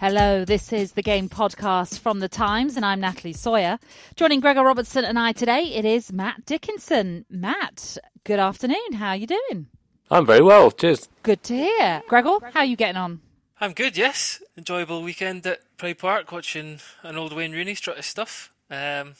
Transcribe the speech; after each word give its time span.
Hello, 0.00 0.46
this 0.46 0.72
is 0.72 0.92
the 0.92 1.02
Game 1.02 1.28
Podcast 1.28 1.98
from 1.98 2.20
The 2.20 2.28
Times, 2.30 2.74
and 2.74 2.86
I'm 2.86 3.00
Natalie 3.00 3.34
Sawyer. 3.34 3.78
Joining 4.16 4.40
Gregor 4.40 4.62
Robertson 4.62 5.04
and 5.04 5.18
I 5.18 5.32
today, 5.32 5.64
it 5.74 5.84
is 5.84 6.10
Matt 6.10 6.46
Dickinson. 6.46 7.26
Matt, 7.28 7.98
good 8.24 8.38
afternoon. 8.38 8.94
How 8.94 9.08
are 9.08 9.16
you 9.16 9.26
doing? 9.26 9.66
I'm 10.10 10.24
very 10.24 10.40
well. 10.40 10.70
Cheers. 10.70 11.06
Good 11.22 11.42
to 11.42 11.54
hear. 11.54 12.02
Gregor, 12.08 12.38
how 12.54 12.60
are 12.60 12.64
you 12.64 12.76
getting 12.76 12.96
on? 12.96 13.20
I'm 13.60 13.74
good, 13.74 13.98
yes. 13.98 14.42
Enjoyable 14.56 15.02
weekend 15.02 15.46
at 15.46 15.60
Pride 15.76 15.98
Park 15.98 16.32
watching 16.32 16.80
an 17.02 17.18
old 17.18 17.34
Wayne 17.34 17.52
Rooney 17.52 17.74
strut 17.74 17.98
his 17.98 18.06
stuff. 18.06 18.54
Um, 18.70 19.16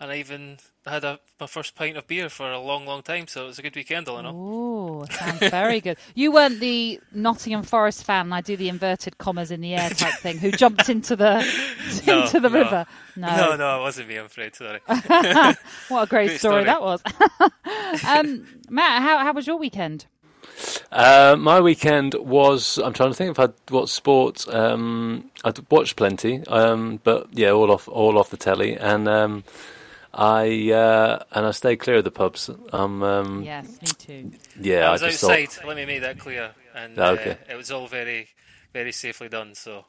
and 0.00 0.10
I 0.10 0.16
even 0.16 0.58
had 0.90 1.04
a, 1.04 1.20
my 1.38 1.46
first 1.46 1.74
pint 1.76 1.96
of 1.96 2.06
beer 2.06 2.28
for 2.28 2.50
a 2.50 2.58
long, 2.58 2.86
long 2.86 3.02
time, 3.02 3.28
so 3.28 3.44
it 3.44 3.46
was 3.48 3.58
a 3.58 3.62
good 3.62 3.76
weekend 3.76 4.08
all 4.08 4.18
in 4.18 4.26
all. 4.26 5.02
Oh, 5.02 5.06
sounds 5.14 5.38
very 5.38 5.80
good. 5.80 5.96
You 6.14 6.32
weren't 6.32 6.60
the 6.60 7.00
Nottingham 7.12 7.62
Forest 7.62 8.04
fan, 8.04 8.32
I 8.32 8.40
do 8.40 8.56
the 8.56 8.68
inverted 8.68 9.18
commas 9.18 9.50
in 9.50 9.60
the 9.60 9.74
air 9.74 9.90
type 9.90 10.14
thing, 10.14 10.38
who 10.38 10.50
jumped 10.50 10.88
into 10.88 11.14
the 11.14 11.40
no, 12.06 12.22
into 12.22 12.40
the 12.40 12.48
no. 12.50 12.58
river. 12.58 12.86
No, 13.16 13.36
no, 13.36 13.56
no, 13.56 13.78
it 13.78 13.82
wasn't 13.82 14.08
me, 14.08 14.16
I'm 14.16 14.26
afraid, 14.26 14.54
sorry. 14.54 14.80
what 14.86 16.02
a 16.02 16.06
great, 16.06 16.08
Great 16.08 16.38
story, 16.40 16.64
story. 16.64 16.64
that 16.64 16.82
was. 16.82 17.02
um, 18.04 18.46
Matt, 18.68 19.02
how, 19.02 19.18
how 19.18 19.32
was 19.32 19.46
your 19.46 19.56
weekend? 19.56 20.06
Uh, 20.90 21.36
my 21.38 21.60
weekend 21.60 22.14
was. 22.14 22.78
I'm 22.78 22.92
trying 22.92 23.10
to 23.10 23.14
think 23.14 23.30
if 23.30 23.40
I 23.40 23.48
what 23.70 23.88
sport. 23.88 24.46
Um, 24.52 25.30
I 25.44 25.52
watched 25.70 25.96
plenty, 25.96 26.44
um, 26.46 27.00
but 27.02 27.28
yeah, 27.32 27.50
all 27.50 27.70
off 27.72 27.88
all 27.88 28.18
off 28.18 28.30
the 28.30 28.36
telly, 28.36 28.76
and 28.76 29.08
um, 29.08 29.44
I 30.14 30.70
uh, 30.72 31.24
and 31.32 31.46
I 31.46 31.50
stayed 31.52 31.76
clear 31.76 31.96
of 31.96 32.04
the 32.04 32.10
pubs. 32.10 32.50
Um, 32.72 33.02
um, 33.02 33.42
Yes, 33.44 33.80
me 33.82 33.88
too. 33.98 34.32
yeah, 34.60 34.88
I 34.88 34.92
was 34.92 35.00
just 35.00 35.24
outside, 35.24 35.50
thought. 35.50 35.66
let 35.68 35.76
me 35.76 35.86
make 35.86 36.02
that 36.02 36.18
clear. 36.18 36.52
And 36.74 36.98
Ah, 36.98 37.10
okay. 37.10 37.30
uh, 37.48 37.52
it 37.52 37.56
was 37.56 37.70
all 37.70 37.86
very, 37.86 38.28
very 38.72 38.92
safely 38.92 39.28
done, 39.28 39.54
so. 39.54 39.86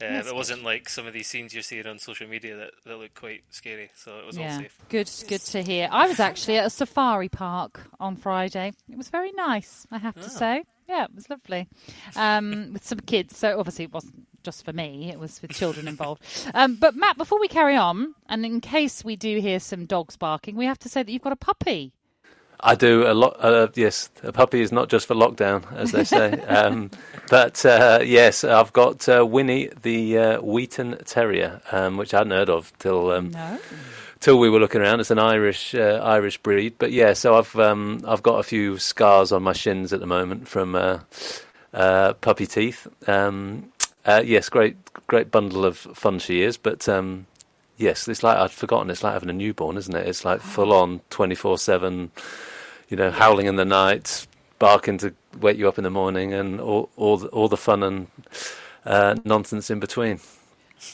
Uh, 0.00 0.20
it 0.26 0.34
wasn't 0.34 0.64
like 0.64 0.88
some 0.88 1.06
of 1.06 1.12
these 1.12 1.28
scenes 1.28 1.54
you're 1.54 1.62
seeing 1.62 1.86
on 1.86 1.96
social 1.96 2.26
media 2.26 2.56
that, 2.56 2.70
that 2.84 2.98
look 2.98 3.14
quite 3.14 3.44
scary, 3.50 3.88
so 3.94 4.18
it 4.18 4.26
was 4.26 4.36
all 4.36 4.42
Yeah, 4.42 4.58
safe. 4.58 4.76
good, 4.88 5.08
good 5.28 5.40
to 5.42 5.62
hear. 5.62 5.88
I 5.92 6.08
was 6.08 6.18
actually 6.18 6.58
at 6.58 6.66
a 6.66 6.70
safari 6.70 7.28
park 7.28 7.82
on 8.00 8.16
Friday. 8.16 8.72
It 8.90 8.96
was 8.96 9.10
very 9.10 9.30
nice, 9.30 9.86
I 9.92 9.98
have 9.98 10.16
to 10.16 10.28
say. 10.28 10.64
Yeah, 10.88 11.04
it 11.04 11.14
was 11.14 11.30
lovely. 11.30 11.68
Um, 12.16 12.72
with 12.72 12.84
some 12.84 12.98
kids, 12.98 13.36
so 13.38 13.60
obviously 13.60 13.84
it 13.84 13.92
wasn't 13.92 14.26
just 14.42 14.64
for 14.64 14.72
me; 14.72 15.10
it 15.10 15.18
was 15.18 15.40
with 15.42 15.52
children 15.52 15.88
involved. 15.88 16.22
Um, 16.54 16.76
but 16.76 16.94
Matt, 16.96 17.16
before 17.18 17.40
we 17.40 17.48
carry 17.48 17.76
on, 17.76 18.14
and 18.28 18.44
in 18.44 18.60
case 18.60 19.04
we 19.04 19.16
do 19.16 19.40
hear 19.40 19.60
some 19.60 19.86
dogs 19.86 20.16
barking, 20.16 20.56
we 20.56 20.66
have 20.66 20.78
to 20.80 20.88
say 20.88 21.02
that 21.02 21.10
you've 21.12 21.22
got 21.22 21.32
a 21.32 21.36
puppy. 21.36 21.92
I 22.64 22.76
do 22.76 23.04
a 23.08 23.12
lot. 23.12 23.36
Uh, 23.40 23.66
yes, 23.74 24.08
a 24.22 24.30
puppy 24.30 24.60
is 24.60 24.70
not 24.70 24.88
just 24.88 25.08
for 25.08 25.14
lockdown, 25.16 25.64
as 25.74 25.90
they 25.90 26.04
say. 26.04 26.30
um, 26.46 26.92
but 27.28 27.64
uh, 27.66 28.00
yes, 28.04 28.44
I've 28.44 28.72
got 28.72 29.08
uh, 29.08 29.26
Winnie, 29.26 29.68
the 29.82 30.18
uh, 30.18 30.40
Wheaten 30.40 30.96
Terrier, 31.04 31.60
um, 31.72 31.96
which 31.96 32.14
I 32.14 32.18
hadn't 32.18 32.30
heard 32.32 32.48
of 32.50 32.72
till 32.78 33.10
um, 33.10 33.30
No. 33.32 33.58
till 34.20 34.38
we 34.38 34.48
were 34.48 34.60
looking 34.60 34.80
around. 34.80 35.00
It's 35.00 35.10
an 35.10 35.18
Irish 35.18 35.74
uh, 35.74 36.00
Irish 36.04 36.38
breed, 36.38 36.74
but 36.78 36.92
yeah. 36.92 37.14
So 37.14 37.36
I've 37.36 37.56
um, 37.58 38.04
I've 38.06 38.22
got 38.22 38.38
a 38.38 38.44
few 38.44 38.78
scars 38.78 39.32
on 39.32 39.42
my 39.42 39.54
shins 39.54 39.92
at 39.92 39.98
the 39.98 40.06
moment 40.06 40.46
from 40.46 40.76
uh, 40.76 41.00
uh, 41.74 42.12
puppy 42.14 42.46
teeth. 42.46 42.86
Um, 43.08 43.72
uh, 44.04 44.22
yes, 44.24 44.48
great 44.48 44.76
great 45.06 45.30
bundle 45.30 45.64
of 45.64 45.76
fun 45.78 46.18
she 46.18 46.42
is, 46.42 46.56
but. 46.56 46.88
Um, 46.88 47.26
Yes, 47.78 48.06
it's 48.06 48.22
like 48.22 48.36
I'd 48.36 48.52
forgotten. 48.52 48.90
It's 48.90 49.02
like 49.02 49.14
having 49.14 49.30
a 49.30 49.32
newborn, 49.32 49.76
isn't 49.76 49.96
it? 49.96 50.06
It's 50.06 50.24
like 50.24 50.40
full 50.40 50.72
on, 50.72 51.00
twenty 51.10 51.34
four 51.34 51.58
seven. 51.58 52.12
You 52.88 52.96
know, 52.96 53.10
howling 53.10 53.46
in 53.46 53.56
the 53.56 53.64
night, 53.64 54.26
barking 54.60 54.98
to 54.98 55.14
wake 55.40 55.58
you 55.58 55.66
up 55.66 55.78
in 55.78 55.84
the 55.84 55.90
morning, 55.90 56.32
and 56.32 56.60
all 56.60 56.90
all 56.96 57.16
the, 57.16 57.26
all 57.28 57.48
the 57.48 57.56
fun 57.56 57.82
and 57.82 58.06
uh, 58.84 59.16
nonsense 59.24 59.68
in 59.70 59.80
between. 59.80 60.20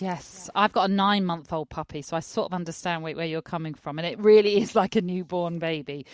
Yes, 0.01 0.51
I've 0.55 0.73
got 0.73 0.91
a 0.91 0.93
nine-month-old 0.93 1.71
puppy, 1.71 2.03
so 2.03 2.17
I 2.17 2.21
sort 2.21 2.47
of 2.47 2.55
understand 2.55 3.03
where, 3.03 3.17
where 3.17 3.27
you're 3.27 3.43
coming 3.43 3.75
from, 3.75 3.99
and 3.99 4.07
it 4.07 4.19
really 4.19 4.57
is 4.63 4.77
like 4.77 4.95
a 4.97 5.01
newborn 5.01 5.59
baby. 5.59 6.07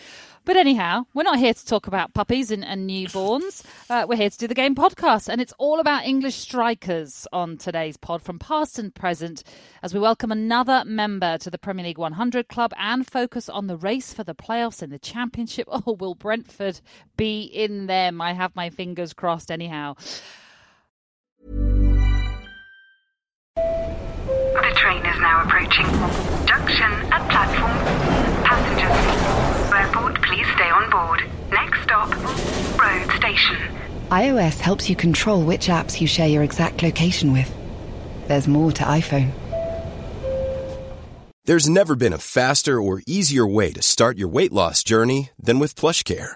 But 0.43 0.57
anyhow, 0.57 1.05
we're 1.13 1.23
not 1.23 1.39
here 1.39 1.53
to 1.53 1.65
talk 1.65 1.87
about 1.87 2.13
puppies 2.13 2.51
and, 2.51 2.63
and 2.63 2.89
newborns. 2.89 3.63
Uh, 3.87 4.03
we're 4.07 4.15
here 4.15 4.29
to 4.29 4.37
do 4.37 4.47
the 4.47 4.55
game 4.55 4.73
podcast, 4.73 5.29
and 5.29 5.39
it's 5.39 5.53
all 5.59 5.79
about 5.79 6.05
English 6.05 6.35
strikers 6.35 7.27
on 7.31 7.55
today's 7.55 7.97
pod, 7.97 8.21
from 8.21 8.39
past 8.39 8.79
and 8.79 8.95
present, 8.95 9.43
as 9.83 9.93
we 9.93 9.99
welcome 9.99 10.31
another 10.31 10.83
member 10.85 11.37
to 11.37 11.51
the 11.51 11.57
Premier 11.59 11.85
League 11.85 11.97
100 11.99 12.47
club 12.47 12.73
and 12.79 13.05
focus 13.05 13.47
on 13.47 13.67
the 13.67 13.77
race 13.77 14.11
for 14.11 14.23
the 14.23 14.33
playoffs 14.33 14.81
in 14.81 14.89
the 14.89 14.99
Championship. 14.99 15.67
Oh, 15.87 15.93
will 15.99 16.15
Brentford 16.15 16.79
be 17.15 17.43
in 17.43 17.85
them? 17.85 18.21
I 18.21 18.33
have 18.33 18.55
my 18.55 18.69
fingers 18.69 19.13
crossed. 19.13 19.51
Anyhow. 19.51 19.95
The 24.25 24.73
train 24.75 25.05
is 25.05 25.19
now 25.19 25.43
approaching. 25.43 25.85
Junction 26.45 26.91
at 27.11 27.29
platform. 27.29 27.77
Passengers. 28.43 29.73
Airport, 29.73 30.21
please 30.23 30.47
stay 30.55 30.69
on 30.69 30.89
board. 30.89 31.23
Next 31.51 31.83
stop, 31.83 32.09
road 32.79 33.11
station. 33.17 33.57
iOS 34.09 34.59
helps 34.59 34.89
you 34.89 34.95
control 34.95 35.43
which 35.43 35.67
apps 35.67 36.01
you 36.01 36.07
share 36.07 36.27
your 36.27 36.43
exact 36.43 36.83
location 36.83 37.31
with. 37.31 37.53
There's 38.27 38.47
more 38.47 38.71
to 38.71 38.83
iPhone. 38.83 39.31
There's 41.45 41.69
never 41.69 41.95
been 41.95 42.13
a 42.13 42.17
faster 42.17 42.81
or 42.81 43.03
easier 43.05 43.45
way 43.45 43.71
to 43.73 43.81
start 43.81 44.17
your 44.17 44.29
weight 44.29 44.51
loss 44.51 44.83
journey 44.83 45.29
than 45.37 45.59
with 45.59 45.75
PlushCare. 45.75 46.35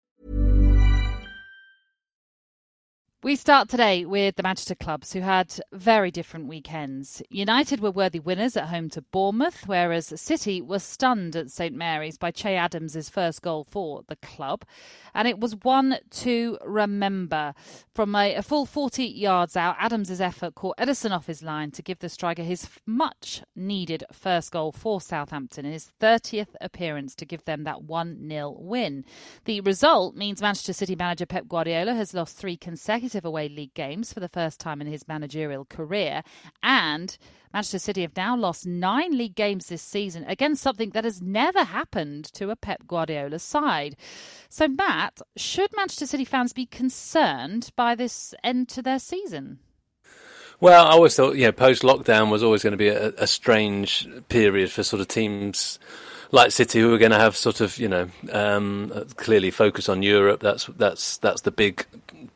We 3.23 3.35
start 3.35 3.69
today 3.69 4.03
with 4.03 4.35
the 4.35 4.41
Manchester 4.41 4.73
clubs 4.73 5.13
who 5.13 5.19
had 5.19 5.53
very 5.71 6.09
different 6.09 6.47
weekends. 6.47 7.21
United 7.29 7.79
were 7.79 7.91
worthy 7.91 8.19
winners 8.19 8.57
at 8.57 8.69
home 8.69 8.89
to 8.89 9.03
Bournemouth, 9.03 9.67
whereas 9.67 10.19
City 10.19 10.59
were 10.59 10.79
stunned 10.79 11.35
at 11.35 11.51
St 11.51 11.75
Mary's 11.75 12.17
by 12.17 12.31
Che 12.31 12.55
Adams' 12.55 13.09
first 13.09 13.43
goal 13.43 13.67
for 13.69 14.01
the 14.07 14.15
club. 14.15 14.65
And 15.13 15.27
it 15.27 15.39
was 15.39 15.55
one 15.57 15.99
to 16.09 16.57
remember. 16.65 17.53
From 17.93 18.15
a, 18.15 18.33
a 18.33 18.41
full 18.41 18.65
40 18.65 19.05
yards 19.05 19.55
out, 19.55 19.75
Adams' 19.77 20.19
effort 20.19 20.55
caught 20.55 20.77
Ederson 20.77 21.11
off 21.11 21.27
his 21.27 21.43
line 21.43 21.69
to 21.71 21.83
give 21.83 21.99
the 21.99 22.09
striker 22.09 22.41
his 22.41 22.67
much 22.87 23.43
needed 23.55 24.03
first 24.11 24.51
goal 24.51 24.71
for 24.71 24.99
Southampton 24.99 25.63
in 25.63 25.73
his 25.73 25.91
30th 26.01 26.55
appearance 26.59 27.13
to 27.15 27.25
give 27.25 27.45
them 27.45 27.65
that 27.65 27.83
1 27.83 28.27
0 28.27 28.55
win. 28.57 29.05
The 29.45 29.61
result 29.61 30.15
means 30.15 30.41
Manchester 30.41 30.73
City 30.73 30.95
manager 30.95 31.27
Pep 31.27 31.47
Guardiola 31.47 31.93
has 31.93 32.15
lost 32.15 32.35
three 32.35 32.57
consecutive 32.57 33.10
away 33.15 33.49
league 33.49 33.73
games 33.73 34.13
for 34.13 34.19
the 34.19 34.29
first 34.29 34.59
time 34.59 34.81
in 34.81 34.87
his 34.87 35.07
managerial 35.07 35.65
career. 35.65 36.23
And 36.63 37.17
Manchester 37.53 37.79
City 37.79 38.01
have 38.01 38.15
now 38.15 38.35
lost 38.35 38.65
nine 38.65 39.17
league 39.17 39.35
games 39.35 39.67
this 39.67 39.81
season 39.81 40.23
against 40.27 40.63
something 40.63 40.91
that 40.91 41.03
has 41.03 41.21
never 41.21 41.63
happened 41.63 42.25
to 42.33 42.49
a 42.49 42.55
Pep 42.55 42.87
Guardiola 42.87 43.39
side. 43.39 43.95
So, 44.49 44.67
Matt, 44.67 45.21
should 45.35 45.69
Manchester 45.75 46.05
City 46.05 46.25
fans 46.25 46.53
be 46.53 46.65
concerned 46.65 47.71
by 47.75 47.95
this 47.95 48.33
end 48.43 48.69
to 48.69 48.81
their 48.81 48.99
season? 48.99 49.59
Well, 50.61 50.85
I 50.85 50.91
always 50.91 51.15
thought, 51.15 51.35
you 51.35 51.45
know, 51.45 51.51
post 51.51 51.81
lockdown 51.81 52.29
was 52.29 52.43
always 52.43 52.61
going 52.63 52.71
to 52.71 52.77
be 52.77 52.89
a, 52.89 53.09
a 53.17 53.27
strange 53.27 54.07
period 54.29 54.71
for 54.71 54.83
sort 54.83 55.01
of 55.01 55.07
teams 55.07 55.79
like 56.31 56.51
City 56.51 56.79
who 56.79 56.93
are 56.93 56.99
going 56.99 57.11
to 57.11 57.19
have 57.19 57.35
sort 57.35 57.61
of, 57.61 57.77
you 57.77 57.89
know, 57.89 58.09
um, 58.31 58.91
clearly 59.15 59.51
focus 59.51 59.89
on 59.89 60.03
Europe. 60.03 60.39
That's 60.39 60.67
that's 60.77 61.17
that's 61.17 61.41
the 61.41 61.51
big 61.51 61.85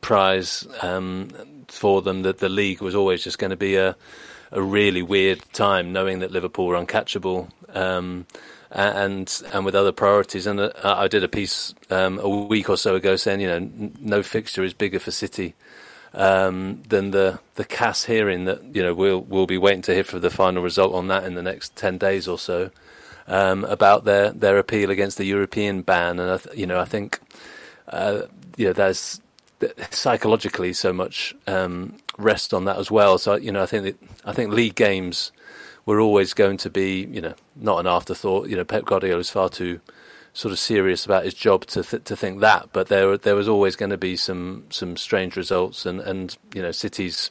prize 0.00 0.66
um, 0.82 1.30
for 1.68 2.02
them. 2.02 2.22
That 2.22 2.38
the 2.38 2.48
league 2.48 2.80
was 2.80 2.94
always 2.94 3.22
just 3.22 3.38
going 3.38 3.50
to 3.50 3.56
be 3.56 3.76
a 3.76 3.96
a 4.52 4.62
really 4.62 5.02
weird 5.02 5.42
time, 5.52 5.92
knowing 5.92 6.20
that 6.20 6.30
Liverpool 6.30 6.66
were 6.66 6.76
uncatchable. 6.76 7.50
Um, 7.74 8.26
and 8.70 9.42
and 9.52 9.64
with 9.64 9.74
other 9.74 9.92
priorities, 9.92 10.46
and 10.46 10.58
uh, 10.60 10.70
I 10.82 11.08
did 11.08 11.22
a 11.24 11.28
piece 11.28 11.74
um, 11.88 12.18
a 12.18 12.28
week 12.28 12.68
or 12.68 12.76
so 12.76 12.96
ago 12.96 13.16
saying, 13.16 13.40
you 13.40 13.46
know, 13.46 13.56
n- 13.56 13.96
no 14.00 14.22
fixture 14.22 14.64
is 14.64 14.74
bigger 14.74 14.98
for 14.98 15.12
City 15.12 15.54
um, 16.14 16.82
than 16.88 17.10
the 17.10 17.38
the 17.54 17.64
CAS 17.64 18.04
hearing 18.04 18.44
that 18.46 18.62
you 18.74 18.82
know 18.82 18.94
we'll 18.94 19.20
we'll 19.20 19.46
be 19.46 19.58
waiting 19.58 19.82
to 19.82 19.94
hear 19.94 20.04
for 20.04 20.18
the 20.18 20.30
final 20.30 20.62
result 20.62 20.94
on 20.94 21.08
that 21.08 21.24
in 21.24 21.34
the 21.34 21.42
next 21.42 21.76
ten 21.76 21.98
days 21.98 22.26
or 22.26 22.38
so 22.38 22.70
um, 23.28 23.64
about 23.64 24.04
their 24.04 24.30
their 24.32 24.58
appeal 24.58 24.90
against 24.90 25.18
the 25.18 25.24
European 25.24 25.82
ban, 25.82 26.18
and 26.18 26.30
I 26.30 26.36
th- 26.38 26.56
you 26.56 26.66
know 26.66 26.80
I 26.80 26.86
think 26.86 27.20
uh, 27.88 28.22
you 28.56 28.66
know 28.66 28.72
there's 28.72 29.20
psychologically 29.90 30.72
so 30.72 30.92
much 30.92 31.34
um, 31.46 31.96
rest 32.18 32.52
on 32.52 32.64
that 32.64 32.78
as 32.78 32.90
well. 32.90 33.18
So 33.18 33.36
you 33.36 33.52
know 33.52 33.62
I 33.62 33.66
think 33.66 33.84
that, 33.84 33.96
I 34.24 34.32
think 34.32 34.52
league 34.52 34.74
games 34.74 35.32
were 35.86 36.00
always 36.00 36.34
going 36.34 36.56
to 36.58 36.68
be, 36.68 37.04
you 37.04 37.20
know, 37.20 37.34
not 37.54 37.78
an 37.78 37.86
afterthought. 37.86 38.48
You 38.48 38.56
know, 38.56 38.64
Pep 38.64 38.84
Guardiola 38.84 39.20
is 39.20 39.30
far 39.30 39.48
too 39.48 39.80
sort 40.34 40.52
of 40.52 40.58
serious 40.58 41.06
about 41.06 41.24
his 41.24 41.32
job 41.32 41.64
to 41.66 41.82
th- 41.82 42.04
to 42.04 42.16
think 42.16 42.40
that. 42.40 42.68
But 42.72 42.88
there 42.88 43.16
there 43.16 43.36
was 43.36 43.48
always 43.48 43.76
going 43.76 43.90
to 43.90 43.96
be 43.96 44.16
some 44.16 44.64
some 44.68 44.96
strange 44.96 45.36
results, 45.36 45.86
and 45.86 46.00
and 46.00 46.36
you 46.54 46.60
know, 46.60 46.72
City's 46.72 47.30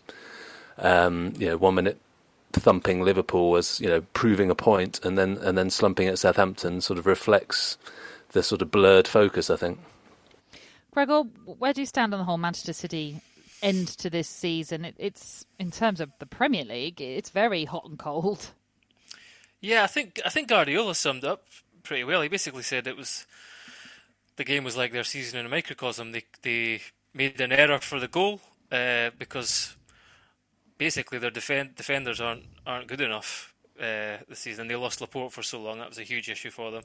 um, 0.78 1.34
you 1.38 1.48
know 1.48 1.58
one 1.58 1.76
minute 1.76 2.00
thumping 2.54 3.02
Liverpool 3.04 3.52
was 3.52 3.82
you 3.82 3.88
know 3.88 4.02
proving 4.14 4.50
a 4.50 4.56
point, 4.56 5.04
and 5.04 5.18
then 5.18 5.38
and 5.38 5.58
then 5.58 5.70
slumping 5.70 6.08
at 6.08 6.18
Southampton 6.18 6.82
sort 6.82 6.98
of 6.98 7.06
reflects 7.06 7.78
the 8.32 8.42
sort 8.42 8.62
of 8.62 8.72
blurred 8.72 9.08
focus. 9.08 9.50
I 9.50 9.58
think. 9.58 9.80
Gregor, 10.96 11.24
where 11.44 11.74
do 11.74 11.82
you 11.82 11.86
stand 11.86 12.14
on 12.14 12.20
the 12.20 12.24
whole 12.24 12.38
Manchester 12.38 12.72
City 12.72 13.20
end 13.62 13.90
to 13.90 14.10
this 14.10 14.30
season? 14.30 14.86
It, 14.86 14.96
it's 14.98 15.46
in 15.60 15.70
terms 15.70 16.00
of 16.00 16.10
the 16.20 16.26
Premier 16.26 16.64
League, 16.64 17.02
it's 17.02 17.32
very 17.32 17.66
hot 17.66 17.84
and 17.84 18.00
cold. 18.00 18.52
Yeah, 19.60 19.84
I 19.84 19.88
think 19.88 20.22
I 20.26 20.30
think 20.30 20.48
Guardiola 20.48 20.96
summed 20.96 21.26
up 21.26 21.48
pretty 21.84 22.06
well. 22.06 22.22
He 22.22 22.30
basically 22.30 22.64
said 22.64 22.88
it 22.88 22.96
was 22.96 23.28
the 24.38 24.46
game 24.46 24.64
was 24.64 24.78
like 24.78 24.94
their 24.94 25.04
season 25.04 25.38
in 25.38 25.46
a 25.46 25.50
microcosm. 25.50 26.14
They 26.14 26.24
they 26.44 26.80
made 27.14 27.42
an 27.42 27.52
error 27.52 27.80
for 27.80 28.00
the 28.00 28.08
goal 28.08 28.40
uh, 28.72 29.10
because 29.20 29.76
basically 30.78 31.20
their 31.20 31.30
defend, 31.30 31.76
defenders 31.76 32.22
aren't 32.22 32.46
aren't 32.66 32.88
good 32.88 33.02
enough 33.02 33.54
uh, 33.78 34.24
this 34.30 34.40
season. 34.40 34.70
They 34.70 34.78
lost 34.78 35.02
Laporte 35.02 35.34
for 35.34 35.44
so 35.44 35.60
long; 35.60 35.80
that 35.80 35.90
was 35.90 36.00
a 36.00 36.04
huge 36.04 36.30
issue 36.30 36.52
for 36.52 36.72
them. 36.72 36.84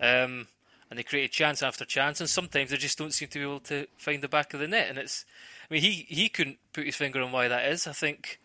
Um, 0.00 0.46
and 0.92 0.98
they 0.98 1.02
created 1.02 1.32
chance 1.32 1.62
after 1.62 1.86
chance, 1.86 2.20
and 2.20 2.28
sometimes 2.28 2.70
they 2.70 2.76
just 2.76 2.98
don't 2.98 3.14
seem 3.14 3.28
to 3.28 3.38
be 3.38 3.44
able 3.44 3.60
to 3.60 3.86
find 3.96 4.22
the 4.22 4.28
back 4.28 4.52
of 4.52 4.60
the 4.60 4.68
net. 4.68 4.90
And 4.90 4.98
it's, 4.98 5.24
I 5.70 5.72
mean, 5.72 5.80
he 5.80 6.06
he 6.06 6.28
couldn't 6.28 6.58
put 6.74 6.84
his 6.84 6.96
finger 6.96 7.22
on 7.22 7.32
why 7.32 7.48
that 7.48 7.64
is. 7.64 7.86
I 7.86 7.92
think 7.92 8.38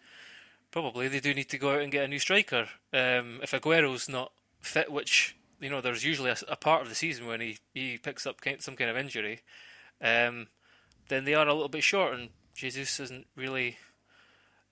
probably 0.71 1.09
they 1.09 1.19
do 1.19 1.33
need 1.33 1.49
to 1.49 1.57
go 1.57 1.73
out 1.73 1.81
and 1.81 1.91
get 1.91 2.05
a 2.05 2.07
new 2.07 2.19
striker. 2.19 2.69
Um, 2.93 3.41
if 3.43 3.53
Aguero's 3.53 4.07
not 4.07 4.31
fit, 4.61 4.89
which 4.89 5.35
you 5.59 5.69
know, 5.69 5.81
there's 5.81 6.05
usually 6.05 6.29
a, 6.29 6.37
a, 6.47 6.55
part 6.55 6.83
of 6.83 6.87
the 6.87 6.95
season 6.95 7.27
when 7.27 7.41
he, 7.41 7.57
he 7.73 7.97
picks 7.97 8.25
up 8.25 8.37
some 8.59 8.77
kind 8.77 8.89
of 8.89 8.95
injury, 8.95 9.41
um, 10.01 10.47
then 11.09 11.25
they 11.25 11.33
are 11.33 11.47
a 11.47 11.53
little 11.53 11.67
bit 11.67 11.83
short, 11.83 12.13
and 12.13 12.29
Jesus 12.53 12.97
hasn't 12.97 13.27
really 13.35 13.77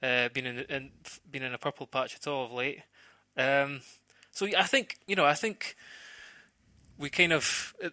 uh, 0.02 0.30
been 0.30 0.46
in, 0.46 0.60
in 0.70 0.92
been 1.30 1.44
in 1.44 1.54
a 1.54 1.58
purple 1.58 1.88
patch 1.88 2.16
at 2.16 2.28
all 2.28 2.46
of 2.46 2.52
late. 2.52 2.84
Um, 3.36 3.82
so 4.32 4.48
I 4.58 4.64
think 4.64 4.98
you 5.08 5.16
know 5.16 5.26
I 5.26 5.34
think 5.34 5.76
we 6.98 7.10
kind 7.10 7.34
of 7.34 7.76
uh, 7.84 7.90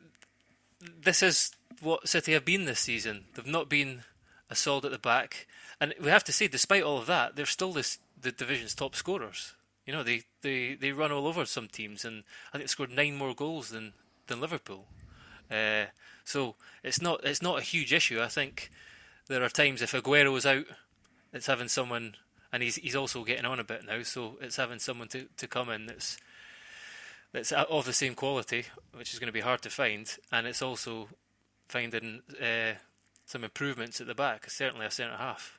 this 1.02 1.22
is 1.22 1.52
what 1.81 2.08
City 2.08 2.32
have 2.32 2.44
been 2.44 2.64
this 2.64 2.81
season. 2.81 3.25
They've 3.34 3.46
not 3.46 3.69
been 3.69 4.02
a 4.50 4.54
solid 4.54 4.84
at 4.84 4.93
the 4.93 4.99
back, 4.99 5.46
and 5.81 5.94
we 6.00 6.08
have 6.08 6.25
to 6.25 6.32
say, 6.32 6.49
despite 6.49 6.82
all 6.82 6.99
of 6.99 7.06
that, 7.06 7.37
they're 7.37 7.46
still 7.46 7.72
this, 7.72 7.99
the 8.20 8.32
division's 8.32 8.75
top 8.75 8.94
scorers. 8.94 9.54
You 9.87 9.93
know, 9.93 10.02
they, 10.02 10.22
they, 10.43 10.75
they 10.75 10.93
run 10.93 11.10
all 11.10 11.26
over 11.26 11.44
some 11.44 11.66
teams, 11.66 12.04
and 12.04 12.22
I 12.49 12.52
think 12.52 12.64
they 12.64 12.69
scored 12.69 12.93
nine 12.93 13.16
more 13.16 13.34
goals 13.34 13.70
than 13.70 13.94
than 14.28 14.40
Liverpool. 14.40 14.87
Uh, 15.50 15.87
so 16.25 16.55
it's 16.84 17.02
not 17.02 17.25
it's 17.25 17.43
not 17.43 17.58
a 17.58 17.62
huge 17.62 17.93
issue. 17.93 18.22
I 18.22 18.28
think 18.28 18.70
there 19.28 19.43
are 19.43 19.48
times 19.48 19.82
if 19.82 19.93
Aguero 19.93 20.37
is 20.37 20.46
out, 20.46 20.66
it's 21.32 21.46
having 21.46 21.69
someone, 21.69 22.14
and 22.52 22.62
he's 22.62 22.76
he's 22.76 22.94
also 22.96 23.25
getting 23.25 23.44
on 23.44 23.58
a 23.58 23.64
bit 23.64 23.84
now. 23.84 24.02
So 24.02 24.38
it's 24.40 24.56
having 24.56 24.78
someone 24.78 25.08
to, 25.08 25.26
to 25.37 25.48
come 25.48 25.69
in 25.70 25.87
that's 25.87 26.16
that's 27.32 27.52
of 27.52 27.84
the 27.84 27.93
same 27.93 28.14
quality, 28.14 28.67
which 28.94 29.12
is 29.12 29.19
going 29.19 29.29
to 29.29 29.32
be 29.32 29.40
hard 29.40 29.62
to 29.62 29.70
find, 29.70 30.17
and 30.31 30.46
it's 30.46 30.62
also 30.62 31.08
finding 31.69 32.23
uh, 32.40 32.75
some 33.25 33.44
improvements 33.44 34.00
at 34.00 34.06
the 34.06 34.14
back, 34.14 34.50
certainly 34.50 34.87
a 34.87 34.90
centre 34.90 35.17
half. 35.17 35.58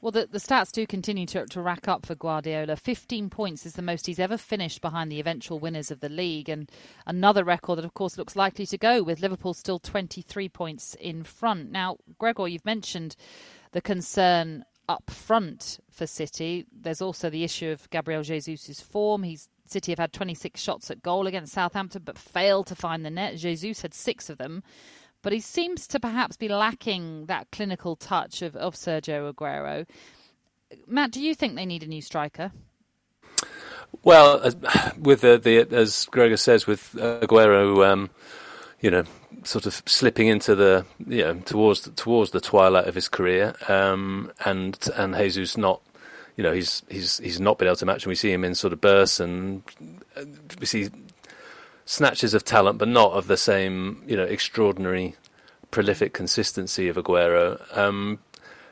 Well, 0.00 0.12
the, 0.12 0.26
the 0.26 0.38
stats 0.38 0.72
do 0.72 0.86
continue 0.86 1.26
to, 1.26 1.44
to 1.44 1.60
rack 1.60 1.86
up 1.86 2.06
for 2.06 2.14
Guardiola. 2.14 2.76
15 2.76 3.28
points 3.28 3.66
is 3.66 3.74
the 3.74 3.82
most 3.82 4.06
he's 4.06 4.18
ever 4.18 4.38
finished 4.38 4.80
behind 4.80 5.12
the 5.12 5.20
eventual 5.20 5.58
winners 5.58 5.90
of 5.90 6.00
the 6.00 6.08
league, 6.08 6.48
and 6.48 6.70
another 7.06 7.44
record 7.44 7.76
that, 7.76 7.84
of 7.84 7.92
course, 7.92 8.16
looks 8.16 8.34
likely 8.34 8.64
to 8.64 8.78
go 8.78 9.02
with 9.02 9.20
Liverpool 9.20 9.52
still 9.52 9.78
23 9.78 10.48
points 10.48 10.94
in 10.94 11.22
front. 11.22 11.70
Now, 11.70 11.98
Gregor, 12.18 12.48
you've 12.48 12.64
mentioned 12.64 13.14
the 13.72 13.82
concern 13.82 14.64
up 14.88 15.10
front 15.10 15.78
for 15.90 16.06
City. 16.06 16.64
There's 16.72 17.02
also 17.02 17.28
the 17.28 17.44
issue 17.44 17.68
of 17.68 17.88
Gabriel 17.90 18.22
Jesus' 18.22 18.80
form. 18.80 19.22
He's 19.22 19.50
City 19.70 19.92
have 19.92 19.98
had 19.98 20.12
26 20.12 20.60
shots 20.60 20.90
at 20.90 21.02
goal 21.02 21.26
against 21.26 21.52
Southampton, 21.52 22.02
but 22.04 22.18
failed 22.18 22.66
to 22.68 22.74
find 22.74 23.04
the 23.04 23.10
net. 23.10 23.36
Jesus 23.36 23.82
had 23.82 23.94
six 23.94 24.28
of 24.28 24.38
them 24.38 24.62
but 25.22 25.32
he 25.32 25.40
seems 25.40 25.86
to 25.88 26.00
perhaps 26.00 26.36
be 26.36 26.48
lacking 26.48 27.26
that 27.26 27.50
clinical 27.52 27.96
touch 27.96 28.42
of, 28.42 28.56
of 28.56 28.74
Sergio 28.74 29.32
Aguero. 29.32 29.86
Matt, 30.86 31.10
do 31.10 31.20
you 31.20 31.34
think 31.34 31.54
they 31.54 31.66
need 31.66 31.82
a 31.82 31.86
new 31.86 32.00
striker? 32.00 32.52
Well, 34.02 34.40
as, 34.40 34.56
with 34.98 35.20
the, 35.22 35.38
the 35.38 35.76
as 35.76 36.06
Gregor 36.06 36.36
says, 36.36 36.66
with 36.66 36.92
Aguero, 36.94 37.86
um, 37.86 38.10
you 38.80 38.90
know, 38.90 39.04
sort 39.42 39.66
of 39.66 39.82
slipping 39.86 40.28
into 40.28 40.54
the 40.54 40.86
you 41.06 41.22
know 41.22 41.34
towards 41.40 41.88
towards 41.96 42.30
the 42.30 42.40
twilight 42.40 42.86
of 42.86 42.94
his 42.94 43.08
career, 43.08 43.54
um, 43.68 44.32
and 44.44 44.78
and 44.94 45.14
Jesus 45.16 45.56
not, 45.56 45.82
you 46.40 46.44
know, 46.44 46.54
he's 46.54 46.82
he's 46.88 47.18
he's 47.18 47.38
not 47.38 47.58
been 47.58 47.68
able 47.68 47.76
to 47.76 47.84
match, 47.84 48.04
and 48.04 48.08
we 48.08 48.14
see 48.14 48.32
him 48.32 48.44
in 48.44 48.54
sort 48.54 48.72
of 48.72 48.80
bursts, 48.80 49.20
and 49.20 49.62
we 50.58 50.64
see 50.64 50.88
snatches 51.84 52.32
of 52.32 52.46
talent, 52.46 52.78
but 52.78 52.88
not 52.88 53.12
of 53.12 53.26
the 53.26 53.36
same, 53.36 54.02
you 54.06 54.16
know, 54.16 54.22
extraordinary, 54.22 55.16
prolific 55.70 56.14
consistency 56.14 56.88
of 56.88 56.96
Aguero. 56.96 57.60
Um, 57.76 58.20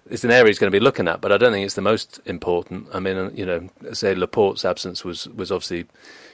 it's 0.08 0.24
an 0.24 0.30
area 0.30 0.46
he's 0.46 0.58
going 0.58 0.72
to 0.72 0.74
be 0.78 0.82
looking 0.82 1.08
at, 1.08 1.20
but 1.20 1.30
I 1.30 1.36
don't 1.36 1.52
think 1.52 1.66
it's 1.66 1.74
the 1.74 1.82
most 1.82 2.20
important. 2.24 2.86
I 2.94 3.00
mean, 3.00 3.36
you 3.36 3.44
know, 3.44 3.68
say 3.92 4.14
Laporte's 4.14 4.64
absence 4.64 5.04
was 5.04 5.28
was 5.28 5.52
obviously 5.52 5.84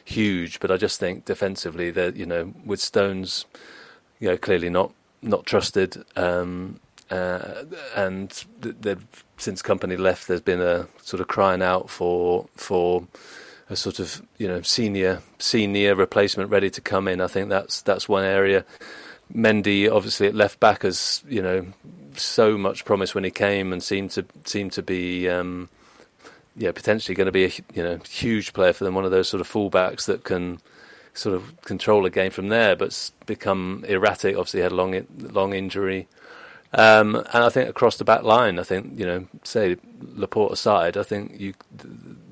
huge, 0.05 0.61
but 0.61 0.71
I 0.71 0.77
just 0.77 1.01
think 1.01 1.25
defensively 1.25 1.91
that 1.91 2.15
you 2.15 2.27
know 2.27 2.55
with 2.65 2.79
Stones, 2.79 3.45
you 4.21 4.29
know, 4.29 4.37
clearly 4.37 4.71
not 4.71 4.93
not 5.21 5.47
trusted, 5.47 6.05
um, 6.15 6.79
uh, 7.15 7.65
and 7.95 8.31
since 9.37 9.63
Kompany 9.63 9.99
left, 9.99 10.29
there's 10.29 10.41
been 10.41 10.61
a 10.61 10.87
sort 11.03 11.21
of 11.21 11.29
crying 11.29 11.63
out 11.63 11.89
for 11.91 12.47
for 12.57 13.07
a 13.71 13.77
sort 13.77 13.99
of 13.99 14.23
you 14.39 14.49
know 14.49 14.63
senior 14.63 15.23
senior 15.39 15.95
replacement 15.95 16.51
ready 16.51 16.71
to 16.71 16.81
come 16.81 17.09
in. 17.09 17.21
I 17.21 17.29
think 17.29 17.49
that's 17.49 17.83
that's 17.83 18.09
one 18.09 18.25
area. 18.25 18.65
Mendy 19.35 19.91
obviously 19.91 20.27
at 20.27 20.35
left 20.35 20.61
back 20.61 20.83
has 20.83 21.23
you 21.29 21.41
know 21.41 21.67
so 22.17 22.59
much 22.59 22.85
promise 22.85 23.15
when 23.15 23.25
he 23.25 23.31
came 23.31 23.73
and 23.73 23.83
seemed 23.83 24.11
to 24.13 24.25
seemed 24.45 24.73
to 24.73 24.83
be 24.83 25.29
um, 25.29 25.69
yeah 26.57 26.73
potentially 26.73 27.15
going 27.15 27.27
to 27.27 27.33
be 27.33 27.45
a 27.45 27.51
you 27.75 27.83
know 27.83 27.99
huge 28.09 28.53
player 28.53 28.73
for 28.73 28.85
them. 28.85 28.95
One 28.95 29.05
of 29.05 29.11
those 29.11 29.29
sort 29.29 29.41
of 29.41 29.49
fullbacks 29.49 30.07
that 30.07 30.25
can 30.25 30.61
sort 31.15 31.37
of 31.37 31.61
control 31.63 32.05
a 32.07 32.11
game 32.11 32.31
from 32.31 32.49
there, 32.49 32.75
but 32.75 33.11
become 33.27 33.85
erratic. 33.87 34.37
Obviously 34.37 34.61
had 34.61 34.73
a 34.73 34.75
long 34.75 35.07
long 35.19 35.55
injury. 35.55 36.09
Um, 36.77 37.17
and 37.17 37.45
I 37.45 37.49
think 37.49 37.69
across 37.69 37.97
the 37.97 38.05
back 38.05 38.23
line, 38.23 38.59
I 38.59 38.65
think 38.65 38.99
you 38.99 39.07
know, 39.07 39.27
say 39.45 39.77
Laporte 40.01 40.53
aside, 40.53 40.97
I 40.97 41.03
think 41.03 41.39
you 41.39 41.55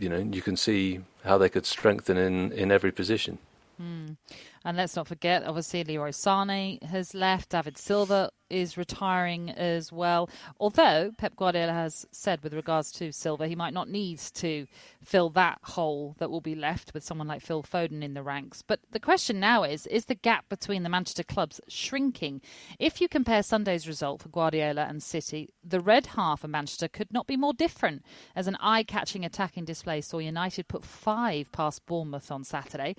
you 0.00 0.08
know 0.08 0.18
you 0.18 0.42
can 0.42 0.56
see 0.56 1.00
how 1.24 1.38
they 1.38 1.48
could 1.48 1.66
strengthen 1.66 2.16
in, 2.16 2.52
in 2.52 2.72
every 2.72 2.92
position. 2.92 3.38
Mm. 3.80 4.16
And 4.64 4.76
let's 4.76 4.94
not 4.94 5.08
forget, 5.08 5.44
obviously, 5.44 5.82
Leroy 5.82 6.10
Sané 6.10 6.82
has 6.84 7.14
left. 7.14 7.50
David 7.50 7.78
Silva 7.78 8.30
is 8.52 8.76
retiring 8.76 9.50
as 9.50 9.90
well. 9.90 10.28
Although 10.60 11.12
Pep 11.16 11.34
Guardiola 11.36 11.72
has 11.72 12.06
said, 12.12 12.42
with 12.42 12.52
regards 12.52 12.92
to 12.92 13.12
Silva, 13.12 13.48
he 13.48 13.56
might 13.56 13.74
not 13.74 13.88
need 13.88 14.18
to 14.34 14.66
fill 15.02 15.30
that 15.30 15.58
hole 15.62 16.14
that 16.18 16.30
will 16.30 16.40
be 16.40 16.54
left 16.54 16.94
with 16.94 17.02
someone 17.02 17.26
like 17.26 17.42
Phil 17.42 17.62
Foden 17.62 18.02
in 18.02 18.14
the 18.14 18.22
ranks. 18.22 18.62
But 18.62 18.80
the 18.90 19.00
question 19.00 19.40
now 19.40 19.64
is 19.64 19.86
is 19.86 20.04
the 20.04 20.14
gap 20.14 20.48
between 20.48 20.82
the 20.82 20.88
Manchester 20.88 21.22
clubs 21.22 21.60
shrinking? 21.68 22.40
If 22.78 23.00
you 23.00 23.08
compare 23.08 23.42
Sunday's 23.42 23.88
result 23.88 24.22
for 24.22 24.28
Guardiola 24.28 24.86
and 24.88 25.02
City, 25.02 25.50
the 25.64 25.80
red 25.80 26.06
half 26.08 26.44
of 26.44 26.50
Manchester 26.50 26.88
could 26.88 27.12
not 27.12 27.26
be 27.26 27.36
more 27.36 27.54
different. 27.54 28.04
As 28.36 28.46
an 28.46 28.56
eye 28.60 28.82
catching 28.82 29.24
attacking 29.24 29.64
display 29.64 30.00
saw 30.00 30.18
United 30.18 30.68
put 30.68 30.84
five 30.84 31.50
past 31.52 31.84
Bournemouth 31.86 32.30
on 32.30 32.44
Saturday. 32.44 32.96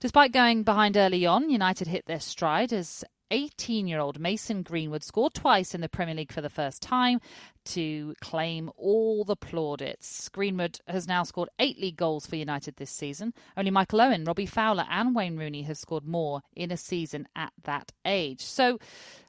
Despite 0.00 0.32
going 0.32 0.62
behind 0.62 0.96
early 0.96 1.26
on, 1.26 1.50
United 1.50 1.88
hit 1.88 2.06
their 2.06 2.20
stride 2.20 2.72
as 2.72 3.04
18 3.34 3.88
year 3.88 3.98
old 3.98 4.20
Mason 4.20 4.62
Greenwood 4.62 5.02
scored 5.02 5.34
twice 5.34 5.74
in 5.74 5.80
the 5.80 5.88
Premier 5.88 6.14
League 6.14 6.30
for 6.30 6.40
the 6.40 6.48
first 6.48 6.80
time 6.80 7.20
to 7.64 8.14
claim 8.20 8.70
all 8.76 9.24
the 9.24 9.34
plaudits. 9.34 10.28
Greenwood 10.28 10.78
has 10.86 11.08
now 11.08 11.24
scored 11.24 11.48
eight 11.58 11.80
league 11.80 11.96
goals 11.96 12.26
for 12.26 12.36
United 12.36 12.76
this 12.76 12.92
season. 12.92 13.34
Only 13.56 13.72
Michael 13.72 14.00
Owen, 14.00 14.24
Robbie 14.24 14.46
Fowler, 14.46 14.86
and 14.88 15.16
Wayne 15.16 15.36
Rooney 15.36 15.62
have 15.62 15.76
scored 15.76 16.06
more 16.06 16.42
in 16.54 16.70
a 16.70 16.76
season 16.76 17.26
at 17.34 17.52
that 17.64 17.90
age. 18.04 18.40
So 18.40 18.78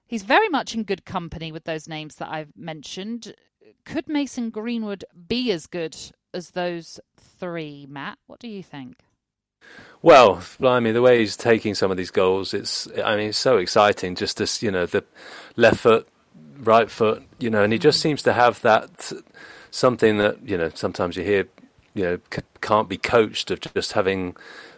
he's 0.06 0.22
very 0.22 0.50
much 0.50 0.76
in 0.76 0.84
good 0.84 1.04
company 1.06 1.52
with 1.52 1.64
those 1.64 1.88
names 1.88 2.16
that 2.18 2.30
I've 2.30 2.56
mentioned. 2.56 3.34
Could 3.86 4.08
Mason 4.08 4.52
Greenwood 4.52 5.04
be 5.28 5.52
as 5.52 5.66
good 5.66 5.98
as 6.32 6.52
those 6.52 7.00
three, 7.20 7.88
Matt? 7.90 8.20
What 8.28 8.40
do 8.40 8.48
you 8.48 8.62
think? 8.62 8.98
Well, 10.02 10.44
blimey, 10.60 10.92
the 10.92 11.02
way 11.02 11.20
he's 11.20 11.36
taking 11.36 11.74
some 11.74 11.90
of 11.90 11.98
these 11.98 12.12
goals, 12.12 12.54
it's 12.54 12.88
I 13.04 13.16
mean, 13.16 13.30
it's 13.30 13.38
so 13.38 13.58
exciting. 13.58 14.16
Just 14.16 14.38
this, 14.38 14.62
you 14.62 14.70
know, 14.70 14.86
the 14.86 15.04
left 15.56 15.80
foot, 15.80 16.08
right 16.60 16.90
foot, 16.90 17.24
you 17.40 17.50
know, 17.50 17.64
and 17.64 17.74
he 17.74 17.80
just 17.80 18.00
seems 18.02 18.22
to 18.24 18.34
have 18.34 18.62
that 18.62 19.12
something 19.72 20.18
that 20.20 20.48
you 20.48 20.58
know. 20.58 20.70
Sometimes 20.76 21.18
you 21.18 21.24
hear 21.24 21.48
you 21.96 22.04
know 22.04 22.20
c- 22.32 22.44
can't 22.62 22.88
be 22.88 22.98
coached 22.98 23.50
of 23.50 23.62
just 23.74 23.94
having 23.94 24.36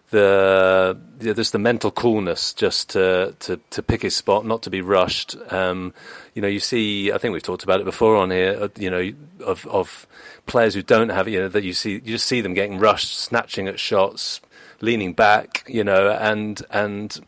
the 0.10 0.98
you 1.20 1.28
know, 1.28 1.34
there's 1.34 1.52
the 1.52 1.60
mental 1.60 1.92
coolness 1.92 2.54
just 2.54 2.90
to, 2.92 3.36
to 3.40 3.60
to 3.72 3.84
pick 3.84 4.02
his 4.04 4.16
spot, 4.16 4.46
not 4.46 4.62
to 4.64 4.70
be 4.70 4.82
rushed. 4.82 5.36
Um, 5.52 5.94
you 6.34 6.42
know, 6.42 6.48
you 6.48 6.60
see, 6.60 7.12
I 7.12 7.18
think 7.18 7.34
we've 7.34 7.44
talked 7.44 7.64
about 7.64 7.82
it 7.82 7.86
before 7.86 8.16
on 8.16 8.32
here. 8.32 8.58
Uh, 8.62 8.68
you 8.78 8.90
know, 8.90 9.12
of 9.44 9.68
of 9.68 10.08
players 10.46 10.74
who 10.74 10.82
don't 10.82 11.10
have, 11.10 11.28
it, 11.28 11.32
you 11.32 11.40
know, 11.40 11.50
that 11.50 11.64
you 11.64 11.74
see, 11.74 11.94
you 11.94 12.00
just 12.00 12.26
see 12.26 12.40
them 12.40 12.54
getting 12.54 12.80
rushed, 12.80 13.18
snatching 13.20 13.68
at 13.68 13.80
shots, 13.80 14.40
leaning 14.82 15.14
back, 15.14 15.64
you 15.68 15.84
know, 15.84 16.12
and 16.12 16.62
and 16.70 17.20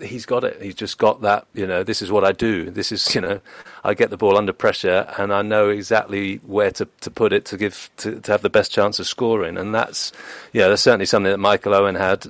he's 0.00 0.26
got 0.26 0.44
it. 0.44 0.60
He's 0.62 0.74
just 0.74 0.98
got 0.98 1.22
that. 1.22 1.46
You 1.54 1.66
know, 1.66 1.82
this 1.82 2.02
is 2.02 2.10
what 2.10 2.24
I 2.24 2.32
do. 2.32 2.70
This 2.70 2.92
is 2.92 3.14
you 3.14 3.20
know, 3.20 3.40
I 3.84 3.94
get 3.94 4.10
the 4.10 4.16
ball 4.16 4.36
under 4.36 4.52
pressure, 4.52 5.12
and 5.18 5.32
I 5.32 5.42
know 5.42 5.68
exactly 5.68 6.36
where 6.38 6.70
to, 6.72 6.88
to 7.00 7.10
put 7.10 7.32
it 7.32 7.44
to 7.46 7.56
give 7.56 7.90
to, 7.98 8.20
to 8.20 8.32
have 8.32 8.42
the 8.42 8.50
best 8.50 8.72
chance 8.72 8.98
of 8.98 9.06
scoring. 9.06 9.56
And 9.56 9.74
that's 9.74 10.12
yeah, 10.52 10.68
that's 10.68 10.82
certainly 10.82 11.06
something 11.06 11.30
that 11.30 11.38
Michael 11.38 11.74
Owen 11.74 11.94
had, 11.94 12.26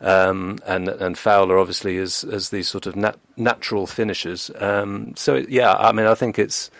um, 0.00 0.58
and 0.66 0.88
and 0.88 1.18
Fowler 1.18 1.58
obviously 1.58 1.98
as 1.98 2.24
as 2.24 2.50
these 2.50 2.68
sort 2.68 2.86
of 2.86 2.96
nat- 2.96 3.18
natural 3.36 3.86
finishers. 3.86 4.50
Um, 4.58 5.14
so 5.16 5.36
yeah, 5.48 5.74
I 5.74 5.92
mean, 5.92 6.06
I 6.06 6.14
think 6.14 6.38
it's 6.38 6.70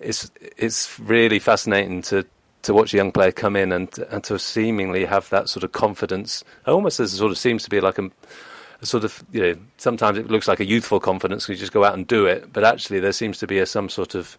it's 0.00 0.30
it's 0.56 0.98
really 0.98 1.38
fascinating 1.38 2.02
to 2.02 2.26
to 2.64 2.74
watch 2.74 2.92
a 2.92 2.96
young 2.96 3.12
player 3.12 3.32
come 3.32 3.56
in 3.56 3.72
and 3.72 3.96
and 4.10 4.24
to 4.24 4.38
seemingly 4.38 5.04
have 5.04 5.30
that 5.30 5.48
sort 5.48 5.64
of 5.64 5.72
confidence. 5.72 6.44
Almost 6.66 7.00
as 7.00 7.12
sort 7.12 7.30
of 7.30 7.38
seems 7.38 7.62
to 7.64 7.70
be 7.70 7.80
like 7.80 7.98
a 7.98 8.10
sort 8.86 9.04
of 9.04 9.24
you 9.32 9.40
know 9.40 9.54
sometimes 9.76 10.18
it 10.18 10.30
looks 10.30 10.48
like 10.48 10.60
a 10.60 10.64
youthful 10.64 11.00
confidence 11.00 11.48
you 11.48 11.54
just 11.54 11.72
go 11.72 11.84
out 11.84 11.94
and 11.94 12.06
do 12.06 12.26
it 12.26 12.52
but 12.52 12.64
actually 12.64 13.00
there 13.00 13.12
seems 13.12 13.38
to 13.38 13.46
be 13.46 13.58
a, 13.58 13.66
some 13.66 13.88
sort 13.88 14.14
of 14.14 14.38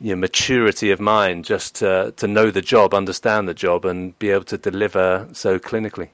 you 0.00 0.14
know, 0.14 0.20
maturity 0.20 0.90
of 0.90 1.00
mind 1.00 1.44
just 1.44 1.76
to, 1.76 2.12
to 2.16 2.26
know 2.26 2.50
the 2.50 2.62
job 2.62 2.94
understand 2.94 3.48
the 3.48 3.54
job 3.54 3.84
and 3.84 4.18
be 4.18 4.30
able 4.30 4.44
to 4.44 4.58
deliver 4.58 5.28
so 5.32 5.58
clinically 5.58 6.08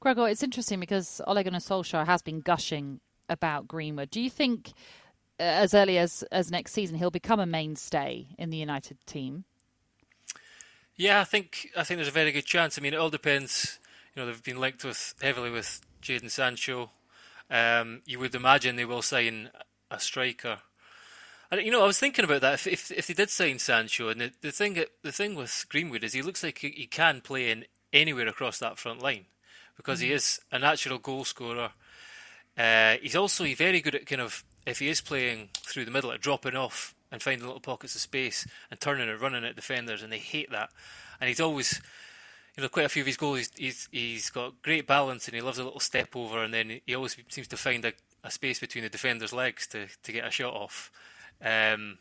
Gregor 0.00 0.28
it's 0.28 0.42
interesting 0.42 0.80
because 0.80 1.20
Ole 1.26 1.42
Gunnar 1.42 1.58
Solskjaer 1.58 2.06
has 2.06 2.22
been 2.22 2.40
gushing 2.40 3.00
about 3.28 3.66
Greenwood 3.66 4.10
do 4.10 4.20
you 4.20 4.30
think 4.30 4.72
uh, 5.40 5.42
as 5.42 5.74
early 5.74 5.98
as 5.98 6.22
as 6.30 6.50
next 6.50 6.72
season 6.72 6.96
he'll 6.96 7.10
become 7.10 7.40
a 7.40 7.46
mainstay 7.46 8.28
in 8.38 8.50
the 8.50 8.56
United 8.56 8.98
team 9.06 9.44
yeah 10.98 11.20
I 11.20 11.24
think 11.24 11.70
I 11.74 11.84
think 11.84 11.96
there's 11.96 12.08
a 12.08 12.12
very 12.12 12.32
good 12.32 12.44
chance 12.44 12.78
I 12.78 12.82
mean 12.82 12.92
it 12.92 12.98
all 12.98 13.08
depends 13.08 13.78
you 14.14 14.20
know 14.20 14.26
they've 14.26 14.42
been 14.42 14.60
linked 14.60 14.84
with 14.84 15.14
heavily 15.22 15.50
with 15.50 15.80
Jadon 16.02 16.30
Sancho. 16.30 16.90
Um, 17.50 18.02
you 18.04 18.18
would 18.18 18.34
imagine 18.34 18.76
they 18.76 18.84
will 18.84 19.02
sign 19.02 19.50
a 19.90 19.98
striker. 19.98 20.58
And, 21.50 21.62
you 21.62 21.72
know, 21.72 21.82
I 21.82 21.86
was 21.86 21.98
thinking 21.98 22.24
about 22.24 22.42
that. 22.42 22.54
If 22.54 22.66
if, 22.66 22.90
if 22.90 23.06
they 23.06 23.14
did 23.14 23.30
sign 23.30 23.58
Sancho, 23.58 24.08
and 24.08 24.20
the, 24.20 24.32
the 24.42 24.52
thing 24.52 24.84
the 25.02 25.12
thing 25.12 25.34
with 25.34 25.66
Greenwood 25.68 26.04
is 26.04 26.12
he 26.12 26.22
looks 26.22 26.42
like 26.42 26.58
he, 26.58 26.70
he 26.70 26.86
can 26.86 27.20
play 27.20 27.50
in 27.50 27.64
anywhere 27.92 28.28
across 28.28 28.58
that 28.58 28.78
front 28.78 29.02
line 29.02 29.24
because 29.76 30.00
mm-hmm. 30.00 30.08
he 30.08 30.14
is 30.14 30.40
a 30.52 30.58
natural 30.58 30.98
goal 30.98 31.24
scorer. 31.24 31.70
Uh, 32.56 32.96
he's 33.00 33.16
also 33.16 33.44
very 33.54 33.80
good 33.80 33.94
at 33.94 34.06
kind 34.06 34.20
of 34.20 34.44
if 34.66 34.80
he 34.80 34.88
is 34.88 35.00
playing 35.00 35.48
through 35.54 35.84
the 35.84 35.90
middle, 35.90 36.12
at 36.12 36.20
dropping 36.20 36.56
off 36.56 36.94
and 37.10 37.22
finding 37.22 37.46
little 37.46 37.60
pockets 37.60 37.94
of 37.94 38.00
space 38.00 38.46
and 38.70 38.80
turning 38.80 39.08
and 39.08 39.20
running 39.20 39.44
at 39.44 39.56
defenders, 39.56 40.02
and 40.02 40.12
they 40.12 40.18
hate 40.18 40.50
that. 40.50 40.70
And 41.20 41.28
he's 41.28 41.40
always 41.40 41.80
you 42.56 42.62
know, 42.62 42.68
quite 42.68 42.86
a 42.86 42.88
few 42.88 43.02
of 43.02 43.06
his 43.06 43.16
goals, 43.16 43.50
he's, 43.56 43.88
he's, 43.92 44.30
got 44.30 44.62
great 44.62 44.86
balance 44.86 45.28
and 45.28 45.34
he 45.34 45.40
loves 45.40 45.58
a 45.58 45.64
little 45.64 45.80
step 45.80 46.16
over, 46.16 46.42
and 46.42 46.52
then 46.52 46.80
he 46.86 46.94
always 46.94 47.16
seems 47.28 47.48
to 47.48 47.56
find 47.56 47.84
a, 47.84 47.92
a 48.24 48.30
space 48.30 48.58
between 48.58 48.84
the 48.84 48.90
defender's 48.90 49.32
legs 49.32 49.66
to, 49.68 49.86
to 50.02 50.12
get 50.12 50.26
a 50.26 50.30
shot 50.30 50.54
off. 50.54 50.90
Um, 51.40 51.98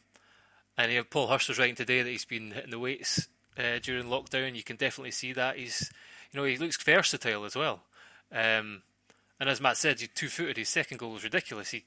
and 0.77 0.91
you 0.91 0.97
know, 0.97 1.03
Paul 1.03 1.27
Hurst 1.27 1.49
was 1.49 1.59
writing 1.59 1.75
today 1.75 2.01
that 2.01 2.09
he's 2.09 2.25
been 2.25 2.51
hitting 2.51 2.71
the 2.71 2.79
weights 2.79 3.27
uh, 3.57 3.79
during 3.81 4.05
lockdown. 4.05 4.55
You 4.55 4.63
can 4.63 4.77
definitely 4.77 5.11
see 5.11 5.33
that 5.33 5.57
he's, 5.57 5.91
you 6.31 6.39
know, 6.39 6.45
he 6.45 6.57
looks 6.57 6.81
versatile 6.81 7.45
as 7.45 7.55
well. 7.55 7.83
Um, 8.31 8.81
and 9.39 9.49
as 9.49 9.61
Matt 9.61 9.77
said, 9.77 9.99
he's 9.99 10.09
two-footed. 10.09 10.57
His 10.57 10.69
second 10.69 10.97
goal 10.97 11.11
was 11.11 11.23
ridiculous. 11.23 11.71
He 11.71 11.85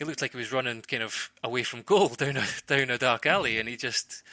he 0.00 0.06
looked 0.06 0.22
like 0.22 0.32
he 0.32 0.38
was 0.38 0.50
running 0.50 0.80
kind 0.80 1.02
of 1.02 1.30
away 1.44 1.62
from 1.62 1.82
goal 1.82 2.08
down 2.16 2.38
a 2.38 2.44
down 2.66 2.90
a 2.90 2.98
dark 2.98 3.26
alley, 3.26 3.60
and 3.60 3.68
he 3.68 3.76
just 3.76 4.24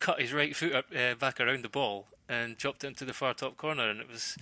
cut 0.00 0.20
his 0.20 0.32
right 0.32 0.56
foot 0.56 0.74
up, 0.74 0.86
uh, 0.98 1.14
back 1.14 1.38
around 1.38 1.62
the 1.62 1.68
ball 1.68 2.08
and 2.28 2.58
chopped 2.58 2.82
it 2.82 2.88
into 2.88 3.04
the 3.04 3.12
far 3.12 3.34
top 3.34 3.58
corner. 3.58 3.88
And 3.88 4.00
it 4.00 4.08
was, 4.08 4.36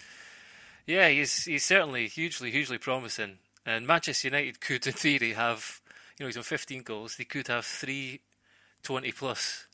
yeah, 0.87 1.09
he's 1.09 1.45
he's 1.45 1.65
certainly 1.65 2.07
hugely, 2.07 2.53
hugely 2.53 2.79
promising. 2.79 3.39
And 3.67 3.87
Manchester 3.87 4.29
United 4.29 4.61
could, 4.61 4.87
in 4.87 4.93
theory, 4.93 5.33
have, 5.33 5.81
you 6.19 6.25
know, 6.25 6.29
he's 6.29 6.37
on 6.37 6.43
15 6.45 6.83
goals. 6.83 7.17
They 7.17 7.25
could 7.25 7.49
have 7.49 7.67
three 7.67 8.21
20 8.85 9.13
plus 9.13 9.67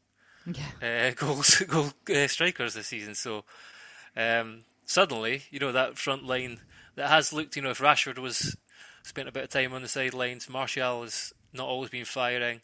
yeah. 0.46 1.08
uh, 1.08 1.14
goals, 1.16 1.60
goal 1.60 1.90
uh, 2.14 2.26
strikers 2.26 2.74
this 2.74 2.86
season. 2.86 3.14
So 3.14 3.44
um, 4.16 4.64
suddenly, 4.86 5.42
you 5.50 5.58
know, 5.58 5.72
that 5.72 5.98
front 5.98 6.24
line 6.24 6.60
that 6.96 7.08
has 7.08 7.34
looked, 7.34 7.54
you 7.56 7.62
know, 7.62 7.70
if 7.70 7.80
Rashford 7.80 8.18
was 8.18 8.56
spent 9.08 9.28
a 9.28 9.32
bit 9.32 9.44
of 9.44 9.50
time 9.50 9.72
on 9.72 9.82
the 9.82 9.88
sidelines, 9.88 10.48
Martial 10.48 11.02
has 11.02 11.32
not 11.52 11.66
always 11.66 11.90
been 11.90 12.04
firing. 12.04 12.60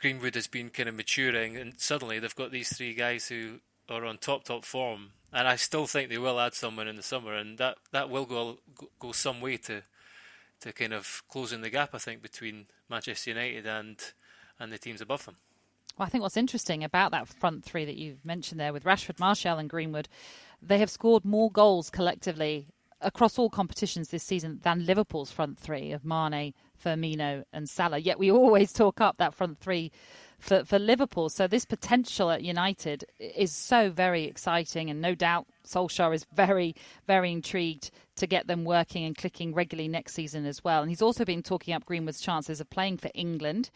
Greenwood 0.00 0.34
has 0.34 0.46
been 0.46 0.70
kind 0.70 0.88
of 0.88 0.94
maturing, 0.94 1.56
and 1.56 1.78
suddenly 1.78 2.18
they've 2.18 2.34
got 2.34 2.50
these 2.50 2.76
three 2.76 2.94
guys 2.94 3.28
who 3.28 3.60
are 3.88 4.04
on 4.04 4.18
top 4.18 4.44
top 4.44 4.64
form, 4.64 5.10
and 5.32 5.46
I 5.46 5.56
still 5.56 5.86
think 5.86 6.08
they 6.08 6.18
will 6.18 6.40
add 6.40 6.54
someone 6.54 6.88
in 6.88 6.96
the 6.96 7.02
summer, 7.02 7.34
and 7.34 7.58
that, 7.58 7.76
that 7.92 8.10
will 8.10 8.24
go 8.24 8.58
go 8.98 9.12
some 9.12 9.40
way 9.40 9.58
to 9.58 9.82
to 10.60 10.72
kind 10.72 10.92
of 10.92 11.22
closing 11.28 11.60
the 11.60 11.70
gap. 11.70 11.90
I 11.94 11.98
think 11.98 12.22
between 12.22 12.66
Manchester 12.88 13.30
United 13.30 13.66
and 13.66 14.00
and 14.58 14.72
the 14.72 14.78
teams 14.78 15.00
above 15.00 15.24
them. 15.24 15.36
Well, 15.96 16.06
I 16.06 16.08
think 16.08 16.22
what's 16.22 16.36
interesting 16.36 16.82
about 16.82 17.10
that 17.10 17.28
front 17.28 17.64
three 17.64 17.84
that 17.84 17.96
you've 17.96 18.24
mentioned 18.24 18.58
there 18.58 18.72
with 18.72 18.84
Rashford, 18.84 19.20
Martial, 19.20 19.58
and 19.58 19.68
Greenwood, 19.68 20.08
they 20.60 20.78
have 20.78 20.90
scored 20.90 21.24
more 21.24 21.50
goals 21.50 21.90
collectively 21.90 22.68
across 23.02 23.38
all 23.38 23.50
competitions 23.50 24.08
this 24.08 24.22
season 24.22 24.60
than 24.62 24.86
Liverpool's 24.86 25.30
front 25.30 25.58
three 25.58 25.92
of 25.92 26.04
Mane, 26.04 26.54
Firmino, 26.82 27.44
and 27.52 27.68
Salah. 27.68 27.98
Yet 27.98 28.18
we 28.18 28.30
always 28.30 28.72
talk 28.72 29.00
up 29.00 29.18
that 29.18 29.34
front 29.34 29.58
three 29.58 29.90
for, 30.38 30.64
for 30.64 30.78
Liverpool. 30.78 31.28
So 31.28 31.46
this 31.46 31.64
potential 31.64 32.30
at 32.30 32.42
United 32.42 33.04
is 33.18 33.52
so 33.52 33.90
very 33.90 34.24
exciting, 34.24 34.90
and 34.90 35.00
no 35.00 35.14
doubt 35.14 35.46
Solskjaer 35.66 36.14
is 36.14 36.26
very, 36.34 36.74
very 37.06 37.30
intrigued 37.32 37.90
to 38.16 38.26
get 38.26 38.46
them 38.46 38.64
working 38.64 39.04
and 39.04 39.16
clicking 39.16 39.54
regularly 39.54 39.88
next 39.88 40.14
season 40.14 40.46
as 40.46 40.62
well. 40.62 40.82
And 40.82 40.90
he's 40.90 41.02
also 41.02 41.24
been 41.24 41.42
talking 41.42 41.74
up 41.74 41.84
Greenwood's 41.84 42.20
chances 42.20 42.60
of 42.60 42.70
playing 42.70 42.98
for 42.98 43.10
England. 43.14 43.70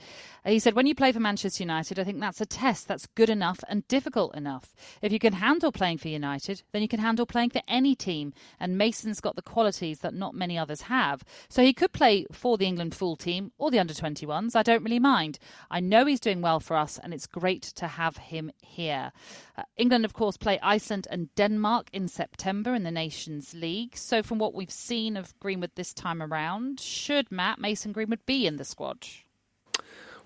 Uh, 0.44 0.50
he 0.50 0.58
said, 0.58 0.74
When 0.74 0.86
you 0.86 0.94
play 0.94 1.12
for 1.12 1.20
Manchester 1.20 1.62
United, 1.62 1.98
I 1.98 2.04
think 2.04 2.20
that's 2.20 2.40
a 2.40 2.46
test 2.46 2.88
that's 2.88 3.06
good 3.14 3.30
enough 3.30 3.60
and 3.68 3.86
difficult 3.88 4.34
enough. 4.34 4.74
If 5.02 5.12
you 5.12 5.18
can 5.18 5.34
handle 5.34 5.72
playing 5.72 5.98
for 5.98 6.08
United, 6.08 6.62
then 6.72 6.82
you 6.82 6.88
can 6.88 7.00
handle 7.00 7.26
playing 7.26 7.50
for 7.50 7.62
any 7.68 7.94
team. 7.94 8.32
And 8.60 8.78
Mason's 8.78 9.20
got 9.20 9.36
the 9.36 9.42
qualities 9.42 10.00
that 10.00 10.14
not 10.14 10.34
many 10.34 10.58
others 10.58 10.82
have. 10.82 11.24
So 11.48 11.62
he 11.62 11.72
could 11.72 11.92
play 11.92 12.26
for 12.32 12.56
the 12.56 12.66
England 12.66 12.94
full 12.94 13.16
team 13.16 13.52
or 13.58 13.70
the 13.70 13.78
under 13.78 13.94
21s. 13.94 14.54
I 14.54 14.62
don't 14.62 14.84
really 14.84 14.98
mind. 14.98 15.38
I 15.70 15.80
know 15.80 16.04
he's 16.04 16.20
doing 16.20 16.42
well 16.42 16.60
for 16.60 16.76
us, 16.76 16.98
and 17.02 17.14
it's 17.14 17.26
great 17.26 17.62
to 17.62 17.86
have 17.86 18.16
him 18.16 18.50
here. 18.60 19.12
Uh, 19.56 19.62
England, 19.76 20.04
of 20.04 20.12
course, 20.12 20.36
play 20.36 20.58
Iceland 20.62 21.06
and 21.10 21.34
Denmark 21.34 21.88
in 21.92 22.08
September 22.08 22.74
in 22.74 22.82
the 22.82 22.90
Nations 22.90 23.54
League. 23.54 23.96
So, 23.96 24.22
from 24.26 24.38
what 24.38 24.54
we've 24.54 24.70
seen 24.70 25.16
of 25.16 25.38
Greenwood 25.40 25.70
this 25.74 25.94
time 25.94 26.22
around, 26.22 26.80
should 26.80 27.30
Matt 27.30 27.58
Mason 27.58 27.92
Greenwood 27.92 28.26
be 28.26 28.46
in 28.46 28.56
the 28.56 28.64
squad? 28.64 29.06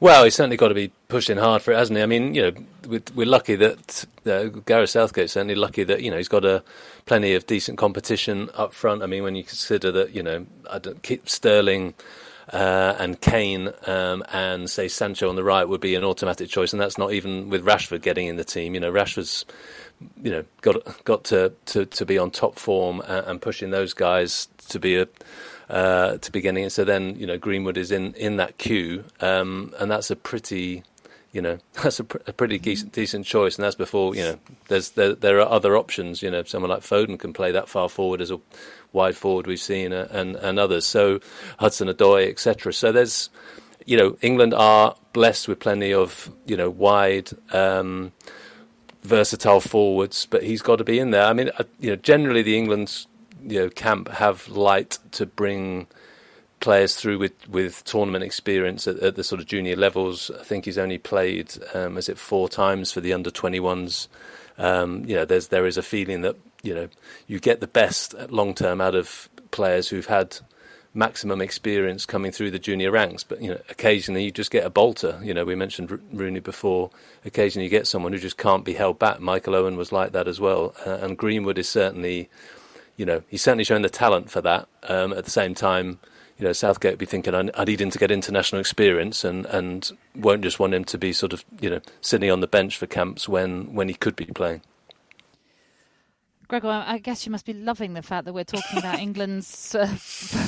Well, 0.00 0.24
he's 0.24 0.34
certainly 0.34 0.56
got 0.56 0.68
to 0.68 0.74
be 0.74 0.90
pushing 1.08 1.36
hard 1.36 1.60
for 1.60 1.72
it, 1.72 1.76
hasn't 1.76 1.98
he? 1.98 2.02
I 2.02 2.06
mean, 2.06 2.34
you 2.34 2.42
know, 2.42 2.52
we're, 2.88 3.02
we're 3.14 3.26
lucky 3.26 3.54
that 3.56 4.06
uh, 4.24 4.44
Gareth 4.44 4.88
Southgate's 4.90 5.34
certainly 5.34 5.54
lucky 5.54 5.84
that 5.84 6.02
you 6.02 6.10
know 6.10 6.16
he's 6.16 6.28
got 6.28 6.44
a 6.46 6.64
plenty 7.04 7.34
of 7.34 7.46
decent 7.46 7.76
competition 7.76 8.48
up 8.54 8.72
front. 8.72 9.02
I 9.02 9.06
mean, 9.06 9.22
when 9.22 9.34
you 9.34 9.44
consider 9.44 9.92
that 9.92 10.14
you 10.14 10.22
know 10.22 10.46
I 10.70 10.78
don't 10.78 11.02
keep 11.02 11.28
Sterling 11.28 11.92
uh, 12.50 12.96
and 12.98 13.20
Kane 13.20 13.72
um, 13.86 14.24
and 14.32 14.70
say 14.70 14.88
Sancho 14.88 15.28
on 15.28 15.36
the 15.36 15.44
right 15.44 15.68
would 15.68 15.82
be 15.82 15.94
an 15.94 16.04
automatic 16.04 16.48
choice, 16.48 16.72
and 16.72 16.80
that's 16.80 16.96
not 16.96 17.12
even 17.12 17.50
with 17.50 17.62
Rashford 17.62 18.00
getting 18.00 18.26
in 18.26 18.36
the 18.36 18.44
team. 18.44 18.72
You 18.72 18.80
know, 18.80 18.90
Rashford's 18.90 19.44
you 20.22 20.30
know 20.30 20.44
got 20.62 21.04
got 21.04 21.24
to, 21.24 21.52
to, 21.66 21.86
to 21.86 22.06
be 22.06 22.18
on 22.18 22.30
top 22.30 22.58
form 22.58 23.00
and, 23.00 23.26
and 23.26 23.42
pushing 23.42 23.70
those 23.70 23.92
guys 23.92 24.48
to 24.68 24.78
be 24.78 24.96
a 24.96 25.08
uh, 25.68 26.18
to 26.18 26.32
beginning. 26.32 26.64
And 26.64 26.72
so 26.72 26.84
then 26.84 27.16
you 27.16 27.26
know 27.26 27.38
Greenwood 27.38 27.76
is 27.76 27.90
in 27.90 28.14
in 28.14 28.36
that 28.36 28.58
queue, 28.58 29.04
um, 29.20 29.72
and 29.78 29.90
that's 29.90 30.10
a 30.10 30.16
pretty 30.16 30.82
you 31.32 31.40
know 31.40 31.58
that's 31.82 32.00
a, 32.00 32.04
pr- 32.04 32.18
a 32.26 32.32
pretty 32.32 32.58
decent, 32.58 32.92
decent 32.92 33.26
choice, 33.26 33.56
and 33.56 33.64
that's 33.64 33.76
before 33.76 34.14
you 34.14 34.22
know 34.22 34.38
there's 34.68 34.90
there, 34.90 35.14
there 35.14 35.40
are 35.40 35.48
other 35.48 35.76
options. 35.76 36.22
You 36.22 36.30
know, 36.30 36.42
someone 36.44 36.70
like 36.70 36.82
Foden 36.82 37.18
can 37.18 37.32
play 37.32 37.52
that 37.52 37.68
far 37.68 37.88
forward 37.88 38.20
as 38.20 38.30
a 38.30 38.40
wide 38.92 39.16
forward 39.16 39.46
we've 39.46 39.60
seen, 39.60 39.92
uh, 39.92 40.08
and 40.10 40.36
and 40.36 40.58
others. 40.58 40.86
So 40.86 41.20
Hudson 41.58 41.88
Odoi, 41.88 42.28
etc. 42.28 42.72
So 42.72 42.92
there's 42.92 43.30
you 43.86 43.96
know 43.96 44.16
England 44.22 44.54
are 44.54 44.96
blessed 45.12 45.48
with 45.48 45.60
plenty 45.60 45.92
of 45.94 46.30
you 46.46 46.56
know 46.56 46.70
wide. 46.70 47.30
Um, 47.52 48.12
versatile 49.02 49.60
forwards, 49.60 50.26
but 50.26 50.42
he's 50.42 50.62
got 50.62 50.76
to 50.76 50.84
be 50.84 50.98
in 50.98 51.10
there. 51.10 51.24
I 51.24 51.32
mean, 51.32 51.50
uh, 51.58 51.64
you 51.78 51.90
know, 51.90 51.96
generally 51.96 52.42
the 52.42 52.56
England's 52.56 53.06
you 53.42 53.58
know 53.60 53.70
camp 53.70 54.08
have 54.08 54.48
light 54.48 54.98
to 55.12 55.26
bring 55.26 55.86
players 56.60 56.94
through 56.94 57.18
with, 57.18 57.48
with 57.48 57.82
tournament 57.84 58.22
experience 58.22 58.86
at, 58.86 58.98
at, 58.98 59.16
the 59.16 59.24
sort 59.24 59.40
of 59.40 59.46
junior 59.46 59.76
levels. 59.76 60.30
I 60.38 60.44
think 60.44 60.66
he's 60.66 60.76
only 60.76 60.98
played, 60.98 61.54
um, 61.72 61.96
is 61.96 62.06
it 62.06 62.18
four 62.18 62.50
times 62.50 62.92
for 62.92 63.00
the 63.00 63.14
under 63.14 63.30
21s 63.30 64.08
um, 64.60 65.04
you 65.06 65.16
know, 65.16 65.24
there's 65.24 65.48
there 65.48 65.66
is 65.66 65.78
a 65.78 65.82
feeling 65.82 66.20
that 66.20 66.36
you 66.62 66.74
know 66.74 66.88
you 67.26 67.40
get 67.40 67.60
the 67.60 67.66
best 67.66 68.14
long 68.30 68.54
term 68.54 68.80
out 68.80 68.94
of 68.94 69.30
players 69.50 69.88
who've 69.88 70.06
had 70.06 70.36
maximum 70.92 71.40
experience 71.40 72.04
coming 72.04 72.32
through 72.32 72.50
the 72.50 72.58
junior 72.58 72.90
ranks. 72.90 73.22
But 73.22 73.40
you 73.40 73.50
know, 73.50 73.60
occasionally 73.68 74.24
you 74.24 74.30
just 74.30 74.50
get 74.50 74.64
a 74.64 74.70
bolter. 74.70 75.20
You 75.22 75.34
know, 75.34 75.44
we 75.44 75.54
mentioned 75.54 76.00
Rooney 76.12 76.40
before. 76.40 76.90
Occasionally 77.24 77.64
you 77.64 77.70
get 77.70 77.86
someone 77.86 78.12
who 78.12 78.18
just 78.18 78.38
can't 78.38 78.64
be 78.64 78.74
held 78.74 78.98
back. 78.98 79.20
Michael 79.20 79.54
Owen 79.54 79.76
was 79.76 79.92
like 79.92 80.12
that 80.12 80.28
as 80.28 80.40
well, 80.40 80.74
uh, 80.86 80.98
and 81.00 81.16
Greenwood 81.16 81.58
is 81.58 81.68
certainly, 81.68 82.28
you 82.96 83.06
know, 83.06 83.22
he's 83.28 83.42
certainly 83.42 83.64
shown 83.64 83.82
the 83.82 83.90
talent 83.90 84.30
for 84.30 84.40
that. 84.40 84.68
Um, 84.84 85.12
at 85.12 85.24
the 85.24 85.30
same 85.30 85.54
time. 85.54 85.98
You 86.38 86.46
know, 86.46 86.52
Southgate 86.54 86.96
be 86.96 87.04
thinking, 87.04 87.34
I, 87.34 87.50
I 87.54 87.64
need 87.64 87.82
him 87.82 87.90
to 87.90 87.98
get 87.98 88.10
international 88.10 88.60
experience, 88.60 89.24
and, 89.24 89.44
and 89.44 89.92
won't 90.16 90.40
just 90.40 90.58
want 90.58 90.72
him 90.72 90.86
to 90.86 90.96
be 90.96 91.12
sort 91.12 91.34
of, 91.34 91.44
you 91.60 91.68
know, 91.68 91.80
sitting 92.00 92.30
on 92.30 92.40
the 92.40 92.46
bench 92.46 92.78
for 92.78 92.86
camps 92.86 93.28
when, 93.28 93.74
when 93.74 93.88
he 93.88 93.94
could 93.94 94.16
be 94.16 94.24
playing. 94.24 94.62
Gregor, 96.50 96.84
I 96.84 96.98
guess 96.98 97.24
you 97.24 97.30
must 97.30 97.46
be 97.46 97.52
loving 97.52 97.94
the 97.94 98.02
fact 98.02 98.24
that 98.24 98.32
we're 98.32 98.42
talking 98.42 98.80
about 98.80 98.98
England's 98.98 99.72
uh, 99.72 99.86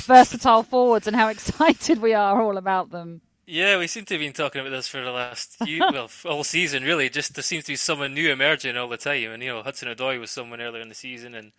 versatile 0.03 0.61
forwards 0.61 1.07
and 1.07 1.15
how 1.15 1.29
excited 1.29 2.01
we 2.01 2.13
are 2.13 2.41
all 2.41 2.57
about 2.57 2.89
them. 2.89 3.21
Yeah, 3.45 3.77
we 3.77 3.87
seem 3.87 4.03
to 4.05 4.15
have 4.15 4.19
been 4.19 4.33
talking 4.33 4.59
about 4.59 4.71
this 4.71 4.89
for 4.89 5.01
the 5.01 5.11
last 5.11 5.65
year, 5.65 5.79
well, 5.93 6.09
all 6.25 6.43
season 6.43 6.83
really. 6.83 7.09
Just 7.09 7.35
there 7.35 7.41
seems 7.41 7.63
to 7.63 7.71
be 7.71 7.77
someone 7.77 8.13
new 8.13 8.29
emerging 8.29 8.75
all 8.75 8.89
the 8.89 8.97
time, 8.97 9.31
and 9.31 9.41
you 9.41 9.47
know 9.47 9.63
Hudson 9.63 9.87
Odoi 9.87 10.19
was 10.19 10.29
someone 10.29 10.59
earlier 10.59 10.81
in 10.81 10.89
the 10.89 10.95
season, 10.95 11.35
and 11.35 11.51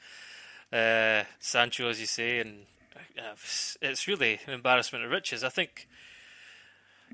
uh, 0.70 1.26
Sancho, 1.40 1.88
as 1.88 1.98
you 1.98 2.06
say, 2.06 2.40
and 2.40 2.66
uh, 3.18 3.34
it's 3.80 4.06
really 4.06 4.40
an 4.46 4.52
embarrassment 4.52 5.06
of 5.06 5.10
riches. 5.10 5.42
I 5.42 5.48
think 5.48 5.88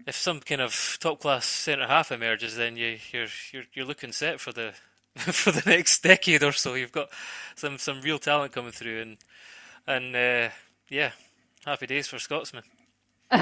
if 0.05 0.17
some 0.17 0.41
kind 0.41 0.61
of 0.61 0.99
top 1.01 1.21
class 1.21 1.47
centre 1.47 1.87
half 1.87 2.11
emerges, 2.11 2.57
then 2.57 2.77
you, 2.77 2.99
you're 3.13 3.29
you're 3.53 3.65
you're 3.73 3.87
looking 3.87 4.11
set 4.11 4.41
for 4.41 4.51
the 4.51 4.75
for 5.17 5.51
the 5.51 5.63
next 5.67 6.03
decade 6.03 6.43
or 6.43 6.53
so. 6.53 6.75
You've 6.75 6.93
got 6.93 7.09
some 7.55 7.79
some 7.79 8.01
real 8.01 8.19
talent 8.19 8.53
coming 8.53 8.73
through, 8.73 9.01
and 9.01 9.17
and 9.87 10.17
uh, 10.17 10.53
yeah, 10.89 11.13
happy 11.65 11.87
days 11.87 12.09
for 12.09 12.19
Scotsmen. 12.19 12.63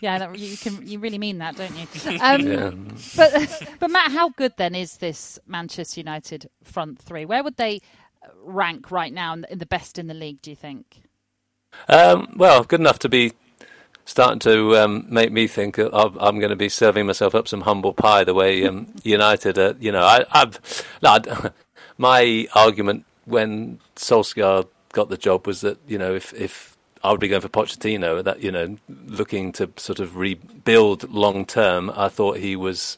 yeah, 0.00 0.18
that, 0.18 0.38
you 0.38 0.56
can 0.56 0.86
you 0.86 0.98
really 0.98 1.18
mean 1.18 1.38
that, 1.38 1.56
don't 1.56 1.74
you? 1.76 1.86
Um, 2.20 2.46
yeah. 2.46 2.70
But 3.16 3.62
but 3.78 3.90
Matt, 3.90 4.12
how 4.12 4.30
good 4.30 4.54
then 4.56 4.74
is 4.74 4.98
this 4.98 5.38
Manchester 5.46 6.00
United 6.00 6.50
front 6.64 6.98
three? 6.98 7.24
Where 7.24 7.42
would 7.42 7.56
they 7.56 7.80
rank 8.42 8.90
right 8.90 9.12
now 9.12 9.34
in 9.34 9.58
the 9.58 9.66
best 9.66 9.98
in 9.98 10.06
the 10.06 10.14
league? 10.14 10.42
Do 10.42 10.50
you 10.50 10.56
think? 10.56 11.02
Um, 11.88 12.34
well, 12.36 12.64
good 12.64 12.80
enough 12.80 12.98
to 13.00 13.08
be 13.08 13.32
starting 14.08 14.38
to 14.38 14.74
um, 14.74 15.04
make 15.10 15.30
me 15.30 15.46
think 15.46 15.76
I'm 15.78 16.38
going 16.38 16.48
to 16.48 16.56
be 16.56 16.70
serving 16.70 17.06
myself 17.06 17.34
up 17.34 17.46
some 17.46 17.60
humble 17.60 17.92
pie 17.92 18.24
the 18.24 18.32
way 18.32 18.64
um, 18.64 18.86
United. 19.04 19.58
Are, 19.58 19.76
you 19.78 19.92
know, 19.92 20.02
I, 20.02 20.24
have 20.30 20.86
no, 21.02 21.18
my 21.98 22.48
argument 22.54 23.04
when 23.26 23.78
Solskjaer 23.96 24.66
got 24.94 25.10
the 25.10 25.18
job 25.18 25.46
was 25.46 25.60
that 25.60 25.76
you 25.86 25.98
know 25.98 26.14
if 26.14 26.32
if 26.32 26.74
I 27.04 27.10
would 27.10 27.20
be 27.20 27.28
going 27.28 27.42
for 27.42 27.50
Pochettino, 27.50 28.24
that 28.24 28.42
you 28.42 28.50
know 28.50 28.78
looking 28.88 29.52
to 29.52 29.70
sort 29.76 30.00
of 30.00 30.16
rebuild 30.16 31.12
long 31.12 31.44
term, 31.44 31.92
I 31.94 32.08
thought 32.08 32.38
he 32.38 32.56
was 32.56 32.96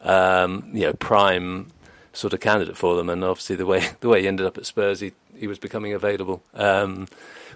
um, 0.00 0.70
you 0.72 0.86
know 0.86 0.94
prime 0.94 1.70
sort 2.14 2.32
of 2.32 2.40
candidate 2.40 2.78
for 2.78 2.96
them, 2.96 3.10
and 3.10 3.22
obviously 3.22 3.56
the 3.56 3.66
way 3.66 3.90
the 4.00 4.08
way 4.08 4.22
he 4.22 4.28
ended 4.28 4.46
up 4.46 4.56
at 4.56 4.64
Spurs, 4.64 5.00
he 5.00 5.12
he 5.36 5.46
was 5.46 5.58
becoming 5.58 5.92
available. 5.92 6.42
Um, 6.54 7.08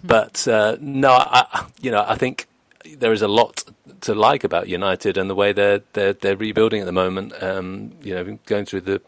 but 0.04 0.46
uh, 0.46 0.76
no, 0.82 1.12
I, 1.12 1.64
you 1.80 1.90
know 1.90 2.04
I 2.06 2.16
think 2.16 2.46
there 2.96 3.12
is 3.12 3.22
a 3.22 3.28
lot 3.28 3.64
to 4.02 4.14
like 4.14 4.44
about 4.44 4.68
United 4.68 5.16
and 5.16 5.28
the 5.28 5.34
way 5.34 5.52
they're 5.52 5.82
they're, 5.92 6.12
they're 6.12 6.36
rebuilding 6.36 6.80
at 6.80 6.86
the 6.86 6.92
moment. 6.92 7.32
Um, 7.42 7.92
you 8.02 8.14
know, 8.14 8.38
going 8.46 8.64
through 8.64 8.82
the 8.82 9.02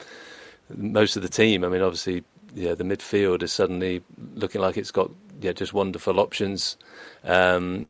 most 0.77 1.17
of 1.17 1.23
the 1.23 1.29
team. 1.29 1.65
I 1.65 1.69
mean, 1.69 1.83
obviously, 1.83 2.25
yeah, 2.55 2.75
the 2.75 2.85
midfield 2.85 3.43
is 3.43 3.53
suddenly 3.53 4.03
looking 4.35 4.61
like 4.61 4.77
it's 4.77 4.91
got 4.91 5.11
yeah 5.41 5.53
just 5.53 5.73
wonderful 5.73 6.21
options. 6.21 6.77
Um, 7.25 7.87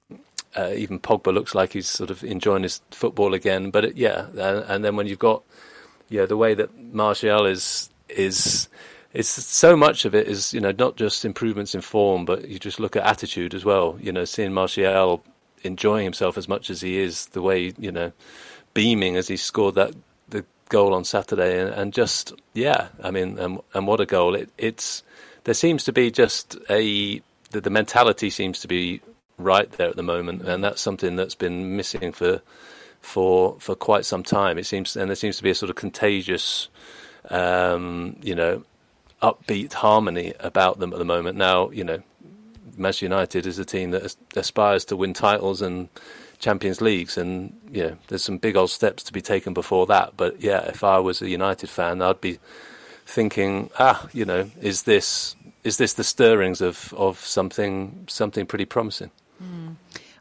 uh, 0.56 0.72
even 0.74 0.98
Pogba 0.98 1.32
looks 1.32 1.54
like 1.54 1.72
he's 1.72 1.88
sort 1.88 2.10
of 2.10 2.22
enjoying 2.22 2.62
his 2.62 2.82
football 2.90 3.34
again. 3.34 3.70
But 3.70 3.84
it, 3.86 3.96
yeah, 3.96 4.26
and, 4.28 4.64
and, 4.68 4.84
then 4.84 4.96
when 4.96 5.06
you've 5.06 5.18
got 5.18 5.42
yeah 6.08 6.26
the 6.26 6.36
way 6.36 6.54
that 6.54 6.76
Martial 6.78 7.46
is 7.46 7.90
is 8.08 8.68
it's 9.14 9.28
so 9.28 9.76
much 9.76 10.04
of 10.04 10.14
it 10.14 10.28
is 10.28 10.52
you 10.52 10.60
know 10.60 10.72
not 10.78 10.96
just 10.96 11.24
improvements 11.24 11.74
in 11.74 11.80
form, 11.80 12.24
but 12.24 12.48
you 12.48 12.58
just 12.58 12.80
look 12.80 12.96
at 12.96 13.04
attitude 13.04 13.54
as 13.54 13.64
well. 13.64 13.96
You 14.00 14.12
know, 14.12 14.24
seeing 14.24 14.52
Martial 14.52 15.24
enjoying 15.62 16.04
himself 16.04 16.36
as 16.36 16.48
much 16.48 16.70
as 16.70 16.80
he 16.80 16.98
is, 16.98 17.26
the 17.26 17.42
way 17.42 17.72
you 17.78 17.92
know, 17.92 18.12
beaming 18.74 19.16
as 19.16 19.28
he 19.28 19.36
scored 19.36 19.74
that 19.76 19.94
the 20.28 20.44
goal 20.68 20.94
on 20.94 21.04
Saturday, 21.04 21.60
and, 21.60 21.70
and 21.70 21.92
just 21.92 22.32
yeah, 22.54 22.88
I 23.02 23.10
mean, 23.10 23.38
and, 23.38 23.60
and 23.74 23.86
what 23.86 24.00
a 24.00 24.06
goal! 24.06 24.34
It, 24.34 24.50
it's 24.58 25.02
there 25.44 25.54
seems 25.54 25.84
to 25.84 25.92
be 25.92 26.10
just 26.10 26.56
a 26.70 27.20
the, 27.50 27.60
the 27.60 27.70
mentality 27.70 28.30
seems 28.30 28.60
to 28.60 28.68
be 28.68 29.00
right 29.38 29.70
there 29.72 29.88
at 29.88 29.96
the 29.96 30.02
moment, 30.02 30.42
and 30.42 30.62
that's 30.62 30.80
something 30.80 31.16
that's 31.16 31.34
been 31.34 31.76
missing 31.76 32.12
for 32.12 32.42
for 33.00 33.56
for 33.60 33.74
quite 33.74 34.04
some 34.04 34.22
time. 34.22 34.58
It 34.58 34.66
seems, 34.66 34.96
and 34.96 35.08
there 35.08 35.16
seems 35.16 35.36
to 35.36 35.42
be 35.42 35.50
a 35.50 35.54
sort 35.54 35.70
of 35.70 35.76
contagious, 35.76 36.68
um, 37.30 38.16
you 38.22 38.34
know, 38.34 38.64
upbeat 39.22 39.72
harmony 39.72 40.34
about 40.40 40.78
them 40.78 40.92
at 40.92 40.98
the 40.98 41.04
moment. 41.04 41.36
Now, 41.36 41.70
you 41.70 41.84
know, 41.84 42.02
Manchester 42.76 43.06
United 43.06 43.46
is 43.46 43.58
a 43.58 43.64
team 43.64 43.90
that 43.90 44.16
aspires 44.36 44.84
to 44.86 44.96
win 44.96 45.14
titles 45.14 45.62
and 45.62 45.88
Champions 46.38 46.80
Leagues, 46.80 47.16
and 47.16 47.56
yeah, 47.70 47.92
there's 48.08 48.24
some 48.24 48.38
big 48.38 48.56
old 48.56 48.70
steps 48.70 49.02
to 49.04 49.12
be 49.12 49.20
taken 49.20 49.54
before 49.54 49.86
that. 49.86 50.16
But 50.16 50.40
yeah, 50.40 50.62
if 50.64 50.82
I 50.82 50.98
was 50.98 51.22
a 51.22 51.28
United 51.28 51.70
fan, 51.70 52.02
I'd 52.02 52.20
be 52.20 52.38
thinking, 53.06 53.70
ah, 53.78 54.08
you 54.12 54.24
know, 54.24 54.50
is 54.60 54.82
this 54.82 55.36
is 55.64 55.76
this 55.76 55.94
the 55.94 56.04
stirrings 56.04 56.60
of, 56.60 56.92
of 56.96 57.18
something 57.20 58.06
something 58.08 58.46
pretty 58.46 58.64
promising? 58.64 59.10
Mm. 59.42 59.76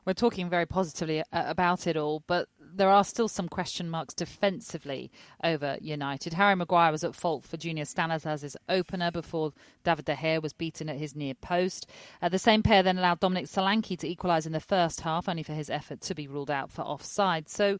We're 0.05 0.13
talking 0.13 0.49
very 0.49 0.65
positively 0.65 1.21
uh, 1.21 1.23
about 1.31 1.87
it 1.87 1.97
all, 1.97 2.23
but 2.27 2.47
there 2.73 2.89
are 2.89 3.03
still 3.03 3.27
some 3.27 3.47
question 3.47 3.89
marks 3.89 4.13
defensively 4.13 5.12
over 5.43 5.77
United. 5.81 6.34
Harry 6.34 6.55
Maguire 6.55 6.91
was 6.91 7.03
at 7.03 7.15
fault 7.15 7.45
for 7.45 7.57
Junior 7.57 7.86
Stanislas' 7.86 8.55
opener 8.69 9.12
before 9.12 9.53
David 9.84 10.05
De 10.05 10.15
Gea 10.15 10.41
was 10.41 10.53
beaten 10.53 10.89
at 10.89 10.97
his 10.97 11.15
near 11.15 11.34
post. 11.34 11.88
Uh, 12.21 12.29
the 12.29 12.39
same 12.39 12.63
pair 12.63 12.84
then 12.84 12.97
allowed 12.97 13.19
Dominic 13.19 13.45
Solanke 13.45 13.97
to 13.99 14.07
equalise 14.07 14.45
in 14.45 14.51
the 14.51 14.60
first 14.60 15.01
half, 15.01 15.27
only 15.27 15.43
for 15.43 15.53
his 15.53 15.69
effort 15.69 16.01
to 16.01 16.15
be 16.15 16.27
ruled 16.27 16.51
out 16.51 16.71
for 16.71 16.81
offside. 16.81 17.49
So, 17.49 17.77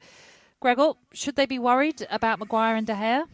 Gregor, 0.60 0.94
should 1.14 1.36
they 1.36 1.46
be 1.46 1.60
worried 1.60 2.06
about 2.10 2.40
Maguire 2.40 2.76
and 2.76 2.88
De 2.88 2.94
Gea? 2.94 3.26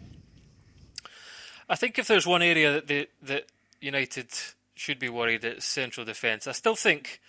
I 1.70 1.76
think 1.76 2.00
if 2.00 2.08
there's 2.08 2.26
one 2.26 2.42
area 2.42 2.72
that 2.74 2.88
the, 2.88 3.10
that 3.24 3.46
United 3.82 4.30
should 4.76 5.00
be 5.00 5.10
worried, 5.10 5.44
it's 5.44 5.66
central 5.66 6.06
defence. 6.06 6.48
I 6.48 6.54
still 6.54 6.76
think, 6.76 7.20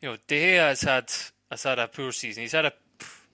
you 0.00 0.08
know, 0.08 0.16
De 0.26 0.40
Gea 0.40 0.68
has 0.68 0.82
had 0.82 1.12
has 1.50 1.64
had 1.64 1.78
a 1.78 1.86
poor 1.86 2.12
season. 2.12 2.42
He's 2.42 2.52
had 2.52 2.64
a 2.64 2.72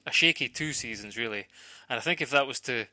a 0.09 0.13
shaky 0.13 0.49
two 0.49 0.73
seasons 0.73 1.17
really, 1.17 1.47
and 1.89 1.99
I 1.99 2.01
think 2.01 2.21
if 2.21 2.31
that 2.31 2.47
was 2.47 2.61
to 2.61 2.87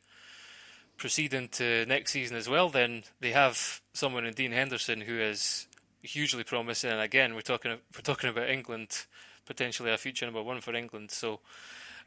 proceed 0.98 1.34
into 1.34 1.86
next 1.88 2.12
season 2.12 2.38
as 2.38 2.48
well, 2.48 2.70
then 2.70 3.04
they 3.20 3.32
have 3.32 3.82
someone 3.94 4.26
in 4.26 4.34
Dean 4.34 4.52
Henderson 4.52 5.02
who 5.02 5.20
is 5.20 5.68
hugely 6.02 6.44
promising. 6.44 6.92
And 6.92 7.02
again, 7.02 7.34
we're 7.36 7.42
talking 7.42 7.72
we're 7.72 8.02
talking 8.02 8.30
about 8.30 8.50
England, 8.50 9.06
potentially 9.46 9.92
a 9.92 9.98
future 9.98 10.26
number 10.26 10.42
one 10.42 10.62
for 10.62 10.74
England. 10.76 11.12
So, 11.12 11.40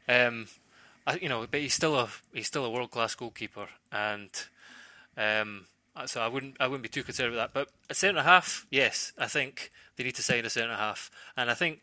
um, 0.07 0.47
I, 1.05 1.15
you 1.15 1.29
know, 1.29 1.45
but 1.49 1.59
he's 1.59 1.73
still 1.73 1.97
a 1.97 2.09
he's 2.33 2.47
still 2.47 2.65
a 2.65 2.69
world 2.69 2.91
class 2.91 3.15
goalkeeper, 3.15 3.67
and 3.91 4.29
um, 5.17 5.65
so 6.05 6.21
I 6.21 6.27
wouldn't 6.27 6.57
I 6.59 6.67
wouldn't 6.67 6.83
be 6.83 6.89
too 6.89 7.03
concerned 7.03 7.31
with 7.31 7.39
that. 7.39 7.53
But 7.53 7.69
a 7.89 7.93
centre 7.93 8.23
half, 8.23 8.65
yes, 8.69 9.13
I 9.17 9.27
think 9.27 9.71
they 9.95 10.03
need 10.03 10.15
to 10.15 10.23
sign 10.23 10.45
a 10.45 10.49
centre 10.49 10.75
half, 10.75 11.11
and 11.35 11.49
I 11.49 11.53
think 11.53 11.81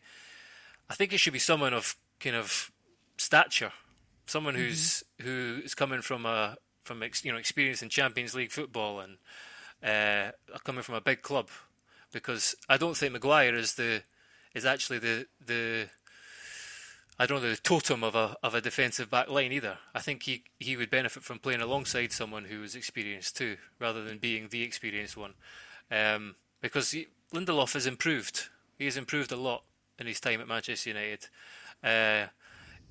I 0.89 0.95
think 0.95 1.13
it 1.13 1.19
should 1.19 1.33
be 1.33 1.39
someone 1.39 1.73
of 1.73 1.95
kind 2.19 2.35
of 2.35 2.71
stature, 3.17 3.73
someone 4.25 4.53
mm-hmm. 4.53 4.63
who's 4.63 5.03
who 5.21 5.61
is 5.63 5.75
coming 5.75 6.01
from 6.01 6.25
a 6.25 6.57
from 6.83 7.03
you 7.23 7.31
know 7.31 7.37
experience 7.37 7.81
in 7.81 7.89
Champions 7.89 8.33
League 8.33 8.51
football 8.51 8.99
and 8.99 9.17
uh, 9.83 10.31
coming 10.63 10.83
from 10.83 10.95
a 10.95 11.01
big 11.01 11.21
club, 11.21 11.49
because 12.11 12.55
I 12.69 12.77
don't 12.77 12.95
think 12.95 13.13
Maguire 13.13 13.55
is 13.55 13.75
the 13.75 14.03
is 14.55 14.65
actually 14.65 14.99
the 14.99 15.27
the 15.45 15.89
I 17.19 17.25
don't 17.25 17.41
know 17.41 17.49
the 17.49 17.57
totem 17.57 18.03
of 18.03 18.15
a 18.15 18.35
of 18.43 18.53
a 18.53 18.61
defensive 18.61 19.09
back 19.09 19.29
line 19.29 19.51
either. 19.51 19.77
I 19.93 19.99
think 19.99 20.23
he 20.23 20.43
he 20.59 20.77
would 20.77 20.89
benefit 20.89 21.23
from 21.23 21.39
playing 21.39 21.61
alongside 21.61 22.11
someone 22.11 22.45
who 22.45 22.63
is 22.63 22.75
experienced 22.75 23.37
too, 23.37 23.57
rather 23.79 24.03
than 24.03 24.19
being 24.19 24.49
the 24.49 24.63
experienced 24.63 25.17
one. 25.17 25.33
Um, 25.91 26.35
because 26.61 26.91
he, 26.91 27.07
Lindelof 27.33 27.73
has 27.73 27.85
improved. 27.85 28.49
He 28.77 28.85
has 28.85 28.97
improved 28.97 29.31
a 29.31 29.37
lot 29.37 29.63
in 29.99 30.05
his 30.05 30.19
time 30.19 30.41
at 30.41 30.47
Manchester 30.47 30.89
United. 30.89 31.27
Uh, 31.83 32.27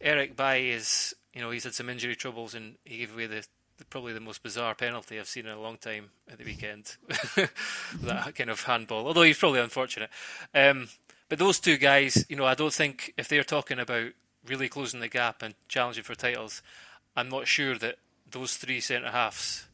Eric 0.00 0.36
Bailly 0.36 0.70
is, 0.70 1.14
you 1.32 1.40
know, 1.40 1.50
he's 1.50 1.64
had 1.64 1.74
some 1.74 1.88
injury 1.88 2.16
troubles 2.16 2.54
and 2.54 2.76
he 2.84 2.98
gave 2.98 3.14
away 3.14 3.26
the, 3.26 3.46
the 3.78 3.84
probably 3.86 4.12
the 4.12 4.20
most 4.20 4.42
bizarre 4.42 4.74
penalty 4.74 5.18
I've 5.18 5.28
seen 5.28 5.46
in 5.46 5.52
a 5.52 5.60
long 5.60 5.76
time 5.76 6.10
at 6.30 6.38
the 6.38 6.44
weekend. 6.44 6.96
that 8.02 8.34
kind 8.34 8.50
of 8.50 8.62
handball, 8.62 9.06
although 9.06 9.22
he's 9.22 9.38
probably 9.38 9.60
unfortunate. 9.60 10.10
Um, 10.54 10.88
but 11.28 11.38
those 11.38 11.58
two 11.58 11.76
guys, 11.76 12.24
you 12.28 12.36
know, 12.36 12.46
I 12.46 12.54
don't 12.54 12.72
think 12.72 13.14
if 13.16 13.28
they're 13.28 13.44
talking 13.44 13.78
about 13.78 14.12
really 14.46 14.68
closing 14.68 15.00
the 15.00 15.08
gap 15.08 15.42
and 15.42 15.54
challenging 15.68 16.04
for 16.04 16.14
titles, 16.14 16.62
I'm 17.16 17.28
not 17.28 17.48
sure 17.48 17.76
that 17.78 17.96
those 18.30 18.56
three 18.56 18.80
centre 18.80 19.10
halves 19.10 19.66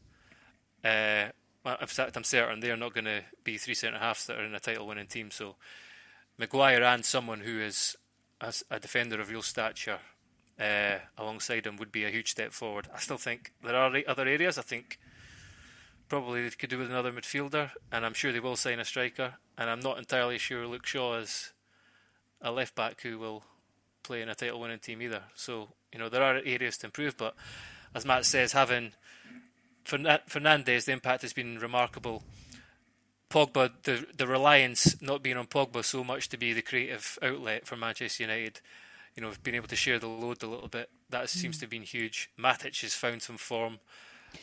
Uh, 0.83 1.29
in 1.65 1.87
fact, 1.87 2.17
I'm 2.17 2.23
certain 2.23 2.59
they're 2.59 2.75
not 2.75 2.93
going 2.93 3.05
to 3.05 3.21
be 3.43 3.57
three 3.57 3.73
centre 3.73 3.99
halves 3.99 4.27
that 4.27 4.37
are 4.37 4.43
in 4.43 4.55
a 4.55 4.59
title 4.59 4.87
winning 4.87 5.07
team. 5.07 5.31
So 5.31 5.55
Maguire 6.37 6.83
and 6.83 7.05
someone 7.05 7.41
who 7.41 7.61
is 7.61 7.95
a 8.69 8.79
defender 8.79 9.21
of 9.21 9.29
real 9.29 9.41
stature 9.41 9.99
uh, 10.63 10.99
alongside 11.17 11.67
him 11.67 11.77
would 11.77 11.91
be 11.91 12.05
a 12.05 12.09
huge 12.09 12.31
step 12.31 12.53
forward. 12.53 12.87
I 12.93 12.99
still 12.99 13.17
think 13.17 13.51
there 13.63 13.75
are 13.75 13.93
other 14.07 14.25
areas. 14.25 14.57
I 14.57 14.61
think 14.61 14.99
probably 16.07 16.43
they 16.43 16.49
could 16.51 16.69
do 16.69 16.77
with 16.77 16.89
another 16.89 17.11
midfielder, 17.11 17.71
and 17.91 18.05
I'm 18.05 18.13
sure 18.13 18.31
they 18.31 18.39
will 18.39 18.55
sign 18.55 18.79
a 18.79 18.85
striker. 18.85 19.33
And 19.57 19.69
I'm 19.69 19.81
not 19.81 19.97
entirely 19.97 20.37
sure 20.37 20.65
Luke 20.65 20.85
Shaw 20.85 21.17
is 21.17 21.51
a 22.41 22.51
left 22.51 22.75
back 22.75 23.01
who 23.01 23.19
will 23.19 23.43
play 24.03 24.21
in 24.21 24.29
a 24.29 24.35
title 24.35 24.59
winning 24.59 24.79
team 24.79 25.01
either. 25.01 25.23
So, 25.35 25.69
you 25.91 25.99
know, 25.99 26.09
there 26.09 26.23
are 26.23 26.41
areas 26.45 26.77
to 26.77 26.87
improve, 26.87 27.17
but 27.17 27.35
as 27.95 28.05
Matt 28.05 28.25
says, 28.25 28.53
having 28.53 28.93
Fernandes, 29.85 30.85
the 30.85 30.91
impact 30.91 31.21
has 31.21 31.33
been 31.33 31.59
remarkable. 31.59 32.23
Pogba, 33.29 33.71
the 33.83 34.05
the 34.15 34.27
reliance 34.27 35.01
not 35.01 35.23
being 35.23 35.37
on 35.37 35.47
Pogba 35.47 35.83
so 35.83 36.03
much 36.03 36.29
to 36.29 36.37
be 36.37 36.53
the 36.53 36.61
creative 36.61 37.17
outlet 37.21 37.65
for 37.65 37.75
Manchester 37.75 38.23
United, 38.23 38.61
you 39.15 39.21
know, 39.21 39.31
being 39.43 39.55
able 39.55 39.67
to 39.67 39.75
share 39.75 39.99
the 39.99 40.07
load 40.07 40.43
a 40.43 40.47
little 40.47 40.67
bit, 40.67 40.89
that 41.09 41.25
mm. 41.25 41.29
seems 41.29 41.57
to 41.57 41.63
have 41.63 41.69
been 41.69 41.83
huge. 41.83 42.29
Matic 42.39 42.81
has 42.81 42.93
found 42.93 43.21
some 43.21 43.37
form. 43.37 43.79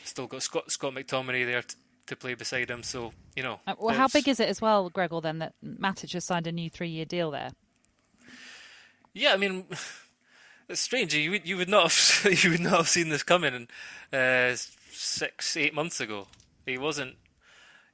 Still 0.05 0.27
got 0.27 0.43
Scott 0.43 0.71
Scott 0.71 0.95
McTominay 0.95 1.45
there 1.45 1.63
t- 1.63 1.77
to 2.07 2.17
play 2.17 2.35
beside 2.35 2.71
him, 2.71 2.83
so 2.83 3.13
you 3.35 3.43
know. 3.43 3.61
Uh, 3.67 3.75
well, 3.79 3.97
how 3.97 4.09
big 4.09 4.29
is 4.29 4.39
it 4.39 4.49
as 4.49 4.61
well, 4.61 4.89
Gregor? 4.89 5.21
Then 5.21 5.39
that 5.41 5.55
Matic 5.65 6.13
has 6.13 6.25
signed 6.25 6.47
a 6.47 6.53
new 6.53 6.71
three-year 6.71 7.05
deal 7.05 7.31
there. 7.31 7.51
Yeah, 9.13 9.33
I 9.33 9.37
mean, 9.37 9.65
it's 10.69 10.81
strange. 10.81 11.15
You 11.15 11.33
would 11.33 11.47
you 11.49 11.57
would 11.57 11.69
not 11.69 11.93
have 11.93 12.45
you 12.45 12.51
would 12.51 12.61
not 12.61 12.77
have 12.77 12.89
seen 12.89 13.09
this 13.09 13.25
coming 13.25 13.67
uh, 14.13 14.53
six 14.91 15.57
eight 15.57 15.75
months 15.75 16.01
ago. 16.01 16.29
He 16.67 16.79
wasn't 16.79 17.17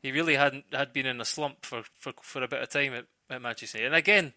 he 0.07 0.13
really 0.13 0.37
hadn't 0.37 0.67
had 0.73 0.93
been 0.93 1.07
in 1.07 1.21
a 1.21 1.25
slump 1.25 1.65
for, 1.65 1.83
for, 1.99 2.13
for 2.23 2.43
a 2.43 2.49
bit 2.49 2.63
of 2.63 2.69
time 2.69 2.95
at, 2.95 3.07
at 3.29 3.43
Manchester 3.43 3.85
And 3.85 3.95
again, 3.95 4.35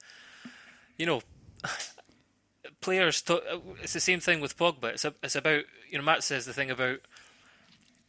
you 0.98 1.06
know, 1.06 1.22
players. 2.82 3.22
Talk, 3.22 3.44
it's 3.82 3.94
the 3.94 4.00
same 4.00 4.20
thing 4.20 4.42
with 4.42 4.58
Pogba. 4.58 4.86
It's 4.86 5.06
a, 5.06 5.14
it's 5.24 5.36
about 5.36 5.64
you 5.90 5.98
know 5.98 6.04
Matt 6.04 6.24
says 6.24 6.46
the 6.46 6.54
thing 6.54 6.72
about 6.72 7.00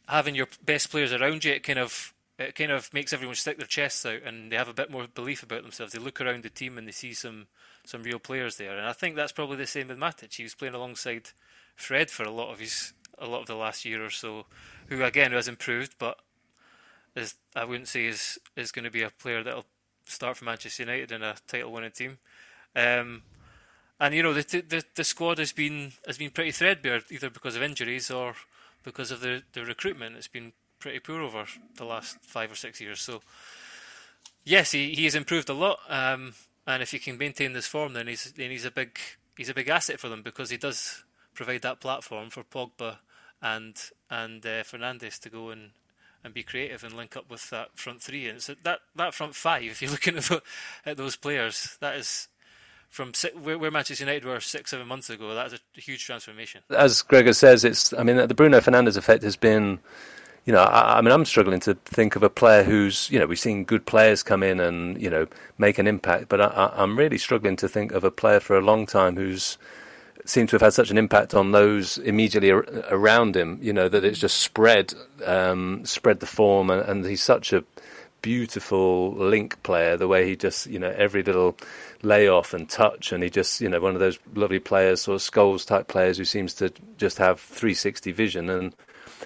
having 0.07 0.35
your 0.35 0.47
best 0.63 0.89
players 0.91 1.13
around 1.13 1.43
you. 1.43 1.53
It 1.53 1.63
kind 1.63 1.79
of 1.79 2.13
it 2.37 2.55
kind 2.55 2.71
of 2.71 2.93
makes 2.93 3.13
everyone 3.13 3.35
stick 3.35 3.57
their 3.57 3.67
chests 3.67 4.05
out 4.05 4.23
and 4.25 4.51
they 4.51 4.55
have 4.55 4.69
a 4.69 4.73
bit 4.73 4.89
more 4.89 5.07
belief 5.07 5.43
about 5.43 5.61
themselves. 5.61 5.93
They 5.93 5.99
look 5.99 6.19
around 6.19 6.43
the 6.43 6.49
team 6.49 6.77
and 6.77 6.87
they 6.87 6.91
see 6.91 7.13
some 7.13 7.47
some 7.85 8.03
real 8.03 8.19
players 8.19 8.57
there. 8.57 8.77
And 8.77 8.87
I 8.87 8.93
think 8.93 9.15
that's 9.15 9.31
probably 9.31 9.57
the 9.57 9.67
same 9.67 9.87
with 9.87 9.97
Matic. 9.97 10.35
He 10.35 10.43
was 10.43 10.55
playing 10.55 10.73
alongside 10.73 11.29
Fred 11.75 12.09
for 12.09 12.23
a 12.23 12.31
lot 12.31 12.51
of 12.51 12.59
his 12.59 12.93
a 13.17 13.27
lot 13.27 13.41
of 13.41 13.47
the 13.47 13.55
last 13.55 13.85
year 13.85 14.03
or 14.03 14.09
so, 14.09 14.45
who 14.87 15.03
again 15.03 15.31
has 15.31 15.47
improved, 15.47 15.95
but 15.99 16.19
is 17.15 17.35
I 17.55 17.65
wouldn't 17.65 17.87
say 17.87 18.05
is 18.05 18.39
is 18.55 18.71
going 18.71 18.85
to 18.85 18.91
be 18.91 19.03
a 19.03 19.09
player 19.09 19.43
that'll 19.43 19.65
start 20.05 20.37
for 20.37 20.45
Manchester 20.45 20.83
United 20.83 21.11
in 21.11 21.21
a 21.21 21.35
title-winning 21.47 21.91
team. 21.91 22.17
Um, 22.75 23.21
and 24.01 24.15
you 24.15 24.23
know 24.23 24.33
the, 24.33 24.63
the 24.67 24.83
the 24.95 25.03
squad 25.03 25.37
has 25.37 25.53
been 25.53 25.93
has 26.07 26.17
been 26.17 26.31
pretty 26.31 26.51
threadbare 26.51 27.01
either 27.11 27.29
because 27.29 27.55
of 27.55 27.61
injuries 27.61 28.09
or 28.09 28.33
because 28.83 29.11
of 29.11 29.21
the 29.21 29.43
the 29.53 29.63
recruitment. 29.63 30.17
It's 30.17 30.27
been 30.27 30.53
pretty 30.79 30.99
poor 30.99 31.21
over 31.21 31.45
the 31.77 31.85
last 31.85 32.17
five 32.21 32.51
or 32.51 32.55
six 32.55 32.81
years. 32.81 32.99
So 32.99 33.21
yes, 34.43 34.71
he 34.71 34.95
he 34.95 35.03
has 35.05 35.13
improved 35.13 35.49
a 35.49 35.53
lot. 35.53 35.79
Um, 35.87 36.33
and 36.65 36.81
if 36.81 36.91
he 36.91 36.99
can 36.99 37.17
maintain 37.17 37.53
this 37.53 37.67
form, 37.67 37.93
then 37.93 38.07
he's 38.07 38.33
then 38.35 38.49
he's 38.49 38.65
a 38.65 38.71
big 38.71 38.97
he's 39.37 39.49
a 39.49 39.53
big 39.53 39.69
asset 39.69 39.99
for 39.99 40.09
them 40.09 40.23
because 40.23 40.49
he 40.49 40.57
does 40.57 41.03
provide 41.35 41.61
that 41.61 41.79
platform 41.79 42.31
for 42.31 42.43
Pogba 42.43 42.97
and 43.39 43.75
and 44.09 44.43
uh, 44.43 44.63
Fernandes 44.63 45.19
to 45.19 45.29
go 45.29 45.51
and 45.51 45.69
and 46.23 46.33
be 46.33 46.43
creative 46.43 46.83
and 46.83 46.95
link 46.95 47.15
up 47.15 47.29
with 47.29 47.51
that 47.51 47.77
front 47.77 48.01
three. 48.01 48.27
And 48.27 48.41
so 48.41 48.55
that 48.63 48.79
that 48.95 49.13
front 49.13 49.35
five, 49.35 49.63
if 49.63 49.81
you're 49.83 49.91
looking 49.95 50.17
at, 50.17 50.23
the, 50.23 50.41
at 50.87 50.97
those 50.97 51.15
players, 51.15 51.77
that 51.81 51.95
is 51.95 52.27
from 52.91 53.13
where, 53.41 53.71
Manchester 53.71 54.03
United 54.03 54.25
were 54.25 54.39
six 54.39 54.69
seven 54.69 54.87
months 54.87 55.09
ago. 55.09 55.33
That 55.33 55.47
is 55.47 55.53
a 55.53 55.81
huge 55.81 56.05
transformation. 56.05 56.61
As 56.69 57.01
Gregor 57.01 57.33
says, 57.33 57.63
it's 57.63 57.93
I 57.93 58.03
mean 58.03 58.17
the 58.17 58.35
Bruno 58.35 58.59
Fernandes 58.59 58.97
effect 58.97 59.23
has 59.23 59.35
been. 59.35 59.79
You 60.43 60.53
know, 60.53 60.63
I, 60.63 60.97
I 60.97 61.01
mean, 61.01 61.11
I'm 61.11 61.23
struggling 61.23 61.59
to 61.61 61.75
think 61.85 62.15
of 62.15 62.23
a 62.23 62.29
player 62.29 62.63
who's, 62.63 63.07
you 63.11 63.19
know, 63.19 63.27
we've 63.27 63.37
seen 63.37 63.63
good 63.63 63.85
players 63.85 64.23
come 64.23 64.41
in 64.41 64.59
and, 64.59 64.99
you 64.99 65.07
know, 65.07 65.27
make 65.59 65.77
an 65.77 65.85
impact, 65.85 66.29
but 66.29 66.41
I, 66.41 66.73
I'm 66.75 66.97
really 66.97 67.19
struggling 67.19 67.55
to 67.57 67.69
think 67.69 67.91
of 67.91 68.03
a 68.03 68.09
player 68.09 68.39
for 68.39 68.57
a 68.57 68.61
long 68.61 68.87
time 68.87 69.15
who's, 69.15 69.59
seemed 70.25 70.49
to 70.49 70.55
have 70.55 70.61
had 70.61 70.73
such 70.73 70.89
an 70.89 70.97
impact 70.97 71.35
on 71.35 71.51
those 71.51 71.99
immediately 71.99 72.49
ar- 72.49 72.65
around 72.89 73.35
him. 73.35 73.59
You 73.61 73.73
know 73.73 73.87
that 73.89 74.03
it's 74.03 74.19
just 74.19 74.37
spread, 74.37 74.93
um, 75.25 75.85
spread 75.85 76.19
the 76.19 76.25
form, 76.25 76.69
and, 76.69 76.81
and, 76.81 77.05
he's 77.05 77.21
such 77.21 77.53
a 77.53 77.63
beautiful 78.21 79.13
link 79.13 79.61
player. 79.63 79.97
The 79.97 80.07
way 80.07 80.27
he 80.27 80.35
just, 80.35 80.67
you 80.67 80.79
know, 80.79 80.93
every 80.97 81.23
little 81.23 81.57
layoff 82.01 82.53
and 82.53 82.69
touch, 82.69 83.11
and 83.11 83.23
he 83.23 83.29
just, 83.29 83.61
you 83.61 83.69
know, 83.69 83.79
one 83.79 83.93
of 83.93 83.99
those 83.99 84.19
lovely 84.33 84.59
players, 84.59 85.01
sort 85.01 85.21
of 85.21 85.21
Scholes 85.21 85.65
type 85.65 85.87
players 85.87 86.17
who 86.17 86.25
seems 86.25 86.53
to 86.55 86.71
just 86.97 87.17
have 87.17 87.39
360 87.39 88.11
vision. 88.11 88.49
And 88.49 88.75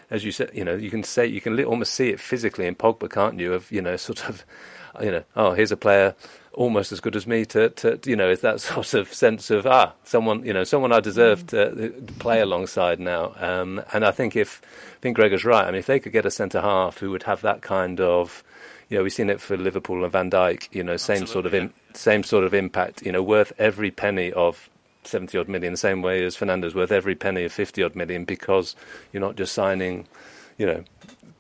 as 0.10 0.23
you 0.23 0.31
said, 0.31 0.51
you 0.53 0.63
know, 0.63 0.75
you 0.75 0.89
can 0.89 1.03
say 1.03 1.25
you 1.25 1.41
can 1.41 1.62
almost 1.63 1.93
see 1.93 2.10
it 2.10 2.19
physically 2.19 2.67
in 2.67 2.75
Pogba, 2.75 3.10
can't 3.10 3.39
you? 3.39 3.53
Of 3.53 3.71
you 3.71 3.81
know, 3.81 3.95
sort 3.97 4.27
of, 4.27 4.45
you 5.01 5.12
know, 5.12 5.23
oh, 5.36 5.53
here's 5.53 5.71
a 5.71 5.77
player 5.77 6.15
almost 6.55 6.93
as 6.93 7.01
good 7.01 7.17
as 7.17 7.27
me 7.27 7.43
to, 7.43 7.69
to 7.69 7.99
you 8.05 8.15
know, 8.15 8.29
is 8.29 8.41
that 8.41 8.62
sort 8.62 8.93
of 8.93 9.13
sense 9.13 9.49
of 9.49 9.67
ah, 9.67 9.93
someone 10.03 10.43
you 10.45 10.53
know, 10.53 10.63
someone 10.63 10.91
I 10.91 10.99
deserve 10.99 11.45
mm. 11.45 11.47
to, 11.49 11.89
to 11.89 12.13
play 12.13 12.41
alongside 12.41 12.99
now. 12.99 13.34
Um, 13.38 13.81
and 13.93 14.05
I 14.05 14.12
think 14.12 14.36
if 14.36 14.62
I 14.97 14.99
think 15.01 15.17
Gregor's 15.17 15.45
right. 15.45 15.67
I 15.67 15.71
mean, 15.71 15.79
if 15.79 15.86
they 15.86 15.99
could 15.99 16.13
get 16.13 16.25
a 16.25 16.31
centre 16.31 16.62
half 16.62 16.97
who 16.97 17.12
would 17.12 17.23
have 17.23 17.41
that 17.41 17.62
kind 17.62 17.99
of 17.99 18.43
you 18.89 18.98
know, 18.98 19.04
we've 19.04 19.13
seen 19.13 19.30
it 19.30 19.41
for 19.41 19.58
Liverpool 19.58 20.04
and 20.04 20.12
Van 20.12 20.30
Dijk. 20.30 20.67
You 20.71 20.84
know, 20.84 20.98
same 20.98 21.24
Absolutely, 21.24 21.34
sort 21.34 21.45
of 21.45 21.54
in, 21.54 21.63
yeah. 21.63 21.98
same 21.98 22.24
sort 22.24 22.43
of 22.43 22.54
impact. 22.54 23.06
You 23.06 23.12
know, 23.12 23.24
worth 23.24 23.54
every 23.58 23.91
penny 23.91 24.32
of 24.34 24.69
seventy 25.04 25.38
odd 25.38 25.48
million, 25.48 25.74
the 25.74 25.78
same 25.78 26.02
way 26.02 26.24
as 26.26 26.36
Fernandes 26.36 26.76
worth 26.76 26.91
every 26.91 27.15
penny 27.15 27.43
of 27.43 27.52
fifty 27.52 27.84
odd 27.84 27.95
million, 27.95 28.26
because 28.26 28.76
you're 29.12 29.21
not 29.21 29.36
just 29.36 29.54
signing, 29.54 30.08
you 30.58 30.65
know, 30.65 30.84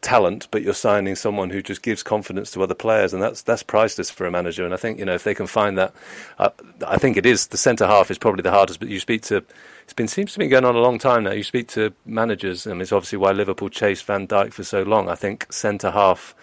talent, 0.05 0.47
but 0.51 0.61
you're 0.61 0.73
signing 0.73 1.15
someone 1.15 1.49
who 1.49 1.63
just 1.63 1.81
gives 1.81 2.03
confidence 2.03 2.51
to 2.51 2.61
other 2.61 2.75
players, 2.75 3.11
and 3.13 3.21
that's 3.21 3.41
that's 3.41 3.63
priceless 3.63 4.09
for 4.09 4.25
a 4.25 4.31
manager. 4.31 4.63
And 4.63 4.73
I 4.73 4.77
think 4.77 4.99
you 4.99 5.05
know 5.05 5.15
if 5.15 5.23
they 5.23 5.33
can 5.33 5.47
find 5.47 5.77
that, 5.77 5.93
uh, 6.37 6.49
I 6.87 6.97
think 6.97 7.17
it 7.17 7.25
is 7.25 7.47
the 7.47 7.57
centre 7.57 7.87
half 7.87 8.11
is 8.11 8.17
probably 8.17 8.43
the 8.43 8.51
hardest. 8.51 8.79
But 8.79 8.89
you 8.89 8.99
speak 8.99 9.23
to, 9.23 9.43
it's 9.83 9.93
been 9.93 10.07
seems 10.07 10.33
to 10.33 10.39
be 10.39 10.47
going 10.47 10.63
on 10.63 10.75
a 10.75 10.79
long 10.79 10.99
time 10.99 11.23
now. 11.23 11.31
You 11.31 11.43
speak 11.43 11.67
to 11.69 11.91
managers, 12.05 12.67
and 12.67 12.81
it's 12.81 12.91
obviously 12.91 13.17
why 13.17 13.31
Liverpool 13.31 13.69
chased 13.69 14.05
Van 14.05 14.27
Dijk 14.27 14.53
for 14.53 14.63
so 14.63 14.83
long. 14.83 15.09
I 15.09 15.15
think 15.15 15.51
centre 15.51 15.91
half, 15.91 16.35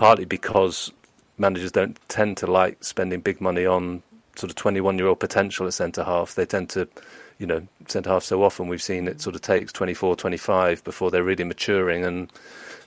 partly 0.00 0.24
because 0.24 0.90
managers 1.36 1.70
don't 1.70 1.98
tend 2.08 2.34
to 2.38 2.46
like 2.46 2.82
spending 2.82 3.20
big 3.20 3.38
money 3.38 3.66
on 3.66 4.02
sort 4.34 4.48
of 4.48 4.56
21 4.56 4.96
year 4.96 5.06
old 5.06 5.20
potential 5.20 5.66
at 5.66 5.74
centre 5.74 6.02
half. 6.02 6.34
They 6.34 6.46
tend 6.46 6.70
to 6.70 6.88
you 7.36 7.46
know, 7.46 7.66
centre 7.86 8.08
half 8.08 8.24
so 8.24 8.42
often 8.42 8.66
we've 8.66 8.82
seen 8.82 9.06
it 9.06 9.20
sort 9.20 9.36
of 9.36 9.42
takes 9.42 9.74
24, 9.74 10.16
25 10.16 10.82
before 10.84 11.10
they're 11.10 11.22
really 11.22 11.44
maturing 11.44 12.06
and 12.06 12.32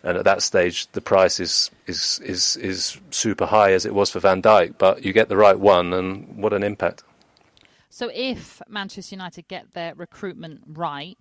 and 0.04 0.18
at 0.18 0.26
that 0.26 0.42
stage 0.42 0.88
the 0.94 1.02
price 1.02 1.40
is 1.40 1.70
is 1.86 2.20
is 2.26 2.58
is 2.58 3.00
super 3.12 3.46
high 3.46 3.74
as 3.74 3.86
it 3.86 3.94
was 3.94 4.10
for 4.10 4.20
Van 4.20 4.42
Dijk, 4.42 4.80
but 4.80 5.06
you 5.06 5.14
get 5.14 5.30
the 5.30 5.38
right 5.38 5.60
one, 5.60 5.94
and 5.94 6.36
what 6.36 6.52
an 6.52 6.64
impact! 6.64 7.04
So, 7.90 8.10
if 8.14 8.62
Manchester 8.68 9.16
United 9.16 9.48
get 9.48 9.74
their 9.74 9.94
recruitment 9.96 10.62
right, 10.68 11.18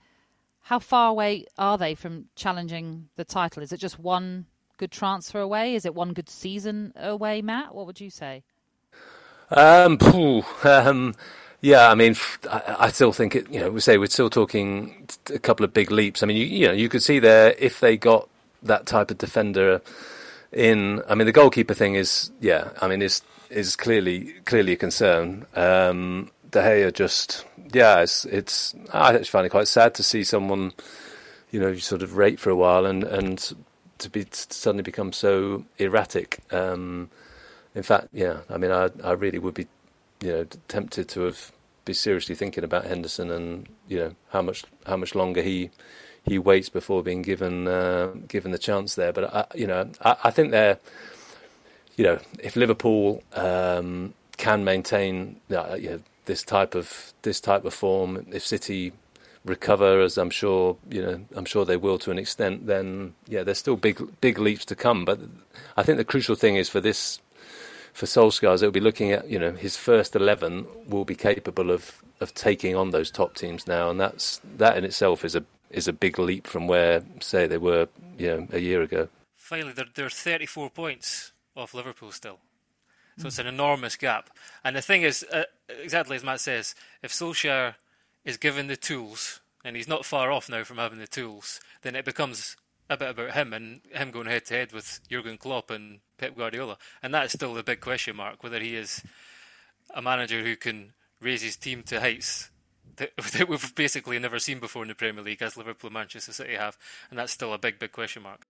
how 0.62 0.78
far 0.78 1.10
away 1.10 1.46
are 1.58 1.78
they 1.78 1.94
from 1.94 2.26
challenging 2.34 3.08
the 3.16 3.24
title? 3.24 3.62
Is 3.62 3.72
it 3.72 3.78
just 3.78 4.00
one 4.00 4.46
good 4.82 4.90
transfer 4.90 5.38
away? 5.38 5.76
Is 5.76 5.86
it 5.86 5.94
one 5.94 6.12
good 6.12 6.28
season 6.28 6.92
away, 6.96 7.40
Matt? 7.40 7.72
What 7.72 7.86
would 7.86 8.00
you 8.00 8.10
say? 8.10 8.42
Um, 9.48 9.96
um 10.64 11.14
yeah, 11.60 11.88
I 11.88 11.94
mean, 11.94 12.16
I, 12.50 12.76
I, 12.80 12.88
still 12.88 13.12
think 13.12 13.36
it. 13.36 13.48
You 13.48 13.60
know, 13.60 13.70
we 13.70 13.78
say 13.78 13.96
we're 13.96 14.06
still 14.06 14.28
talking 14.28 15.08
a 15.32 15.38
couple 15.38 15.62
of 15.64 15.72
big 15.72 15.92
leaps. 15.92 16.20
I 16.20 16.26
mean, 16.26 16.36
you, 16.36 16.46
you 16.46 16.66
know, 16.66 16.72
you 16.72 16.88
could 16.88 17.04
see 17.04 17.20
there 17.20 17.54
if 17.60 17.78
they 17.78 17.96
got 17.96 18.28
that 18.64 18.86
type 18.86 19.12
of 19.12 19.18
defender 19.18 19.80
in. 20.50 21.00
I 21.08 21.14
mean, 21.14 21.26
the 21.26 21.32
goalkeeper 21.32 21.74
thing 21.74 21.94
is, 21.94 22.32
yeah, 22.40 22.70
I 22.80 22.88
mean, 22.88 23.02
is 23.02 23.22
is 23.50 23.76
clearly 23.76 24.32
clearly 24.46 24.72
a 24.72 24.76
concern. 24.76 25.46
Um, 25.54 26.32
De 26.50 26.60
Gea 26.60 26.92
just, 26.92 27.46
yeah, 27.72 28.00
it's, 28.00 28.24
it's 28.24 28.74
I 28.92 29.10
actually 29.10 29.24
find 29.26 29.46
it 29.46 29.50
quite 29.50 29.68
sad 29.68 29.94
to 29.94 30.02
see 30.02 30.24
someone, 30.24 30.72
you 31.52 31.60
know, 31.60 31.76
sort 31.76 32.02
of 32.02 32.16
rate 32.16 32.40
for 32.40 32.50
a 32.50 32.56
while 32.56 32.84
and 32.84 33.04
and 33.04 33.54
to 34.02 34.10
be 34.10 34.24
to 34.24 34.54
suddenly 34.54 34.82
become 34.82 35.12
so 35.12 35.64
erratic. 35.78 36.40
Um, 36.50 37.10
in 37.74 37.82
fact, 37.82 38.08
yeah, 38.12 38.38
I 38.50 38.58
mean, 38.58 38.70
I 38.70 38.90
I 39.02 39.12
really 39.12 39.38
would 39.38 39.54
be, 39.54 39.66
you 40.20 40.32
know, 40.32 40.46
tempted 40.68 41.08
to 41.10 41.22
have 41.22 41.52
be 41.84 41.92
seriously 41.92 42.34
thinking 42.34 42.64
about 42.64 42.84
Henderson 42.84 43.30
and 43.30 43.66
you 43.88 43.98
know 43.98 44.14
how 44.30 44.42
much 44.42 44.64
how 44.86 44.96
much 44.96 45.14
longer 45.14 45.42
he 45.42 45.70
he 46.24 46.38
waits 46.38 46.68
before 46.68 47.02
being 47.02 47.22
given 47.22 47.66
uh, 47.66 48.12
given 48.28 48.52
the 48.52 48.58
chance 48.58 48.94
there. 48.94 49.12
But 49.12 49.34
I, 49.34 49.46
you 49.54 49.66
know, 49.66 49.90
I, 50.02 50.16
I, 50.24 50.30
think 50.30 50.50
they're, 50.52 50.78
you 51.96 52.04
know, 52.04 52.18
if 52.38 52.54
Liverpool 52.56 53.22
um, 53.34 54.14
can 54.36 54.64
maintain 54.64 55.40
uh, 55.50 55.74
you 55.78 55.90
know, 55.90 56.00
this 56.26 56.42
type 56.42 56.74
of 56.74 57.12
this 57.22 57.40
type 57.40 57.64
of 57.64 57.74
form, 57.74 58.26
if 58.32 58.46
City 58.46 58.92
recover, 59.44 60.00
as 60.00 60.18
I'm 60.18 60.30
sure 60.30 60.76
you 60.90 61.02
know, 61.02 61.20
I'm 61.34 61.44
sure 61.44 61.64
they 61.64 61.76
will 61.76 61.98
to 62.00 62.10
an 62.10 62.18
extent, 62.18 62.66
then 62.66 63.14
yeah, 63.26 63.42
there's 63.42 63.58
still 63.58 63.76
big 63.76 64.20
big 64.20 64.38
leaps 64.38 64.64
to 64.66 64.74
come. 64.74 65.04
But 65.04 65.20
I 65.76 65.82
think 65.82 65.98
the 65.98 66.04
crucial 66.04 66.34
thing 66.34 66.56
is 66.56 66.68
for 66.68 66.80
this 66.80 67.20
for 67.92 68.06
Solskjaer, 68.06 68.58
they'll 68.58 68.70
be 68.70 68.80
looking 68.80 69.12
at 69.12 69.28
you 69.28 69.38
know 69.38 69.52
his 69.52 69.76
first 69.76 70.16
eleven 70.16 70.66
will 70.88 71.04
be 71.04 71.14
capable 71.14 71.70
of 71.70 72.02
of 72.20 72.34
taking 72.34 72.76
on 72.76 72.90
those 72.90 73.10
top 73.10 73.34
teams 73.34 73.66
now, 73.66 73.90
and 73.90 74.00
that's 74.00 74.40
that 74.56 74.76
in 74.76 74.84
itself 74.84 75.24
is 75.24 75.34
a 75.34 75.44
is 75.70 75.88
a 75.88 75.92
big 75.92 76.18
leap 76.18 76.46
from 76.46 76.66
where 76.68 77.02
say 77.20 77.46
they 77.46 77.58
were 77.58 77.88
you 78.18 78.28
know 78.28 78.48
a 78.52 78.58
year 78.58 78.82
ago. 78.82 79.08
Finally, 79.36 79.72
they're, 79.72 79.86
they're 79.94 80.08
34 80.08 80.70
points 80.70 81.32
off 81.56 81.74
Liverpool 81.74 82.12
still. 82.12 82.38
So 83.18 83.26
it's 83.26 83.38
an 83.38 83.46
enormous 83.46 83.96
gap. 83.96 84.30
And 84.64 84.74
the 84.74 84.80
thing 84.80 85.02
is, 85.02 85.24
uh, 85.30 85.44
exactly 85.82 86.16
as 86.16 86.24
Matt 86.24 86.40
says, 86.40 86.74
if 87.02 87.12
Solskjaer 87.12 87.74
is 88.24 88.36
given 88.36 88.66
the 88.66 88.76
tools, 88.76 89.40
and 89.64 89.76
he's 89.76 89.88
not 89.88 90.04
far 90.04 90.30
off 90.30 90.48
now 90.48 90.64
from 90.64 90.78
having 90.78 90.98
the 90.98 91.06
tools, 91.06 91.60
then 91.82 91.96
it 91.96 92.04
becomes 92.04 92.56
a 92.90 92.96
bit 92.96 93.10
about 93.10 93.32
him 93.32 93.52
and 93.52 93.80
him 93.90 94.10
going 94.10 94.26
head 94.26 94.44
to 94.46 94.54
head 94.54 94.72
with 94.72 95.00
Jurgen 95.08 95.38
Klopp 95.38 95.70
and 95.70 96.00
Pep 96.18 96.36
Guardiola. 96.36 96.76
And 97.02 97.14
that's 97.14 97.32
still 97.32 97.54
the 97.54 97.62
big 97.62 97.80
question 97.80 98.16
mark 98.16 98.42
whether 98.42 98.60
he 98.60 98.76
is 98.76 99.02
a 99.94 100.02
manager 100.02 100.42
who 100.42 100.56
can 100.56 100.92
raise 101.20 101.42
his 101.42 101.56
team 101.56 101.82
to 101.84 102.00
heights 102.00 102.50
that, 102.96 103.48
we've 103.48 103.74
basically 103.74 104.18
never 104.18 104.38
seen 104.38 104.60
before 104.60 104.82
in 104.82 104.88
the 104.88 104.94
Premier 104.94 105.22
League, 105.22 105.42
as 105.42 105.56
Liverpool 105.56 105.88
and 105.88 105.94
Manchester 105.94 106.32
City 106.32 106.54
have. 106.54 106.76
And 107.10 107.18
that's 107.18 107.32
still 107.32 107.52
a 107.52 107.58
big, 107.58 107.78
big 107.78 107.92
question 107.92 108.22
mark. 108.22 108.46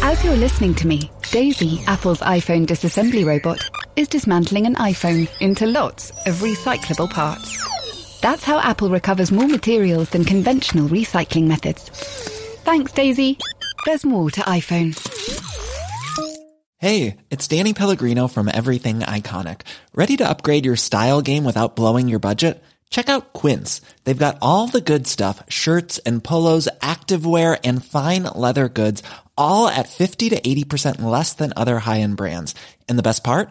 As 0.00 0.24
you're 0.24 0.36
listening 0.36 0.74
to 0.76 0.86
me, 0.86 1.10
Daisy, 1.30 1.82
Apple's 1.86 2.20
iPhone 2.20 2.66
disassembly 2.66 3.26
robot, 3.26 3.68
is 3.98 4.06
dismantling 4.06 4.64
an 4.64 4.76
iPhone 4.76 5.28
into 5.40 5.66
lots 5.66 6.10
of 6.24 6.36
recyclable 6.36 7.10
parts. 7.10 8.20
That's 8.20 8.44
how 8.44 8.60
Apple 8.60 8.90
recovers 8.90 9.32
more 9.32 9.48
materials 9.48 10.10
than 10.10 10.24
conventional 10.24 10.88
recycling 10.88 11.48
methods. 11.48 11.88
Thanks, 12.62 12.92
Daisy. 12.92 13.38
There's 13.86 14.04
more 14.04 14.30
to 14.30 14.40
iPhone. 14.42 14.94
Hey, 16.78 17.16
it's 17.28 17.48
Danny 17.48 17.72
Pellegrino 17.72 18.28
from 18.28 18.48
Everything 18.48 19.00
Iconic. 19.00 19.62
Ready 19.92 20.16
to 20.18 20.28
upgrade 20.28 20.64
your 20.64 20.76
style 20.76 21.20
game 21.20 21.42
without 21.42 21.74
blowing 21.74 22.06
your 22.06 22.20
budget? 22.20 22.62
Check 22.90 23.08
out 23.08 23.32
Quince. 23.32 23.80
They've 24.04 24.16
got 24.16 24.38
all 24.40 24.68
the 24.68 24.80
good 24.80 25.08
stuff 25.08 25.42
shirts 25.48 25.98
and 26.06 26.22
polos, 26.22 26.68
activewear, 26.80 27.58
and 27.64 27.84
fine 27.84 28.22
leather 28.22 28.68
goods, 28.68 29.02
all 29.36 29.66
at 29.66 29.88
50 29.88 30.28
to 30.28 30.40
80% 30.40 31.00
less 31.00 31.32
than 31.32 31.52
other 31.56 31.80
high 31.80 31.98
end 31.98 32.16
brands. 32.16 32.54
And 32.88 32.96
the 32.96 33.02
best 33.02 33.24
part? 33.24 33.50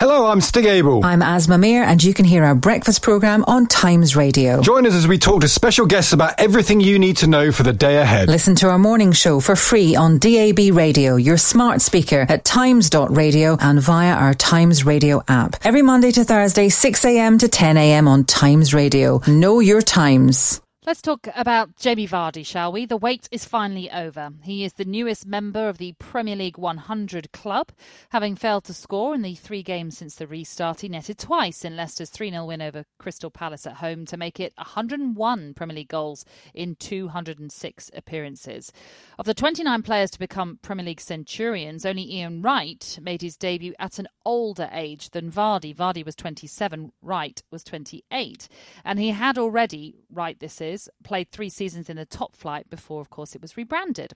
Hello, 0.00 0.26
I'm 0.28 0.40
Stig 0.40 0.64
Abell. 0.64 1.04
I'm 1.04 1.22
Aasmah 1.22 1.58
Mir, 1.58 1.82
and 1.82 2.00
you 2.04 2.14
can 2.14 2.24
hear 2.24 2.44
our 2.44 2.54
breakfast 2.54 3.02
program 3.02 3.42
on 3.48 3.66
Times 3.66 4.14
Radio. 4.14 4.62
Join 4.62 4.86
us 4.86 4.94
as 4.94 5.08
we 5.08 5.18
talk 5.18 5.40
to 5.40 5.48
special 5.48 5.86
guests 5.86 6.12
about 6.12 6.38
everything 6.38 6.78
you 6.78 7.00
need 7.00 7.16
to 7.16 7.26
know 7.26 7.50
for 7.50 7.64
the 7.64 7.72
day 7.72 7.96
ahead. 7.96 8.28
Listen 8.28 8.54
to 8.54 8.68
our 8.68 8.78
morning 8.78 9.10
show 9.10 9.40
for 9.40 9.56
free 9.56 9.96
on 9.96 10.18
DAB 10.18 10.70
Radio, 10.72 11.16
your 11.16 11.36
smart 11.36 11.80
speaker 11.82 12.24
at 12.28 12.44
times.radio 12.44 13.56
and 13.60 13.82
via 13.82 14.14
our 14.14 14.34
Times 14.34 14.86
Radio 14.86 15.20
app. 15.26 15.56
Every 15.64 15.82
Monday 15.82 16.12
to 16.12 16.22
Thursday, 16.22 16.68
6am 16.68 17.40
to 17.40 17.48
10am 17.48 18.06
on 18.06 18.22
Times 18.22 18.72
Radio. 18.72 19.20
Know 19.26 19.58
your 19.58 19.82
times. 19.82 20.60
Let's 20.88 21.02
talk 21.02 21.28
about 21.36 21.76
Jamie 21.76 22.08
Vardy, 22.08 22.46
shall 22.46 22.72
we? 22.72 22.86
The 22.86 22.96
wait 22.96 23.28
is 23.30 23.44
finally 23.44 23.90
over. 23.90 24.30
He 24.42 24.64
is 24.64 24.72
the 24.72 24.86
newest 24.86 25.26
member 25.26 25.68
of 25.68 25.76
the 25.76 25.92
Premier 25.98 26.34
League 26.34 26.56
100 26.56 27.30
club. 27.30 27.72
Having 28.08 28.36
failed 28.36 28.64
to 28.64 28.72
score 28.72 29.14
in 29.14 29.20
the 29.20 29.34
three 29.34 29.62
games 29.62 29.98
since 29.98 30.14
the 30.14 30.26
restart, 30.26 30.80
he 30.80 30.88
netted 30.88 31.18
twice 31.18 31.62
in 31.62 31.76
Leicester's 31.76 32.08
3 32.08 32.30
0 32.30 32.46
win 32.46 32.62
over 32.62 32.86
Crystal 32.98 33.30
Palace 33.30 33.66
at 33.66 33.74
home 33.74 34.06
to 34.06 34.16
make 34.16 34.40
it 34.40 34.54
101 34.56 35.52
Premier 35.52 35.76
League 35.76 35.88
goals 35.88 36.24
in 36.54 36.74
206 36.76 37.90
appearances. 37.94 38.72
Of 39.18 39.26
the 39.26 39.34
29 39.34 39.82
players 39.82 40.10
to 40.12 40.18
become 40.18 40.58
Premier 40.62 40.86
League 40.86 41.02
centurions, 41.02 41.84
only 41.84 42.10
Ian 42.14 42.40
Wright 42.40 42.98
made 43.02 43.20
his 43.20 43.36
debut 43.36 43.74
at 43.78 43.98
an 43.98 44.08
older 44.24 44.70
age 44.72 45.10
than 45.10 45.30
Vardy. 45.30 45.76
Vardy 45.76 46.02
was 46.02 46.14
27, 46.14 46.92
Wright 47.02 47.42
was 47.50 47.62
28. 47.62 48.48
And 48.86 48.98
he 48.98 49.10
had 49.10 49.36
already, 49.36 49.94
Wright 50.10 50.40
this 50.40 50.62
is, 50.62 50.77
played 51.02 51.30
three 51.30 51.48
seasons 51.48 51.88
in 51.88 51.96
the 51.96 52.04
top 52.04 52.36
flight 52.36 52.68
before, 52.68 53.00
of 53.00 53.10
course, 53.10 53.34
it 53.34 53.42
was 53.42 53.56
rebranded. 53.56 54.12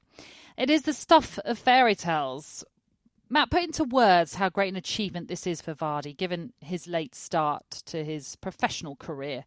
It 0.57 0.69
is 0.69 0.83
the 0.83 0.93
stuff 0.93 1.39
of 1.45 1.59
fairy 1.59 1.95
tales. 1.95 2.65
Matt, 3.31 3.51
put 3.51 3.63
into 3.63 3.85
words 3.85 4.35
how 4.35 4.51
great 4.51 4.69
an 4.69 4.77
achievement 4.77 5.29
this 5.29 5.47
is 5.47 5.63
for 5.63 5.75
Vardy, 5.75 6.15
given 6.15 6.53
his 6.61 6.87
late 6.87 7.15
start 7.15 7.65
to 7.87 8.05
his 8.05 8.37
professional 8.37 8.95
career. 8.95 9.45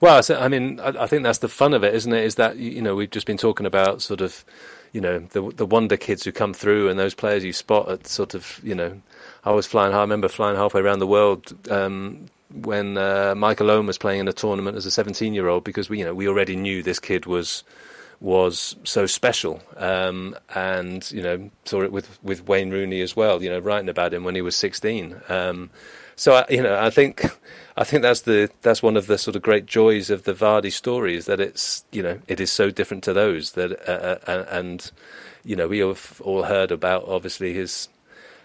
Well, 0.00 0.22
I 0.30 0.48
mean, 0.48 0.80
I 0.80 1.06
think 1.06 1.22
that's 1.22 1.38
the 1.38 1.48
fun 1.48 1.74
of 1.74 1.84
it, 1.84 1.94
isn't 1.94 2.12
it? 2.12 2.24
Is 2.24 2.36
that 2.36 2.56
you 2.56 2.82
know 2.82 2.94
we've 2.94 3.10
just 3.10 3.26
been 3.26 3.36
talking 3.36 3.66
about 3.66 4.02
sort 4.02 4.20
of, 4.20 4.44
you 4.92 5.00
know, 5.00 5.20
the 5.20 5.50
the 5.50 5.66
wonder 5.66 5.96
kids 5.96 6.24
who 6.24 6.32
come 6.32 6.54
through 6.54 6.88
and 6.88 6.98
those 6.98 7.14
players 7.14 7.44
you 7.44 7.52
spot 7.52 7.88
at 7.88 8.06
sort 8.06 8.34
of, 8.34 8.60
you 8.62 8.74
know, 8.74 9.00
I 9.44 9.52
was 9.52 9.66
flying. 9.66 9.94
I 9.94 10.00
remember 10.00 10.28
flying 10.28 10.56
halfway 10.56 10.80
around 10.80 10.98
the 10.98 11.06
world 11.06 11.54
um, 11.70 12.26
when 12.52 12.96
uh, 12.96 13.34
Michael 13.36 13.70
Owen 13.70 13.86
was 13.86 13.98
playing 13.98 14.20
in 14.20 14.28
a 14.28 14.32
tournament 14.32 14.76
as 14.76 14.86
a 14.86 14.90
17 14.90 15.34
year 15.34 15.48
old 15.48 15.64
because 15.64 15.88
we 15.88 15.98
you 15.98 16.04
know 16.04 16.14
we 16.14 16.28
already 16.28 16.56
knew 16.56 16.82
this 16.82 16.98
kid 16.98 17.26
was 17.26 17.64
was 18.20 18.76
so 18.84 19.04
special 19.04 19.60
um, 19.76 20.36
and 20.54 21.10
you 21.10 21.22
know 21.22 21.50
saw 21.64 21.82
it 21.82 21.92
with 21.92 22.22
with 22.22 22.46
Wayne 22.46 22.70
Rooney 22.70 23.00
as 23.00 23.16
well 23.16 23.42
you 23.42 23.50
know 23.50 23.58
writing 23.58 23.88
about 23.88 24.14
him 24.14 24.24
when 24.24 24.34
he 24.34 24.42
was 24.42 24.54
16 24.56 25.20
um, 25.28 25.70
so 26.14 26.34
I, 26.34 26.46
you 26.48 26.62
know 26.62 26.78
I 26.78 26.90
think 26.90 27.24
I 27.76 27.84
think 27.84 28.02
that's 28.02 28.22
the 28.22 28.50
that's 28.60 28.82
one 28.82 28.96
of 28.96 29.06
the 29.06 29.18
sort 29.18 29.34
of 29.34 29.42
great 29.42 29.66
joys 29.66 30.10
of 30.10 30.24
the 30.24 30.34
Vardy 30.34 30.72
story 30.72 31.16
is 31.16 31.26
that 31.26 31.40
it's 31.40 31.84
you 31.90 32.02
know 32.02 32.20
it 32.28 32.40
is 32.40 32.52
so 32.52 32.70
different 32.70 33.02
to 33.04 33.12
those 33.12 33.52
that 33.52 33.72
uh, 33.88 34.18
uh, 34.30 34.44
and 34.50 34.90
you 35.44 35.56
know 35.56 35.66
we 35.66 35.78
have 35.78 36.20
all 36.24 36.44
heard 36.44 36.70
about 36.70 37.08
obviously 37.08 37.54
his 37.54 37.88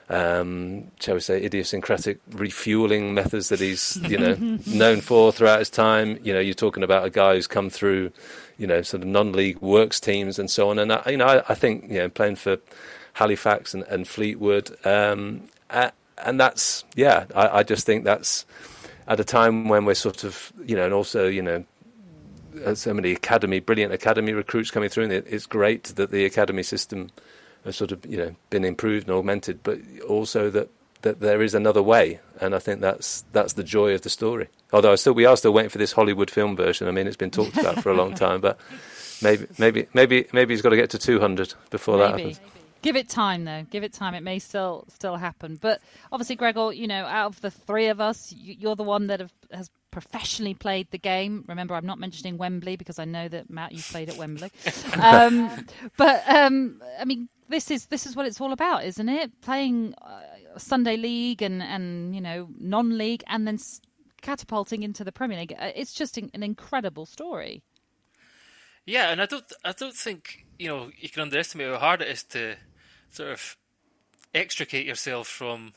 um, 0.09 0.89
shall 0.99 1.15
we 1.15 1.19
say, 1.19 1.43
idiosyncratic 1.43 2.19
refueling 2.31 3.13
methods 3.13 3.49
that 3.49 3.59
he's, 3.59 3.97
you 4.03 4.17
know, 4.17 4.35
known 4.67 5.01
for 5.01 5.31
throughout 5.31 5.59
his 5.59 5.69
time. 5.69 6.19
You 6.23 6.33
know, 6.33 6.39
you're 6.39 6.53
talking 6.53 6.83
about 6.83 7.05
a 7.05 7.09
guy 7.09 7.35
who's 7.35 7.47
come 7.47 7.69
through, 7.69 8.11
you 8.57 8.67
know, 8.67 8.81
sort 8.81 9.03
of 9.03 9.09
non-league 9.09 9.59
works 9.59 9.99
teams 9.99 10.39
and 10.39 10.49
so 10.49 10.69
on. 10.69 10.79
And 10.79 10.93
I, 10.93 11.03
you 11.07 11.17
know, 11.17 11.25
I, 11.25 11.43
I 11.49 11.55
think 11.55 11.89
you 11.89 11.97
know, 11.97 12.09
playing 12.09 12.37
for 12.37 12.57
Halifax 13.13 13.73
and, 13.73 13.83
and 13.83 14.07
Fleetwood, 14.07 14.77
um, 14.85 15.43
and 15.69 16.39
that's 16.39 16.85
yeah, 16.95 17.25
I, 17.35 17.59
I 17.59 17.63
just 17.63 17.85
think 17.85 18.03
that's 18.05 18.45
at 19.07 19.19
a 19.19 19.23
time 19.23 19.67
when 19.67 19.85
we're 19.85 19.93
sort 19.93 20.23
of, 20.23 20.51
you 20.65 20.75
know, 20.75 20.85
and 20.85 20.93
also, 20.93 21.27
you 21.27 21.41
know, 21.41 21.65
so 22.73 22.93
many 22.93 23.11
academy, 23.11 23.59
brilliant 23.59 23.93
academy 23.93 24.33
recruits 24.33 24.71
coming 24.71 24.89
through, 24.89 25.05
and 25.05 25.13
it's 25.13 25.45
great 25.45 25.85
that 25.95 26.11
the 26.11 26.25
academy 26.25 26.63
system 26.63 27.09
has 27.65 27.75
sort 27.75 27.91
of 27.91 28.05
you 28.05 28.17
know 28.17 28.35
been 28.49 28.63
improved 28.63 29.07
and 29.07 29.17
augmented, 29.17 29.63
but 29.63 29.79
also 30.07 30.49
that 30.49 30.69
that 31.01 31.19
there 31.19 31.41
is 31.41 31.53
another 31.53 31.81
way, 31.81 32.19
and 32.41 32.55
I 32.55 32.59
think 32.59 32.81
that's 32.81 33.23
that's 33.31 33.53
the 33.53 33.63
joy 33.63 33.93
of 33.93 34.01
the 34.01 34.09
story. 34.09 34.47
Although 34.73 34.91
I 34.91 34.95
still 34.95 35.13
we 35.13 35.25
are 35.25 35.37
still 35.37 35.53
waiting 35.53 35.69
for 35.69 35.77
this 35.77 35.91
Hollywood 35.91 36.29
film 36.29 36.55
version. 36.55 36.87
I 36.87 36.91
mean, 36.91 37.07
it's 37.07 37.17
been 37.17 37.31
talked 37.31 37.57
about 37.57 37.81
for 37.81 37.91
a 37.91 37.95
long 37.95 38.13
time, 38.13 38.41
but 38.41 38.59
maybe 39.21 39.47
maybe 39.57 39.87
maybe 39.93 40.27
maybe 40.33 40.53
he's 40.53 40.61
got 40.61 40.69
to 40.69 40.75
get 40.75 40.89
to 40.91 40.97
200 40.97 41.53
before 41.69 41.97
maybe. 41.97 42.11
that 42.11 42.19
happens. 42.19 42.39
Give 42.81 42.95
it 42.95 43.09
time, 43.09 43.45
though. 43.45 43.65
Give 43.69 43.83
it 43.83 43.91
time. 43.91 44.13
It 44.13 44.21
may 44.21 44.39
still 44.39 44.85
still 44.87 45.15
happen. 45.15 45.57
But 45.59 45.81
obviously, 46.11 46.35
Gregor, 46.35 46.71
you 46.71 46.87
know, 46.87 47.05
out 47.05 47.27
of 47.27 47.41
the 47.41 47.51
three 47.51 47.87
of 47.87 47.99
us, 47.99 48.33
you're 48.35 48.75
the 48.75 48.83
one 48.83 49.07
that 49.07 49.19
have, 49.19 49.33
has 49.51 49.71
professionally 49.91 50.53
played 50.53 50.91
the 50.91 50.99
game. 50.99 51.43
Remember, 51.47 51.73
I'm 51.73 51.85
not 51.85 51.99
mentioning 51.99 52.37
Wembley 52.37 52.75
because 52.75 52.99
I 52.99 53.05
know 53.05 53.27
that 53.27 53.49
Matt, 53.49 53.71
you 53.71 53.81
played 53.81 54.09
at 54.09 54.17
Wembley. 54.17 54.51
um, 55.01 55.65
but 55.97 56.23
um, 56.29 56.81
I 56.99 57.05
mean, 57.05 57.29
this 57.49 57.71
is 57.71 57.87
this 57.87 58.05
is 58.05 58.15
what 58.15 58.25
it's 58.25 58.41
all 58.41 58.51
about, 58.51 58.83
isn't 58.85 59.09
it? 59.09 59.41
Playing 59.41 59.93
uh, 60.01 60.21
Sunday 60.57 60.97
League 60.97 61.41
and 61.41 61.61
and 61.61 62.15
you 62.15 62.21
know 62.21 62.49
non-league, 62.59 63.23
and 63.27 63.47
then 63.47 63.55
s- 63.55 63.81
catapulting 64.21 64.83
into 64.83 65.03
the 65.03 65.11
Premier 65.11 65.39
League. 65.39 65.53
Uh, 65.57 65.71
it's 65.75 65.93
just 65.93 66.17
an 66.17 66.43
incredible 66.43 67.05
story. 67.05 67.63
Yeah, 68.85 69.09
and 69.11 69.21
I 69.21 69.25
don't 69.25 69.51
I 69.63 69.73
don't 69.73 69.95
think 69.95 70.45
you 70.57 70.67
know 70.67 70.91
you 70.97 71.09
can 71.09 71.21
underestimate 71.23 71.67
how 71.67 71.79
hard 71.79 72.01
it 72.01 72.07
is 72.07 72.23
to 72.25 72.55
sort 73.09 73.31
of 73.31 73.57
extricate 74.33 74.85
yourself 74.85 75.27
from 75.27 75.73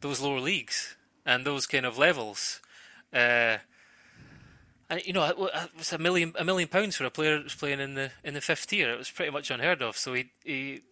those 0.00 0.20
lower 0.20 0.40
leagues 0.40 0.96
and 1.24 1.46
those 1.46 1.66
kind 1.66 1.86
of 1.86 1.98
levels. 1.98 2.60
Uh, 3.12 3.58
and 4.90 5.04
you 5.06 5.12
know, 5.12 5.24
it 5.24 5.38
was 5.38 5.92
a 5.92 5.98
million 5.98 6.34
a 6.38 6.44
million 6.44 6.68
pounds 6.68 6.96
for 6.96 7.04
a 7.04 7.10
player 7.10 7.36
that 7.36 7.44
was 7.44 7.54
playing 7.54 7.80
in 7.80 7.94
the 7.94 8.10
in 8.24 8.34
the 8.34 8.40
fifth 8.40 8.66
tier. 8.66 8.92
It 8.92 8.98
was 8.98 9.10
pretty 9.10 9.32
much 9.32 9.50
unheard 9.50 9.82
of. 9.82 9.96
So 9.96 10.14
he, 10.14 10.30
he 10.44 10.82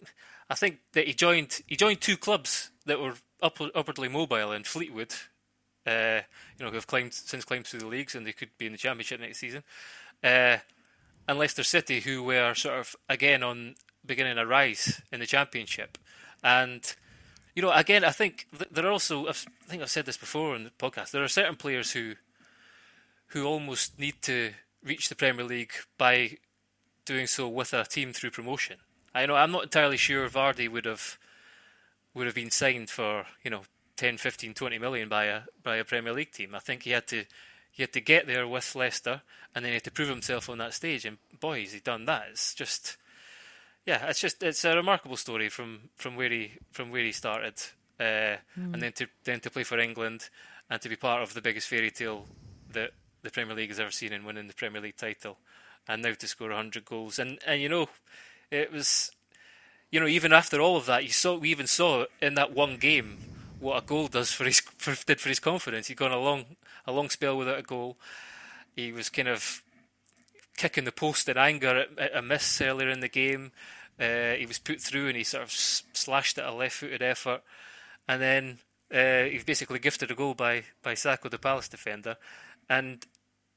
I 0.49 0.55
think 0.55 0.79
that 0.93 1.07
he 1.07 1.13
joined 1.13 1.61
he 1.67 1.77
joined 1.77 2.01
two 2.01 2.17
clubs 2.17 2.71
that 2.87 3.01
were 3.01 3.15
upwardly 3.43 4.09
mobile 4.09 4.53
in 4.53 4.65
Fleetwood, 4.65 5.15
uh, 5.87 6.21
you 6.59 6.65
know, 6.65 6.71
who 6.71 6.77
have 6.77 6.87
climbed 6.87 7.15
since 7.15 7.45
climbed 7.45 7.67
through 7.67 7.81
the 7.81 7.87
leagues 7.87 8.15
and 8.15 8.27
they 8.27 8.33
could 8.33 8.51
be 8.59 8.67
in 8.67 8.73
the 8.73 8.79
championship 8.79 9.21
next 9.21 9.39
season, 9.39 9.63
uh, 10.25 10.57
and 11.29 11.39
Leicester 11.39 11.63
City, 11.63 12.01
who 12.01 12.23
were 12.23 12.55
sort 12.55 12.79
of 12.79 12.97
again 13.09 13.43
on 13.43 13.75
beginning 14.05 14.39
a 14.39 14.47
rise 14.47 15.03
in 15.13 15.21
the 15.21 15.27
championship, 15.27 15.99
and 16.43 16.97
you 17.55 17.63
know, 17.63 17.73
again, 17.73 18.05
I 18.05 18.11
think 18.11 18.47
there 18.71 18.87
are 18.87 18.93
also 18.93 19.29
I 19.29 19.33
think 19.33 19.83
I've 19.83 19.91
said 19.91 20.07
this 20.07 20.17
before 20.17 20.57
in 20.57 20.65
the 20.65 20.71
podcast. 20.71 21.11
There 21.11 21.23
are 21.23 21.29
certain 21.29 21.57
players 21.57 21.93
who 21.93 22.15
who 23.31 23.45
almost 23.45 23.99
need 23.99 24.23
to 24.23 24.53
reach 24.83 25.09
the 25.09 25.15
Premier 25.15 25.45
League 25.45 25.73
by 25.99 26.37
doing 27.05 27.27
so 27.27 27.49
with 27.49 27.73
a 27.73 27.85
team 27.85 28.13
through 28.13 28.31
promotion. 28.31 28.79
I 29.15 29.27
know 29.27 29.35
I'm 29.35 29.53
not 29.53 29.65
entirely 29.65 29.97
sure 29.97 30.29
Vardy 30.29 30.69
would 30.69 30.85
have 30.85 31.19
would 32.15 32.27
have 32.27 32.35
been 32.35 32.51
signed 32.51 32.91
for 32.91 33.25
you 33.43 33.51
know 33.51 33.63
10, 33.97 34.19
15, 34.19 34.55
20 34.55 34.79
million 34.79 35.09
by 35.09 35.25
a 35.25 35.43
by 35.63 35.77
a 35.77 35.85
Premier 35.85 36.13
League 36.13 36.33
team. 36.33 36.55
I 36.55 36.59
think 36.61 36.85
he 36.85 36.91
had 36.91 37.07
to 37.09 37.25
he 37.71 37.83
had 37.83 37.93
to 37.93 38.01
get 38.01 38.27
there 38.27 38.47
with 38.49 38.75
Leicester, 38.75 39.23
and 39.55 39.65
then 39.65 39.71
he 39.71 39.75
had 39.75 39.85
to 39.85 39.91
prove 39.91 40.09
himself 40.09 40.49
on 40.49 40.59
that 40.59 40.75
stage. 40.75 41.05
And 41.05 41.19
boy, 41.39 41.61
has 41.63 41.73
he 41.73 41.81
done 41.81 42.05
that! 42.07 42.27
It's 42.31 42.55
just 42.55 42.97
yeah, 43.87 44.07
it's 44.07 44.21
just 44.21 44.43
it's 44.43 44.65
a 44.65 44.77
remarkable 44.77 45.17
story 45.17 45.49
from 45.49 45.91
from 45.97 46.17
where 46.17 46.31
he 46.31 46.53
from 46.73 46.91
where 46.91 47.05
he 47.05 47.13
started, 47.13 47.55
uh, 47.99 48.39
mm. 48.59 48.73
and 48.73 48.83
then 48.83 48.93
to 48.93 49.07
then 49.25 49.41
to 49.41 49.51
play 49.51 49.65
for 49.65 49.79
England 49.79 50.31
and 50.69 50.81
to 50.81 50.89
be 50.89 50.97
part 50.97 51.23
of 51.23 51.35
the 51.35 51.43
biggest 51.43 51.69
fairy 51.69 51.91
tale 51.91 52.27
that 52.73 52.91
the 53.23 53.31
Premier 53.31 53.55
League 53.55 53.71
has 53.71 53.81
ever 53.81 53.91
seen 53.91 54.13
in 54.13 54.25
winning 54.25 54.49
the 54.49 54.55
Premier 54.55 54.81
League 54.81 54.97
title, 54.97 55.39
and 55.89 56.03
now 56.03 56.13
to 56.13 56.29
score 56.29 56.49
100 56.49 56.85
goals. 56.85 57.19
And 57.19 57.39
and 57.47 57.61
you 57.61 57.69
know, 57.69 57.89
it 58.51 58.73
was, 58.73 59.11
you 59.91 60.01
know, 60.01 60.07
even 60.07 60.33
after 60.33 60.61
all 60.61 60.77
of 60.77 60.87
that, 60.87 61.05
you 61.05 61.11
saw 61.11 61.37
we 61.37 61.51
even 61.51 61.67
saw 61.67 62.07
in 62.21 62.35
that 62.35 62.53
one 62.53 62.77
game 62.77 63.19
what 63.61 63.83
a 63.83 63.87
goal 63.87 64.09
does 64.09 64.33
for 64.33 64.45
his 64.45 64.61
for, 64.79 64.95
did 65.07 65.21
for 65.21 65.29
his 65.29 65.41
confidence. 65.41 65.87
He'd 65.87 65.97
gone 65.97 66.13
a 66.13 66.19
long 66.19 66.57
a 66.87 66.93
long 66.93 67.11
spell 67.11 67.37
without 67.37 67.59
a 67.59 67.63
goal. 67.63 67.97
He 68.75 68.93
was 68.93 69.09
kind 69.09 69.29
of 69.29 69.63
kicking 70.57 70.85
the 70.85 70.93
post 70.93 71.29
in 71.29 71.37
anger 71.37 71.77
at, 71.77 71.99
at 71.99 72.17
a 72.17 72.23
miss 72.23 72.61
earlier 72.61 72.89
in 72.89 73.01
the 73.01 73.09
game. 73.09 73.53
Uh, 73.99 74.33
he 74.33 74.47
was 74.47 74.59
put 74.59 74.81
through 74.81 75.09
and 75.09 75.17
he 75.17 75.25
sort 75.25 75.43
of 75.43 75.51
slashed 75.53 76.39
at 76.39 76.47
a 76.47 76.53
left-footed 76.53 77.03
effort, 77.03 77.43
and 78.09 78.23
then 78.23 78.59
uh, 78.93 79.25
he 79.25 79.35
was 79.35 79.45
basically 79.45 79.79
gifted 79.79 80.11
a 80.11 80.15
goal 80.15 80.35
by 80.35 80.65
by 80.83 80.95
Sakho, 80.95 81.31
the 81.31 81.39
Palace 81.39 81.69
defender, 81.69 82.17
and 82.71 83.05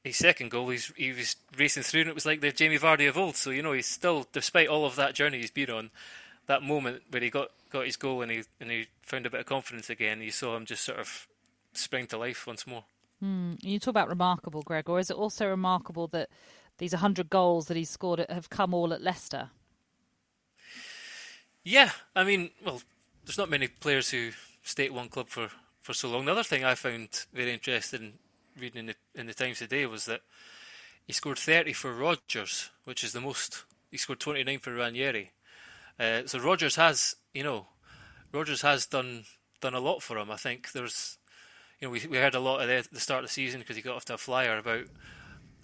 his 0.02 0.18
second 0.18 0.50
goal, 0.50 0.68
he's, 0.68 0.92
he 0.96 1.12
was 1.12 1.36
racing 1.56 1.84
through, 1.84 2.02
and 2.02 2.10
it 2.10 2.14
was 2.14 2.26
like 2.26 2.42
the 2.42 2.52
Jamie 2.52 2.78
Vardy 2.78 3.08
of 3.08 3.16
old. 3.16 3.36
So 3.36 3.50
you 3.50 3.62
know, 3.62 3.72
he's 3.72 3.86
still, 3.86 4.26
despite 4.32 4.68
all 4.68 4.84
of 4.84 4.96
that 4.96 5.14
journey 5.14 5.38
he's 5.38 5.52
been 5.52 5.70
on, 5.70 5.90
that 6.46 6.62
moment 6.62 7.02
where 7.08 7.22
he 7.22 7.30
got, 7.30 7.48
got 7.70 7.86
his 7.86 7.96
goal 7.96 8.20
and 8.20 8.30
he 8.30 8.42
and 8.60 8.70
he 8.70 8.88
found 9.02 9.24
a 9.24 9.30
bit 9.30 9.40
of 9.40 9.46
confidence 9.46 9.88
again. 9.88 10.20
You 10.20 10.32
saw 10.32 10.56
him 10.56 10.66
just 10.66 10.84
sort 10.84 10.98
of 10.98 11.26
spring 11.72 12.06
to 12.08 12.18
life 12.18 12.46
once 12.46 12.66
more. 12.66 12.84
Mm. 13.22 13.56
You 13.62 13.78
talk 13.78 13.92
about 13.92 14.08
remarkable, 14.08 14.62
Greg, 14.62 14.90
or 14.90 14.98
is 14.98 15.10
it 15.10 15.16
also 15.16 15.48
remarkable 15.48 16.08
that 16.08 16.28
these 16.78 16.92
100 16.92 17.30
goals 17.30 17.68
that 17.68 17.76
he's 17.76 17.88
scored 17.88 18.26
have 18.28 18.50
come 18.50 18.74
all 18.74 18.92
at 18.92 19.00
Leicester? 19.00 19.50
Yeah, 21.62 21.92
I 22.14 22.24
mean, 22.24 22.50
well, 22.62 22.82
there's 23.24 23.38
not 23.38 23.48
many 23.48 23.68
players 23.68 24.10
who 24.10 24.32
stay 24.62 24.86
at 24.86 24.92
one 24.92 25.08
club 25.08 25.28
for, 25.28 25.48
for 25.80 25.94
so 25.94 26.10
long. 26.10 26.26
The 26.26 26.32
other 26.32 26.42
thing 26.42 26.62
I 26.62 26.74
found 26.74 27.24
very 27.32 27.54
interesting 27.54 28.14
reading 28.58 28.80
in 28.80 28.86
the 28.86 28.94
in 29.14 29.26
the 29.26 29.34
Times 29.34 29.58
today 29.58 29.86
was 29.86 30.06
that 30.06 30.22
he 31.04 31.12
scored 31.12 31.38
30 31.38 31.72
for 31.72 31.92
Rodgers, 31.92 32.70
which 32.84 33.04
is 33.04 33.12
the 33.12 33.20
most. 33.20 33.64
He 33.90 33.98
scored 33.98 34.20
29 34.20 34.58
for 34.58 34.74
Ranieri. 34.74 35.32
Uh, 35.98 36.22
so 36.26 36.38
Rodgers 36.40 36.76
has, 36.76 37.16
you 37.32 37.44
know, 37.44 37.66
Rodgers 38.32 38.62
has 38.62 38.86
done 38.86 39.24
done 39.60 39.74
a 39.74 39.80
lot 39.80 40.02
for 40.02 40.18
him. 40.18 40.30
I 40.30 40.36
think 40.36 40.72
there's, 40.72 41.18
you 41.80 41.86
know, 41.86 41.92
we 41.92 42.06
we 42.06 42.16
heard 42.16 42.34
a 42.34 42.40
lot 42.40 42.68
at 42.68 42.90
the 42.90 43.00
start 43.00 43.24
of 43.24 43.30
the 43.30 43.32
season 43.32 43.60
because 43.60 43.76
he 43.76 43.82
got 43.82 43.96
off 43.96 44.04
to 44.06 44.14
a 44.14 44.18
flyer 44.18 44.58
about 44.58 44.86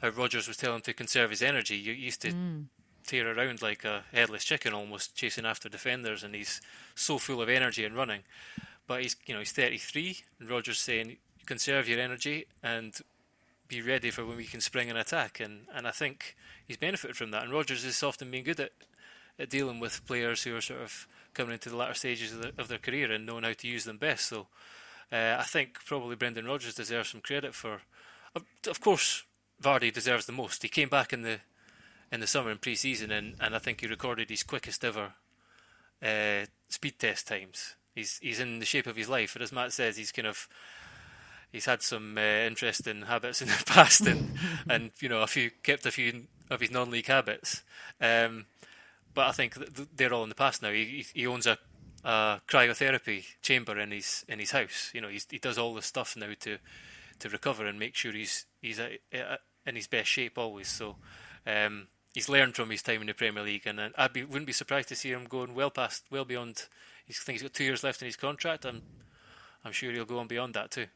how 0.01 0.09
Rodgers 0.11 0.49
was 0.49 0.57
telling 0.57 0.77
him 0.77 0.83
to 0.83 0.93
conserve 0.95 1.31
his 1.31 1.43
energy. 1.43 1.77
You 1.77 1.93
used 1.93 2.23
to 2.23 2.33
mm. 2.33 2.67
tear 3.07 3.31
around 3.37 3.63
like 3.63 3.85
a 3.85 4.05
headless 4.13 4.45
chicken, 4.45 4.73
almost 4.73 5.17
chasing 5.17 5.47
after 5.47 5.69
defenders, 5.69 6.23
and 6.23 6.35
he's 6.35 6.61
so 6.95 7.19
full 7.19 7.43
of 7.43 7.49
energy 7.49 7.85
and 7.85 7.97
running. 7.97 8.23
But 8.87 9.03
he's, 9.03 9.17
you 9.27 9.35
know, 9.35 9.41
he's 9.41 9.53
33, 9.53 10.19
and 10.41 10.51
Rodgers 10.51 10.79
saying 10.79 11.17
conserve 11.51 11.89
your 11.89 11.99
energy 11.99 12.47
and 12.63 13.01
be 13.67 13.83
ready 13.83 14.13
for 14.13 14.25
when 14.25 14.37
we 14.37 14.45
can 14.45 14.61
spring 14.61 14.89
an 14.89 14.97
attack. 14.97 15.41
And, 15.41 15.63
and 15.75 15.85
I 15.85 15.91
think 15.91 16.37
he's 16.65 16.77
benefited 16.77 17.17
from 17.17 17.33
that. 17.33 17.43
And 17.43 17.53
Rodgers 17.53 17.83
has 17.83 18.05
often 18.05 18.31
been 18.31 18.45
good 18.45 18.61
at, 18.61 18.71
at 19.37 19.51
dealing 19.51 19.81
with 19.81 20.07
players 20.07 20.45
who 20.45 20.55
are 20.55 20.61
sort 20.61 20.81
of 20.81 21.09
coming 21.35 21.53
into 21.53 21.69
the 21.69 21.77
latter 21.77 21.95
stages 21.95 22.33
of, 22.33 22.53
of 22.57 22.69
their 22.69 22.79
career 22.79 23.11
and 23.11 23.27
knowing 23.27 23.43
how 23.43 23.53
to 23.53 23.67
use 23.67 23.83
them 23.83 23.99
best. 23.99 24.29
So 24.29 24.47
uh, 25.11 25.39
I 25.41 25.43
think 25.43 25.85
probably 25.85 26.15
Brendan 26.15 26.47
Rodgers 26.47 26.77
deserves 26.77 27.09
some 27.09 27.21
credit 27.21 27.53
for. 27.53 27.81
Of, 28.37 28.45
of 28.69 28.81
course, 28.81 29.25
Vardy 29.61 29.93
deserves 29.93 30.27
the 30.27 30.33
most. 30.33 30.63
He 30.63 30.69
came 30.69 30.89
back 30.89 31.13
in 31.13 31.23
the 31.23 31.41
in 32.13 32.21
the 32.21 32.29
summer 32.29 32.51
and 32.51 32.61
pre-season, 32.61 33.11
and, 33.11 33.35
and 33.41 33.55
I 33.55 33.59
think 33.59 33.81
he 33.81 33.87
recorded 33.87 34.31
his 34.31 34.43
quickest 34.43 34.85
ever 34.85 35.13
uh, 36.03 36.47
speed 36.69 36.99
test 36.99 37.27
times. 37.27 37.77
He's 37.95 38.19
he's 38.23 38.41
in 38.41 38.61
the 38.61 38.65
shape 38.65 38.87
of 38.87 38.97
his 38.97 39.09
life, 39.09 39.35
and 39.35 39.43
as 39.43 39.53
Matt 39.53 39.73
says, 39.73 39.97
he's 39.97 40.13
kind 40.13 40.29
of 40.29 40.49
he's 41.53 41.67
had 41.67 41.83
some 41.83 42.17
uh, 42.17 42.21
interesting 42.21 43.03
habits 43.03 43.43
in 43.43 43.49
the 43.49 43.63
past, 43.67 44.07
and 44.07 44.39
and 44.69 44.91
you 45.01 45.09
know 45.09 45.23
a 45.23 45.27
few 45.27 45.51
kept 45.63 45.87
a 45.87 45.91
few 45.91 46.25
of 46.51 46.61
his 46.61 46.71
non-league 46.71 47.07
habits. 47.07 47.63
Um, 48.01 48.47
but 49.15 49.27
I 49.27 49.33
think 49.33 49.55
they're 49.97 50.13
all 50.13 50.23
in 50.23 50.29
the 50.29 50.35
past 50.35 50.63
now. 50.63 50.71
He 50.71 51.07
he 51.15 51.27
owns 51.27 51.47
a, 51.47 51.59
a 52.05 52.41
cryotherapy 52.49 53.25
chamber 53.43 53.79
in 53.79 53.91
his 53.91 54.25
in 54.29 54.39
his 54.39 54.53
house. 54.53 54.91
You 54.95 55.01
know, 55.01 55.09
he 55.09 55.39
does 55.39 55.59
all 55.59 55.75
the 55.75 55.83
stuff 55.83 56.17
now 56.17 56.33
to 56.41 56.59
to 57.19 57.29
recover 57.29 57.67
and 57.67 57.79
make 57.79 57.95
sure 57.95 58.13
he's 58.13 58.47
he's 58.63 58.79
a, 58.79 58.99
a, 59.13 59.39
in 59.67 59.77
his 59.77 59.87
best 59.87 60.09
shape 60.09 60.39
always. 60.39 60.69
So. 60.69 60.97
Um, 61.47 61.89
he's 62.13 62.29
learned 62.29 62.55
from 62.55 62.71
his 62.71 62.83
time 62.83 63.01
in 63.01 63.07
the 63.07 63.15
Premier 63.15 63.43
League, 63.43 63.67
and 63.67 63.81
I 63.81 64.09
wouldn't 64.15 64.47
be 64.47 64.53
surprised 64.53 64.89
to 64.89 64.95
see 64.95 65.11
him 65.11 65.25
going 65.25 65.55
well 65.55 65.71
past, 65.71 66.05
well 66.11 66.25
beyond. 66.25 66.67
I 67.09 67.13
think 67.13 67.37
he's 67.39 67.43
got 67.43 67.55
two 67.55 67.65
years 67.65 67.83
left 67.83 68.03
in 68.03 68.07
his 68.07 68.17
contract. 68.17 68.65
I'm, 68.65 68.83
I'm 69.65 69.73
sure 69.73 69.91
he'll 69.91 70.05
go 70.05 70.19
on 70.19 70.27
beyond 70.27 70.55
that 70.55 70.71
too. 70.71 70.87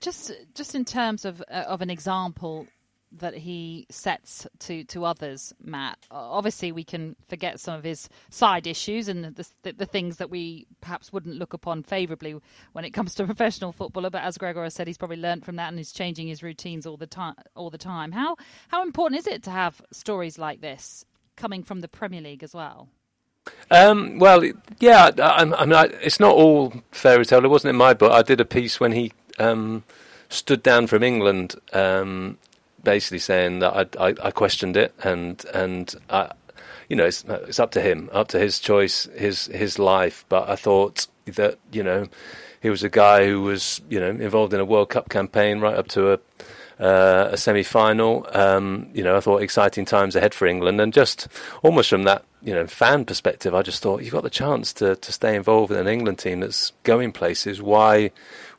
Just 0.00 0.32
just 0.54 0.74
in 0.74 0.84
terms 0.84 1.24
of 1.24 1.42
uh, 1.50 1.64
of 1.66 1.80
an 1.82 1.90
example 1.90 2.66
that 3.12 3.34
he 3.34 3.86
sets 3.90 4.46
to, 4.60 4.84
to 4.84 5.04
others, 5.04 5.52
Matt. 5.60 5.98
Obviously, 6.10 6.70
we 6.70 6.84
can 6.84 7.16
forget 7.28 7.58
some 7.58 7.74
of 7.74 7.82
his 7.82 8.08
side 8.30 8.66
issues 8.66 9.08
and 9.08 9.24
the, 9.24 9.48
the, 9.62 9.72
the 9.72 9.86
things 9.86 10.18
that 10.18 10.30
we 10.30 10.66
perhaps 10.80 11.12
wouldn't 11.12 11.34
look 11.36 11.52
upon 11.52 11.82
favourably 11.82 12.36
when 12.72 12.84
it 12.84 12.90
comes 12.90 13.14
to 13.16 13.24
a 13.24 13.26
professional 13.34 13.72
footballer. 13.72 14.10
But 14.10 14.22
as 14.22 14.38
Gregor 14.38 14.62
has 14.62 14.74
said, 14.74 14.86
he's 14.86 14.98
probably 14.98 15.16
learnt 15.16 15.44
from 15.44 15.56
that 15.56 15.68
and 15.68 15.80
is 15.80 15.92
changing 15.92 16.28
his 16.28 16.42
routines 16.42 16.86
all 16.86 16.96
the 16.96 17.06
time. 17.06 17.34
All 17.54 17.70
the 17.70 17.78
time. 17.78 18.12
How 18.12 18.36
how 18.68 18.82
important 18.82 19.18
is 19.18 19.26
it 19.26 19.42
to 19.44 19.50
have 19.50 19.82
stories 19.92 20.38
like 20.38 20.60
this 20.60 21.04
coming 21.36 21.62
from 21.62 21.80
the 21.80 21.88
Premier 21.88 22.20
League 22.20 22.42
as 22.42 22.54
well? 22.54 22.88
Um, 23.70 24.18
well, 24.18 24.44
yeah, 24.78 25.10
I, 25.18 25.42
I 25.42 25.44
mean, 25.44 25.72
I, 25.74 25.84
it's 26.02 26.20
not 26.20 26.34
all 26.34 26.72
fairy 26.92 27.24
tale. 27.24 27.44
It 27.44 27.48
wasn't 27.48 27.70
in 27.70 27.76
my 27.76 27.94
book. 27.94 28.12
I 28.12 28.22
did 28.22 28.40
a 28.40 28.44
piece 28.44 28.78
when 28.78 28.92
he 28.92 29.12
um, 29.40 29.84
stood 30.28 30.62
down 30.62 30.86
from 30.86 31.02
England, 31.02 31.56
um, 31.72 32.38
basically 32.82 33.18
saying 33.18 33.60
that 33.60 33.96
I, 33.98 34.08
I, 34.08 34.14
I, 34.22 34.30
questioned 34.30 34.76
it, 34.76 34.94
and 35.02 35.44
and 35.52 35.94
I, 36.08 36.30
you 36.88 36.96
know 36.96 37.06
it's 37.06 37.24
it's 37.28 37.58
up 37.58 37.72
to 37.72 37.80
him, 37.80 38.10
up 38.12 38.28
to 38.28 38.38
his 38.38 38.58
choice, 38.58 39.08
his 39.16 39.46
his 39.46 39.78
life. 39.78 40.24
But 40.28 40.48
I 40.48 40.56
thought 40.56 41.06
that 41.26 41.58
you 41.72 41.82
know 41.82 42.06
he 42.60 42.70
was 42.70 42.82
a 42.82 42.88
guy 42.88 43.26
who 43.26 43.42
was 43.42 43.80
you 43.88 43.98
know 43.98 44.10
involved 44.10 44.54
in 44.54 44.60
a 44.60 44.64
World 44.64 44.90
Cup 44.90 45.08
campaign 45.08 45.60
right 45.60 45.76
up 45.76 45.88
to 45.88 46.12
a 46.12 46.18
uh, 46.80 47.28
a 47.32 47.36
semi-final. 47.36 48.26
Um, 48.32 48.88
you 48.94 49.04
know, 49.04 49.16
I 49.16 49.20
thought 49.20 49.42
exciting 49.42 49.84
times 49.84 50.16
ahead 50.16 50.32
for 50.32 50.46
England, 50.46 50.80
and 50.80 50.92
just 50.92 51.28
almost 51.62 51.90
from 51.90 52.04
that 52.04 52.24
you 52.42 52.54
know 52.54 52.66
fan 52.66 53.04
perspective, 53.04 53.54
I 53.54 53.62
just 53.62 53.82
thought 53.82 54.02
you've 54.02 54.12
got 54.12 54.22
the 54.22 54.30
chance 54.30 54.72
to 54.74 54.96
to 54.96 55.12
stay 55.12 55.34
involved 55.34 55.72
in 55.72 55.78
an 55.78 55.88
England 55.88 56.18
team 56.18 56.40
that's 56.40 56.72
going 56.82 57.12
places. 57.12 57.60
Why 57.60 58.10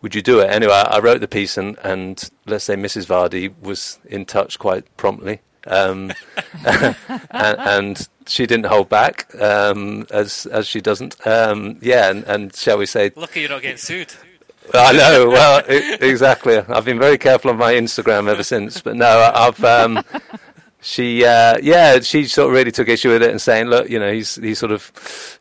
would 0.02 0.16
you 0.16 0.22
do 0.22 0.40
it? 0.40 0.50
Anyway, 0.50 0.74
I 0.74 1.00
wrote 1.00 1.22
the 1.22 1.28
piece, 1.28 1.58
and 1.58 1.78
and 1.84 2.30
let's 2.46 2.66
say 2.66 2.76
Mrs. 2.76 3.06
Vardy 3.06 3.54
was 3.62 4.00
in 4.06 4.26
touch 4.26 4.60
quite 4.60 4.86
promptly. 4.98 5.42
Um, 5.68 6.12
and, 6.66 6.96
and, 7.32 8.10
she 8.26 8.48
didn't 8.48 8.66
hold 8.66 8.90
back, 8.90 9.34
um, 9.40 10.08
as 10.12 10.46
as 10.48 10.68
she 10.68 10.80
doesn't. 10.82 11.26
Um, 11.26 11.78
yeah, 11.82 12.10
and, 12.10 12.24
and 12.26 12.56
shall 12.56 12.78
we 12.78 12.86
say? 12.86 13.12
Lucky 13.16 13.42
you're 13.42 13.50
not 13.50 13.62
getting 13.62 13.78
sued. 13.78 14.14
I 14.74 14.94
know. 14.94 15.30
Well, 15.30 15.64
it, 15.68 16.02
exactly. 16.02 16.58
I've 16.58 16.86
been 16.86 17.00
very 17.00 17.18
careful 17.18 17.52
on 17.52 17.58
my 17.58 17.74
Instagram 17.74 18.30
ever 18.30 18.44
since, 18.44 18.82
but 18.82 18.96
no, 18.96 19.32
I've. 19.34 19.64
Um, 19.64 20.04
she, 20.82 21.24
uh, 21.24 21.58
yeah, 21.62 22.00
she 22.00 22.26
sort 22.26 22.50
of 22.50 22.56
really 22.56 22.72
took 22.72 22.90
issue 22.90 23.10
with 23.10 23.22
it 23.22 23.30
and 23.30 23.40
saying, 23.40 23.68
look, 23.68 23.90
you 23.90 24.00
know, 24.00 24.12
he's 24.12 24.36
he's 24.36 24.58
sort 24.58 24.72
of 24.72 24.92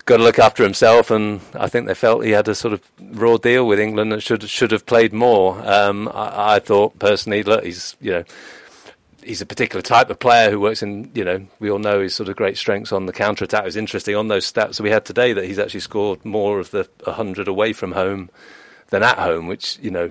got 0.05 0.18
to 0.18 0.22
look 0.22 0.38
after 0.38 0.62
himself, 0.62 1.11
and 1.11 1.41
I 1.55 1.68
think 1.68 1.86
they 1.86 1.95
felt 1.95 2.24
he 2.24 2.30
had 2.30 2.47
a 2.49 2.55
sort 2.55 2.74
of 2.74 2.82
raw 3.01 3.38
deal 3.38 3.66
with 3.66 3.80
England 3.80 4.12
and 4.12 4.22
should 4.22 4.43
should 4.49 4.70
have 4.70 4.84
played 4.84 5.12
more. 5.12 5.59
Um, 5.66 6.09
I, 6.09 6.57
I, 6.57 6.59
thought 6.59 6.99
personally, 6.99 7.43
look, 7.43 7.64
he's 7.64 7.97
you 8.01 8.12
know 8.12 8.24
he's 9.22 9.41
a 9.41 9.47
particular 9.47 9.82
type 9.82 10.11
of 10.11 10.18
player 10.18 10.51
who 10.51 10.61
works 10.61 10.82
in, 10.82 11.11
you 11.14 11.24
know, 11.24 11.47
we 11.59 11.70
all 11.70 11.78
know 11.78 12.01
his 12.01 12.14
sort 12.14 12.28
of 12.28 12.36
great 12.36 12.57
strengths 12.57 12.93
on 12.93 13.07
the 13.07 13.12
counter 13.12 13.45
attack. 13.45 13.62
It 13.62 13.66
was 13.66 13.76
interesting 13.76 14.16
on 14.16 14.28
those 14.28 14.51
stats 14.51 14.80
we 14.80 14.91
had 14.91 15.05
today 15.05 15.32
that 15.32 15.45
he's 15.45 15.59
actually 15.59 15.80
scored 15.80 16.24
more 16.24 16.59
of 16.59 16.70
the 16.70 16.88
100 17.05 17.49
away 17.49 17.72
from 17.72 17.93
home 17.93 18.30
than 18.88 19.03
at 19.03 19.18
home, 19.18 19.47
which, 19.47 19.78
you 19.80 19.91
know, 19.91 20.11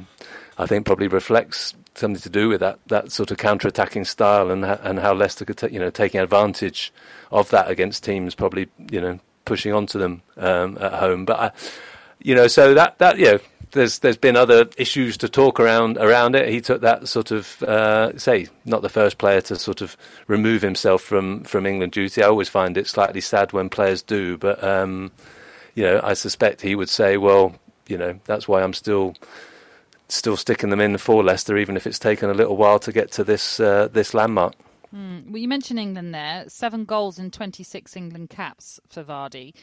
I 0.58 0.66
think 0.66 0.86
probably 0.86 1.08
reflects 1.08 1.74
something 1.96 2.22
to 2.22 2.30
do 2.30 2.50
with 2.50 2.60
that, 2.60 2.80
that 2.88 3.12
sort 3.12 3.32
of 3.32 3.38
counter 3.38 3.68
attacking 3.68 4.06
style 4.06 4.52
and 4.52 4.64
and 4.66 5.00
how 5.00 5.14
Leicester 5.14 5.46
could, 5.46 5.58
ta- 5.58 5.68
you 5.68 5.80
know, 5.80 5.90
taking 5.90 6.22
advantage 6.22 6.94
of 7.32 7.50
that 7.50 7.70
against 7.70 8.04
teams 8.04 8.36
probably, 8.36 8.70
you 8.92 9.02
know, 9.02 9.20
pushing 9.46 9.74
onto 9.74 10.00
them 10.00 10.22
um, 10.38 10.78
at 10.80 10.94
home. 10.94 11.26
But, 11.26 11.40
I, 11.40 11.52
you 12.22 12.36
know, 12.36 12.48
so 12.48 12.74
that, 12.74 12.98
that, 13.00 13.18
you 13.18 13.26
know, 13.26 13.40
there's 13.72 14.00
there's 14.00 14.18
been 14.18 14.36
other 14.36 14.68
issues 14.78 15.18
to 15.18 15.30
talk 15.30 15.60
around 15.60 15.98
around 15.98 16.36
it. 16.36 16.50
He 16.50 16.62
took 16.62 16.82
that 16.82 17.08
sort 17.08 17.32
of 17.32 17.62
uh, 17.64 18.18
say 18.18 18.48
not 18.66 18.82
the 18.82 18.90
first 18.90 19.18
player 19.18 19.42
to 19.42 19.56
sort 19.56 19.82
of 19.82 19.96
remove 20.28 20.62
himself 20.62 21.02
from 21.02 21.44
from 21.44 21.66
England 21.66 21.92
duty. 21.92 22.24
I 22.24 22.28
always 22.28 22.50
find 22.50 22.78
it 22.78 22.88
slightly 22.88 23.22
sad 23.22 23.54
when 23.54 23.70
players 23.70 24.02
do, 24.02 24.38
but 24.38 24.64
um, 24.64 25.12
you 25.76 25.84
know 25.84 26.00
I 26.04 26.14
suspect 26.14 26.62
he 26.62 26.76
would 26.76 26.90
say, 26.90 27.18
well, 27.18 27.56
you 27.88 27.98
know 27.98 28.20
that's 28.26 28.48
why 28.48 28.64
I'm 28.64 28.74
still 28.74 29.16
still 30.10 30.38
sticking 30.38 30.70
them 30.70 30.82
in 30.82 30.98
for 30.98 31.24
Leicester, 31.24 31.58
even 31.58 31.78
if 31.78 31.88
it's 31.88 32.00
taken 32.00 32.30
a 32.30 32.34
little 32.34 32.58
while 32.58 32.80
to 32.80 32.92
get 32.92 33.12
to 33.14 33.24
this 33.24 33.60
uh, 33.60 33.88
this 33.88 34.14
landmark. 34.14 34.56
Mm. 34.94 35.28
Well, 35.30 35.38
you 35.38 35.48
mentioned 35.48 35.80
England 35.80 36.14
there, 36.14 36.46
seven 36.48 36.86
goals 36.86 37.20
in 37.20 37.32
26 37.32 37.96
England 37.96 38.30
caps 38.30 38.80
for 38.88 39.04
Vardy. 39.04 39.54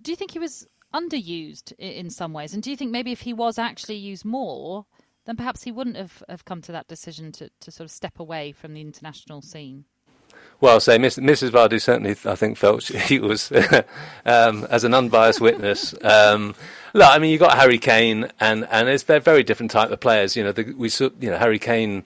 Do 0.00 0.10
you 0.10 0.16
think 0.16 0.30
he 0.30 0.38
was 0.38 0.66
underused 0.94 1.72
in 1.78 2.10
some 2.10 2.32
ways? 2.32 2.54
And 2.54 2.62
do 2.62 2.70
you 2.70 2.76
think 2.76 2.90
maybe 2.90 3.12
if 3.12 3.20
he 3.20 3.32
was 3.32 3.58
actually 3.58 3.96
used 3.96 4.24
more, 4.24 4.86
then 5.26 5.36
perhaps 5.36 5.62
he 5.62 5.72
wouldn't 5.72 5.96
have, 5.96 6.22
have 6.28 6.44
come 6.44 6.62
to 6.62 6.72
that 6.72 6.88
decision 6.88 7.30
to, 7.32 7.50
to 7.60 7.70
sort 7.70 7.84
of 7.84 7.90
step 7.90 8.18
away 8.18 8.52
from 8.52 8.72
the 8.72 8.80
international 8.80 9.42
scene? 9.42 9.84
Well, 10.60 10.78
say 10.78 10.98
Mrs. 10.98 11.50
Vardy 11.50 11.80
certainly, 11.80 12.16
I 12.24 12.34
think, 12.34 12.58
felt 12.58 12.84
he 12.84 13.18
was, 13.18 13.50
um, 14.26 14.66
as 14.70 14.84
an 14.84 14.94
unbiased 14.94 15.40
witness. 15.40 15.94
Um, 16.02 16.54
look, 16.92 17.08
I 17.08 17.18
mean, 17.18 17.30
you 17.30 17.38
got 17.38 17.56
Harry 17.56 17.78
Kane, 17.78 18.30
and 18.40 18.66
and 18.70 18.88
it's 18.88 19.04
they're 19.04 19.20
very 19.20 19.42
different 19.42 19.70
type 19.70 19.90
of 19.90 20.00
players. 20.00 20.36
You 20.36 20.44
know, 20.44 20.52
the, 20.52 20.72
we 20.72 20.90
you 21.20 21.30
know 21.30 21.38
Harry 21.38 21.58
Kane 21.58 22.04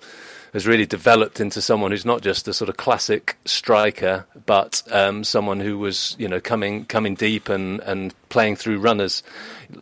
has 0.53 0.69
really 0.69 0.87
developed 0.87 1.41
into 1.41 1.61
someone 1.61 1.91
who's 1.91 2.05
not 2.05 2.23
just 2.23 2.47
a 2.47 2.55
sort 2.55 2.69
of 2.69 2.77
classic 2.77 3.37
striker, 3.45 4.25
but 4.47 4.83
um, 4.93 5.25
someone 5.25 5.59
who 5.59 5.77
was, 5.77 6.15
you 6.17 6.29
know, 6.29 6.41
coming 6.41 6.85
coming 6.85 7.17
deep 7.17 7.49
and, 7.49 7.81
and 7.81 8.15
playing 8.29 8.55
through 8.55 8.79
runners. 8.79 9.25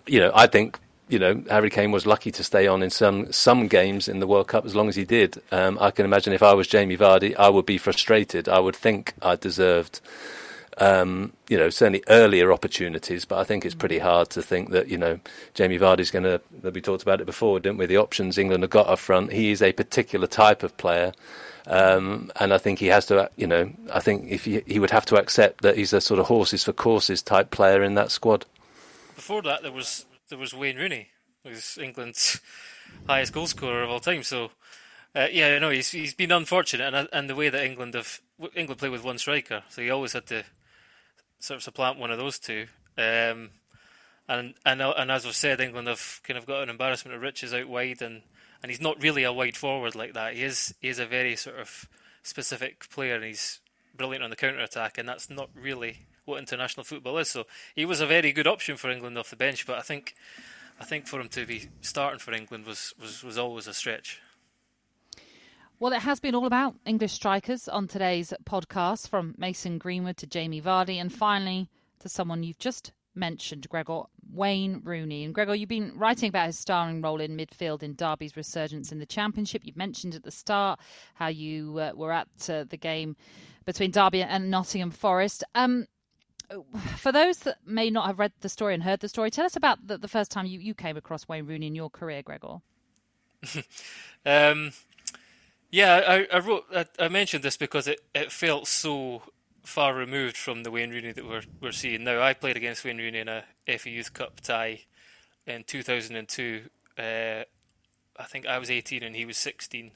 You 0.06 0.20
know, 0.20 0.32
I 0.34 0.46
think 0.46 0.78
you 1.12 1.18
know 1.18 1.42
Harry 1.50 1.70
Kane 1.70 1.92
was 1.92 2.06
lucky 2.06 2.30
to 2.32 2.42
stay 2.42 2.66
on 2.66 2.82
in 2.82 2.90
some 2.90 3.30
some 3.30 3.68
games 3.68 4.08
in 4.08 4.18
the 4.18 4.26
World 4.26 4.48
Cup 4.48 4.64
as 4.64 4.74
long 4.74 4.88
as 4.88 4.96
he 4.96 5.04
did. 5.04 5.40
Um, 5.52 5.78
I 5.80 5.90
can 5.90 6.04
imagine 6.04 6.32
if 6.32 6.42
I 6.42 6.54
was 6.54 6.66
Jamie 6.66 6.96
Vardy, 6.96 7.36
I 7.36 7.50
would 7.50 7.66
be 7.66 7.78
frustrated. 7.78 8.48
I 8.48 8.58
would 8.58 8.74
think 8.74 9.12
I 9.20 9.36
deserved 9.36 10.00
um, 10.78 11.32
you 11.48 11.58
know, 11.58 11.70
certainly 11.70 12.02
earlier 12.08 12.52
opportunities, 12.52 13.24
but 13.24 13.38
I 13.38 13.44
think 13.44 13.64
it's 13.64 13.74
pretty 13.74 13.98
hard 13.98 14.30
to 14.30 14.42
think 14.42 14.70
that, 14.70 14.88
you 14.88 14.96
know, 14.96 15.20
Jamie 15.54 15.78
Vardy's 15.78 16.10
going 16.10 16.24
to, 16.24 16.40
we 16.70 16.80
talked 16.80 17.02
about 17.02 17.20
it 17.20 17.26
before, 17.26 17.60
didn't 17.60 17.78
we? 17.78 17.86
The 17.86 17.98
options 17.98 18.38
England 18.38 18.62
have 18.62 18.70
got 18.70 18.88
up 18.88 18.98
front. 18.98 19.32
He 19.32 19.50
is 19.50 19.60
a 19.60 19.72
particular 19.72 20.26
type 20.26 20.62
of 20.62 20.76
player. 20.78 21.12
Um, 21.66 22.32
and 22.36 22.52
I 22.52 22.58
think 22.58 22.78
he 22.78 22.86
has 22.86 23.06
to, 23.06 23.30
you 23.36 23.46
know, 23.46 23.70
I 23.92 24.00
think 24.00 24.30
if 24.30 24.44
he, 24.44 24.62
he 24.66 24.78
would 24.78 24.90
have 24.90 25.04
to 25.06 25.16
accept 25.16 25.60
that 25.60 25.76
he's 25.76 25.92
a 25.92 26.00
sort 26.00 26.18
of 26.18 26.26
horses 26.26 26.64
for 26.64 26.72
courses 26.72 27.22
type 27.22 27.50
player 27.50 27.82
in 27.82 27.94
that 27.94 28.10
squad. 28.10 28.46
Before 29.14 29.42
that, 29.42 29.62
there 29.62 29.72
was 29.72 30.06
there 30.32 30.38
was 30.38 30.54
Wayne 30.54 30.78
Rooney, 30.78 31.08
who's 31.44 31.76
England's 31.76 32.40
highest 33.06 33.34
goal 33.34 33.46
scorer 33.46 33.82
of 33.82 33.90
all 33.90 34.00
time. 34.00 34.22
So, 34.22 34.50
uh, 35.14 35.26
yeah, 35.30 35.58
no, 35.58 35.68
he's 35.68 35.90
he's 35.90 36.14
been 36.14 36.32
unfortunate, 36.32 36.94
and 36.94 37.06
and 37.12 37.28
the 37.28 37.34
way 37.34 37.50
that 37.50 37.62
England 37.62 37.92
have 37.92 38.22
England 38.56 38.78
play 38.78 38.88
with 38.88 39.04
one 39.04 39.18
striker, 39.18 39.62
so 39.68 39.82
he 39.82 39.90
always 39.90 40.14
had 40.14 40.24
to 40.28 40.44
sort 41.38 41.56
of 41.56 41.62
supplant 41.62 41.98
one 41.98 42.10
of 42.10 42.16
those 42.16 42.38
two. 42.38 42.66
Um, 42.96 43.50
and 44.26 44.54
and 44.64 44.80
and 44.80 45.10
as 45.10 45.26
I've 45.26 45.34
said, 45.34 45.60
England 45.60 45.88
have 45.88 46.22
kind 46.24 46.38
of 46.38 46.46
got 46.46 46.62
an 46.62 46.70
embarrassment 46.70 47.14
of 47.14 47.20
riches 47.20 47.52
out 47.52 47.68
wide, 47.68 48.00
and, 48.00 48.22
and 48.62 48.70
he's 48.70 48.80
not 48.80 49.02
really 49.02 49.24
a 49.24 49.34
wide 49.34 49.58
forward 49.58 49.94
like 49.94 50.14
that. 50.14 50.32
He 50.32 50.44
is 50.44 50.74
he 50.80 50.88
is 50.88 50.98
a 50.98 51.04
very 51.04 51.36
sort 51.36 51.58
of 51.58 51.90
specific 52.22 52.88
player, 52.88 53.16
and 53.16 53.24
he's 53.24 53.60
brilliant 53.94 54.24
on 54.24 54.30
the 54.30 54.36
counter 54.36 54.60
attack, 54.60 54.96
and 54.96 55.06
that's 55.06 55.28
not 55.28 55.50
really 55.54 56.06
what 56.24 56.38
international 56.38 56.84
football 56.84 57.18
is. 57.18 57.28
So 57.28 57.46
he 57.74 57.84
was 57.84 58.00
a 58.00 58.06
very 58.06 58.32
good 58.32 58.46
option 58.46 58.76
for 58.76 58.90
England 58.90 59.18
off 59.18 59.30
the 59.30 59.36
bench, 59.36 59.66
but 59.66 59.78
I 59.78 59.82
think 59.82 60.14
I 60.80 60.84
think 60.84 61.06
for 61.06 61.20
him 61.20 61.28
to 61.28 61.46
be 61.46 61.68
starting 61.80 62.18
for 62.18 62.32
England 62.32 62.66
was, 62.66 62.92
was, 63.00 63.22
was 63.22 63.38
always 63.38 63.66
a 63.66 63.74
stretch. 63.74 64.20
Well, 65.78 65.92
it 65.92 66.02
has 66.02 66.20
been 66.20 66.34
all 66.34 66.46
about 66.46 66.76
English 66.86 67.12
strikers 67.12 67.68
on 67.68 67.88
today's 67.88 68.32
podcast, 68.44 69.08
from 69.08 69.34
Mason 69.36 69.78
Greenwood 69.78 70.16
to 70.18 70.26
Jamie 70.26 70.62
Vardy, 70.62 71.00
and 71.00 71.12
finally 71.12 71.68
to 72.00 72.08
someone 72.08 72.42
you've 72.42 72.58
just 72.58 72.92
mentioned, 73.14 73.68
Gregor 73.68 74.02
Wayne 74.32 74.80
Rooney. 74.84 75.24
And 75.24 75.34
Gregor, 75.34 75.54
you've 75.54 75.68
been 75.68 75.92
writing 75.96 76.28
about 76.28 76.46
his 76.46 76.58
starring 76.58 77.02
role 77.02 77.20
in 77.20 77.36
midfield 77.36 77.82
in 77.82 77.94
Derby's 77.94 78.36
resurgence 78.36 78.92
in 78.92 78.98
the 78.98 79.06
Championship. 79.06 79.62
You've 79.64 79.76
mentioned 79.76 80.14
at 80.14 80.22
the 80.22 80.30
start 80.30 80.80
how 81.14 81.28
you 81.28 81.78
uh, 81.78 81.92
were 81.94 82.12
at 82.12 82.28
uh, 82.48 82.64
the 82.68 82.76
game 82.76 83.16
between 83.64 83.90
Derby 83.90 84.22
and 84.22 84.50
Nottingham 84.50 84.90
Forest. 84.90 85.44
Um, 85.54 85.86
for 86.96 87.12
those 87.12 87.38
that 87.40 87.58
may 87.66 87.90
not 87.90 88.06
have 88.06 88.18
read 88.18 88.32
the 88.40 88.48
story 88.48 88.74
and 88.74 88.82
heard 88.82 89.00
the 89.00 89.08
story, 89.08 89.30
tell 89.30 89.46
us 89.46 89.56
about 89.56 89.86
the, 89.86 89.98
the 89.98 90.08
first 90.08 90.30
time 90.30 90.46
you, 90.46 90.60
you 90.60 90.74
came 90.74 90.96
across 90.96 91.28
Wayne 91.28 91.46
Rooney 91.46 91.66
in 91.66 91.74
your 91.74 91.90
career, 91.90 92.22
Gregor. 92.22 92.58
um, 94.26 94.72
yeah, 95.70 96.02
I, 96.06 96.36
I 96.36 96.38
wrote. 96.38 96.64
I, 96.74 96.86
I, 96.98 97.08
mentioned 97.08 97.42
this 97.42 97.56
because 97.56 97.88
it, 97.88 98.00
it 98.14 98.30
felt 98.30 98.68
so 98.68 99.22
far 99.64 99.94
removed 99.94 100.36
from 100.36 100.62
the 100.62 100.70
Wayne 100.70 100.90
Rooney 100.90 101.12
that 101.12 101.26
we're 101.26 101.42
we're 101.60 101.72
seeing 101.72 102.04
now. 102.04 102.22
I 102.22 102.34
played 102.34 102.56
against 102.56 102.84
Wayne 102.84 102.98
Rooney 102.98 103.18
in 103.18 103.28
a 103.28 103.44
FA 103.78 103.90
Youth 103.90 104.12
Cup 104.12 104.40
tie 104.40 104.82
in 105.46 105.64
2002. 105.64 106.62
Uh, 106.98 107.02
I 107.02 108.24
think 108.26 108.46
I 108.46 108.58
was 108.58 108.70
18 108.70 109.02
and 109.02 109.16
he 109.16 109.24
was 109.24 109.38
16. 109.38 109.90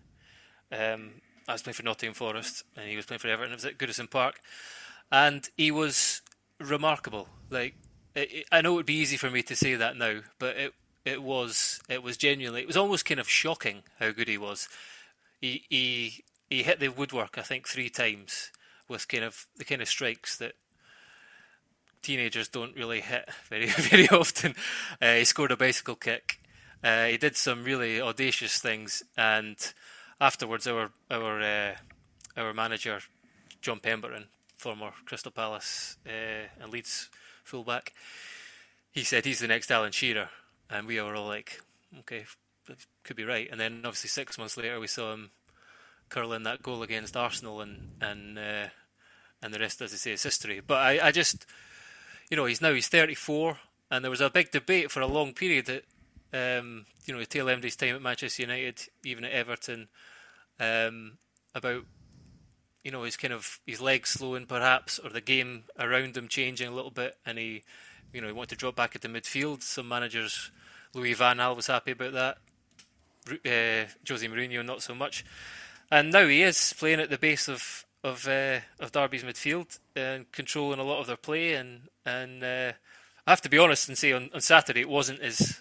Um, 0.73 1.21
I 1.47 1.53
was 1.53 1.63
playing 1.63 1.75
for 1.75 1.83
Nottingham 1.83 2.15
Forest 2.15 2.65
and 2.77 2.89
he 2.89 2.97
was 2.97 3.07
playing 3.07 3.21
for 3.21 3.29
Everton. 3.29 3.53
It 3.53 3.57
was 3.57 3.65
at 3.67 3.79
Goodison 3.79 4.11
Park, 4.11 4.41
and 5.13 5.49
he 5.57 5.71
was 5.71 6.23
remarkable. 6.61 7.29
Like 7.51 7.75
it, 8.15 8.33
it, 8.33 8.47
I 8.51 8.61
know 8.61 8.73
it 8.73 8.77
would 8.77 8.87
be 8.87 8.95
easy 8.95 9.17
for 9.17 9.31
me 9.31 9.43
to 9.45 9.57
say 9.57 9.75
that 9.75 9.97
now, 9.97 10.21
but 10.39 10.57
it 10.57 10.75
it 11.05 11.23
was 11.23 11.81
it 11.89 12.03
was 12.03 12.17
genuinely 12.17 12.63
it 12.63 12.67
was 12.67 12.77
almost 12.77 13.05
kind 13.05 13.21
of 13.21 13.29
shocking 13.29 13.83
how 14.01 14.11
good 14.11 14.29
he 14.29 14.39
was 14.39 14.69
he 15.41 15.65
he 15.69 16.25
he 16.51 16.63
hit 16.63 16.81
the 16.81 16.89
woodwork 16.89 17.39
I 17.39 17.43
think 17.43 17.69
three 17.69 17.89
times 17.89 18.51
with 18.89 19.09
kind 19.09 19.25
of 19.25 19.47
the 19.57 19.65
kind 19.65 19.83
of 19.83 19.89
strikes 19.89 20.37
that 20.39 20.55
teenagers 22.03 22.49
don't 22.49 22.77
really 22.77 23.01
hit 23.01 23.29
very 23.49 23.67
very 23.67 24.09
often. 24.09 24.55
Uh, 25.01 25.15
he 25.15 25.25
scored 25.25 25.53
a 25.53 25.57
bicycle 25.57 25.97
kick. 25.97 26.41
Uh, 26.83 27.07
he 27.07 27.17
did 27.17 27.37
some 27.37 27.65
really 27.65 28.01
audacious 28.01 28.59
things, 28.59 29.03
and 29.17 29.73
afterwards, 30.21 30.67
our 30.67 30.91
our 31.11 31.41
uh, 31.41 31.75
our 32.37 32.53
manager 32.53 33.01
John 33.61 33.81
Pemberton, 33.81 34.27
former 34.57 34.93
Crystal 35.05 35.33
Palace 35.33 35.97
uh, 36.07 36.49
and 36.61 36.73
Leeds 36.73 37.09
fullback, 37.45 37.93
he 38.91 39.05
said 39.05 39.25
he's 39.25 39.41
the 39.41 39.49
next 39.49 39.71
Alan 39.71 39.93
Shearer, 39.93 40.31
and 40.71 40.87
we 40.87 41.01
were 41.01 41.15
all 41.15 41.27
like, 41.27 41.61
okay, 42.01 42.25
could 43.05 43.17
be 43.17 43.25
right. 43.25 43.49
And 43.51 43.61
then 43.61 43.83
obviously 43.85 44.09
six 44.09 44.39
months 44.39 44.57
later, 44.57 44.81
we 44.81 44.87
saw 44.87 45.13
him 45.13 45.31
curling 46.09 46.45
that 46.45 46.63
goal 46.63 46.83
against 46.83 47.17
Arsenal, 47.17 47.61
and 47.61 47.93
and 48.01 48.39
uh, 48.39 48.69
and 49.43 49.53
the 49.55 49.59
rest, 49.59 49.81
as 49.83 49.93
I 49.93 49.97
say, 49.97 50.13
is 50.13 50.23
history. 50.23 50.61
But 50.67 50.79
I, 50.79 51.09
I 51.09 51.13
just, 51.13 51.47
you 52.31 52.37
know, 52.37 52.47
he's 52.47 52.61
now 52.61 52.73
he's 52.73 52.89
34, 52.89 53.59
and 53.91 54.05
there 54.05 54.11
was 54.11 54.21
a 54.21 54.31
big 54.31 54.51
debate 54.51 54.91
for 54.91 55.01
a 55.01 55.07
long 55.07 55.35
period 55.35 55.67
that, 55.67 55.85
um, 56.59 56.87
you 57.05 57.15
know, 57.15 57.23
tail 57.25 57.49
end 57.49 57.59
of 57.59 57.65
his 57.65 57.77
time 57.77 57.97
at 57.97 58.03
Manchester 58.03 58.43
United, 58.43 58.89
even 59.05 59.25
at 59.25 59.33
Everton, 59.33 59.89
um, 60.59 61.19
about 61.55 61.85
you 62.87 62.93
know 62.93 63.03
his 63.03 63.17
kind 63.17 63.35
of 63.35 63.59
his 63.67 63.81
legs 63.81 64.11
slowing 64.11 64.47
perhaps, 64.47 65.01
or 65.01 65.11
the 65.11 65.21
game 65.21 65.65
around 65.79 66.17
him 66.17 66.29
changing 66.29 66.69
a 66.69 66.75
little 66.75 66.93
bit, 66.93 67.19
and 67.27 67.37
he, 67.37 67.65
you 68.13 68.21
know, 68.21 68.29
he 68.29 68.33
wanted 68.33 68.51
to 68.51 68.57
drop 68.57 68.77
back 68.77 68.95
into 68.95 69.09
midfield. 69.09 69.63
Some 69.63 69.89
managers, 69.89 70.53
Louis 70.95 71.15
Van 71.15 71.39
Gaal 71.39 71.57
was 71.57 71.67
happy 71.67 71.91
about 71.91 72.13
that 72.13 72.39
uh, 73.31 73.87
Jose 74.09 74.27
Mourinho 74.27 74.65
not 74.65 74.83
so 74.83 74.95
much. 74.95 75.25
And 75.91 76.13
now 76.13 76.27
he 76.27 76.43
is 76.43 76.75
playing 76.79 77.01
at 77.01 77.11
the 77.11 77.19
base 77.19 77.49
of 77.49 77.85
of 78.05 78.27
uh, 78.29 78.61
of 78.79 78.93
Derby's 78.93 79.25
midfield 79.25 79.79
and 79.95 80.31
controlling 80.33 80.79
a 80.79 80.85
lot 80.85 81.01
of 81.01 81.07
their 81.07 81.17
play. 81.17 81.55
And 81.55 81.89
and 82.05 82.43
uh, 82.43 82.73
I 83.27 83.31
have 83.31 83.43
to 83.43 83.51
be 83.51 83.59
honest 83.59 83.89
and 83.89 83.99
say 83.99 84.13
on, 84.13 84.31
on 84.35 84.41
Saturday 84.41 84.81
it 84.81 84.89
wasn't 84.89 85.23
his 85.23 85.61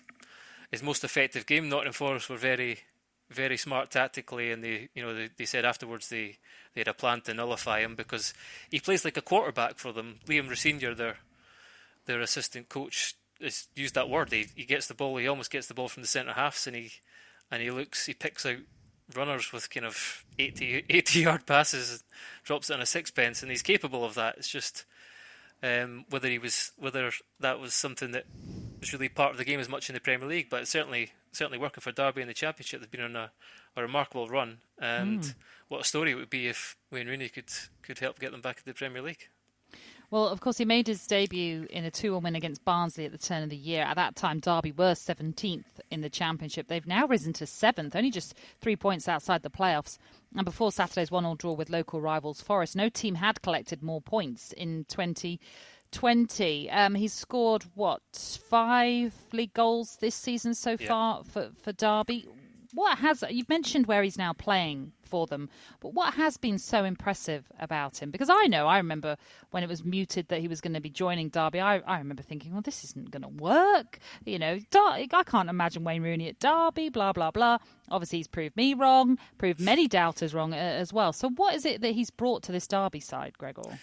his 0.72 0.84
most 0.84 1.04
effective 1.04 1.46
game. 1.46 1.70
Nottingham 1.70 1.94
Forest 1.94 2.30
were 2.30 2.38
very 2.38 2.80
very 3.30 3.58
smart 3.58 3.92
tactically, 3.92 4.52
and 4.52 4.64
they 4.64 4.90
you 4.94 5.04
know 5.04 5.14
they, 5.14 5.30
they 5.38 5.46
said 5.46 5.66
afterwards 5.66 6.10
they 6.10 6.38
they 6.74 6.82
had 6.82 6.88
a 6.88 6.94
plan 6.94 7.22
to 7.22 7.34
nullify 7.34 7.80
him 7.80 7.96
because 7.96 8.34
he 8.70 8.80
plays 8.80 9.06
like 9.06 9.18
a 9.18 9.22
quarterback 9.22 9.78
for 9.78 9.92
them. 9.92 10.20
Liam 10.28 10.50
Rosenior, 10.50 10.94
their 10.94 11.18
their 12.06 12.22
assistant 12.22 12.70
coach, 12.70 13.16
has 13.42 13.68
used 13.76 13.96
that 13.96 14.10
word. 14.10 14.32
He 14.32 14.48
he 14.56 14.66
gets 14.66 14.88
the 14.88 14.94
ball. 14.94 15.18
He 15.18 15.28
almost 15.28 15.52
gets 15.52 15.68
the 15.68 15.74
ball 15.74 15.88
from 15.88 16.04
the 16.04 16.08
centre 16.08 16.34
halves, 16.34 16.68
and 16.68 16.76
he 16.76 16.92
and 17.52 17.62
he 17.62 17.72
looks, 17.72 18.06
he 18.06 18.14
picks 18.14 18.46
out 18.46 18.58
runners 19.16 19.54
with 19.54 19.70
kind 19.70 19.86
of 19.86 20.26
80, 20.40 20.86
80 20.90 21.20
yard 21.20 21.46
passes, 21.46 22.04
drops 22.44 22.70
it 22.70 22.74
on 22.74 22.82
a 22.82 22.86
sixpence, 22.86 23.42
and 23.42 23.52
he's 23.52 23.62
capable 23.62 24.04
of 24.04 24.16
that. 24.16 24.38
It's 24.38 24.50
just 24.50 24.86
um, 25.64 26.06
whether 26.10 26.28
he 26.28 26.40
was 26.40 26.72
whether 26.78 27.12
that 27.40 27.60
was 27.60 27.74
something 27.74 28.12
that 28.12 28.26
was 28.80 28.94
really 28.94 29.10
part 29.10 29.32
of 29.32 29.38
the 29.38 29.46
game 29.46 29.60
as 29.60 29.70
much 29.70 29.90
in 29.90 29.94
the 29.94 30.00
Premier 30.00 30.28
League, 30.28 30.50
but 30.50 30.68
certainly 30.68 31.12
certainly 31.36 31.58
working 31.58 31.82
for 31.82 31.92
Derby 31.92 32.22
in 32.22 32.28
the 32.28 32.34
Championship. 32.34 32.82
They've 32.82 32.92
been 32.92 33.02
on 33.02 33.16
a, 33.16 33.32
a 33.76 33.82
remarkable 33.82 34.28
run, 34.28 34.60
and 34.80 35.22
mm. 35.22 35.36
what 35.68 35.82
a 35.82 35.84
story 35.84 36.12
it 36.12 36.16
would 36.16 36.30
be 36.30 36.48
if 36.48 36.76
Wayne 36.92 37.08
Rooney 37.08 37.30
could 37.30 37.50
could 37.82 38.00
help 38.00 38.20
get 38.20 38.32
them 38.32 38.42
back 38.42 38.58
in 38.58 38.64
the 38.66 38.74
Premier 38.74 39.02
League. 39.02 39.28
Well, 40.12 40.28
of 40.28 40.40
course, 40.40 40.58
he 40.58 40.66
made 40.66 40.88
his 40.88 41.06
debut 41.08 41.68
in 41.70 41.84
a 41.84 41.92
2 41.92 42.14
1 42.14 42.24
win 42.24 42.36
against 42.36 42.64
Barnsley 42.64 43.06
at 43.06 43.12
the 43.12 43.18
turn 43.18 43.44
of 43.44 43.50
the 43.50 43.58
year. 43.58 43.84
At 43.84 43.96
that 43.96 44.16
time, 44.16 44.40
Derby 44.40 44.72
were 44.72 44.94
17th 44.94 45.66
in 45.90 46.02
the 46.02 46.10
Championship. 46.10 46.68
They've 46.68 46.86
now 46.86 47.08
risen 47.08 47.34
to 47.34 47.46
7th, 47.46 47.96
only 47.96 48.12
just 48.12 48.36
three 48.62 48.76
points 48.76 49.08
outside 49.08 49.42
the 49.42 49.50
playoffs. 49.50 49.98
And 50.36 50.46
before 50.46 50.72
Saturday's 50.72 51.12
1 51.12 51.26
all 51.26 51.36
draw 51.36 51.54
with 51.54 51.70
local 51.70 52.02
rivals 52.02 52.42
Forest, 52.42 52.76
no 52.76 52.88
team 52.88 53.16
had 53.16 53.42
collected 53.42 53.82
more 53.82 54.02
points 54.02 54.54
in 54.54 54.86
2020. 55.96 56.70
Um, 56.70 56.94
he's 56.96 57.14
scored, 57.14 57.64
what, 57.74 58.02
five 58.50 59.14
league 59.32 59.54
goals 59.54 59.98
this 60.02 60.16
season 60.16 60.54
so 60.54 60.76
yeah. 60.80 60.88
far 60.88 61.24
for, 61.24 61.50
for 61.64 61.72
Derby? 61.72 62.28
What 62.74 62.98
has, 63.00 63.24
you've 63.30 63.50
mentioned 63.50 63.88
where 63.88 64.04
he's 64.04 64.18
now 64.18 64.34
playing 64.34 64.92
for 65.06 65.28
them. 65.28 65.50
But 65.80 65.94
what 65.94 66.16
has 66.16 66.36
been 66.36 66.58
so 66.58 66.84
impressive 66.84 67.46
about 67.60 68.02
him? 68.02 68.12
Because 68.12 68.30
I 68.30 68.48
know, 68.48 68.68
I 68.68 68.78
remember 68.78 69.16
when 69.52 69.64
it 69.64 69.70
was 69.70 69.86
muted 69.86 70.28
that 70.28 70.42
he 70.42 70.50
was 70.50 70.60
going 70.60 70.74
to 70.74 70.82
be 70.82 70.90
joining 70.90 71.30
Derby, 71.30 71.62
I, 71.62 71.78
I 71.80 72.00
remember 72.00 72.24
thinking, 72.24 72.52
well, 72.52 72.62
this 72.62 72.84
isn't 72.84 73.12
going 73.12 73.22
to 73.22 73.30
work. 73.30 74.00
You 74.26 74.40
know, 74.40 74.60
I 74.76 75.24
can't 75.26 75.50
imagine 75.50 75.86
Wayne 75.86 76.04
Rooney 76.04 76.28
at 76.28 76.40
Derby, 76.40 76.90
blah, 76.90 77.14
blah, 77.14 77.32
blah. 77.32 77.60
Obviously, 77.90 78.20
he's 78.20 78.28
proved 78.28 78.58
me 78.58 78.74
wrong, 78.74 79.18
proved 79.38 79.62
many 79.62 79.88
doubters 79.88 80.34
wrong 80.34 80.52
uh, 80.54 80.58
as 80.58 80.92
well. 80.92 81.14
So, 81.14 81.30
what 81.30 81.56
is 81.56 81.66
it 81.66 81.80
that 81.82 81.94
he's 81.94 82.10
brought 82.10 82.44
to 82.44 82.52
this 82.52 82.68
Derby 82.68 83.00
side, 83.00 83.38
Gregor? 83.38 83.80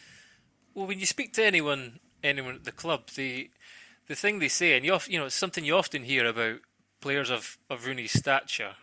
Well, 0.75 0.87
when 0.87 1.01
you 1.01 1.07
speak 1.07 1.33
to 1.35 1.45
anyone, 1.45 2.01
anyone 2.23 2.55
at 2.55 2.65
the 2.65 2.73
club, 2.73 3.11
the 3.15 3.51
the 4.09 4.15
thing 4.15 4.39
they 4.39 4.49
say, 4.49 4.77
and 4.77 4.85
you, 4.85 4.99
you 5.07 5.19
know, 5.19 5.27
it's 5.27 5.35
something 5.35 5.65
you 5.65 5.77
often 5.77 6.05
hear 6.05 6.27
about 6.27 6.61
players 7.01 7.31
of, 7.31 7.57
of 7.71 7.87
Rooney's 7.87 8.13
stature 8.13 8.75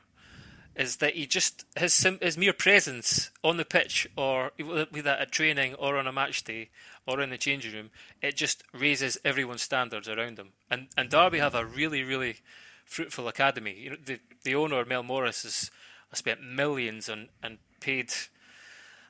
is 0.75 0.97
that 0.97 1.15
he 1.15 1.25
just 1.25 1.65
his 1.75 2.07
his 2.21 2.37
mere 2.37 2.53
presence 2.53 3.31
on 3.43 3.57
the 3.57 3.65
pitch 3.65 4.07
or 4.15 4.51
that 4.57 5.19
at 5.19 5.31
training 5.31 5.75
or 5.75 5.97
on 5.97 6.07
a 6.07 6.11
match 6.11 6.43
day 6.43 6.69
or 7.05 7.19
in 7.21 7.31
the 7.31 7.37
changing 7.37 7.73
room, 7.73 7.89
it 8.21 8.35
just 8.35 8.63
raises 8.73 9.17
everyone's 9.25 9.63
standards 9.63 10.07
around 10.07 10.37
him. 10.37 10.49
And 10.69 10.87
and 10.95 11.09
Derby 11.09 11.39
have 11.39 11.55
a 11.55 11.65
really 11.65 12.03
really 12.03 12.37
fruitful 12.85 13.27
academy. 13.27 13.75
You 13.77 13.89
know, 13.91 13.97
the 14.03 14.19
the 14.43 14.55
owner 14.55 14.85
Mel 14.85 15.03
Morris 15.03 15.43
has, 15.43 15.71
has 16.11 16.19
spent 16.19 16.43
millions 16.43 17.09
and 17.09 17.29
and 17.41 17.57
paid 17.81 18.13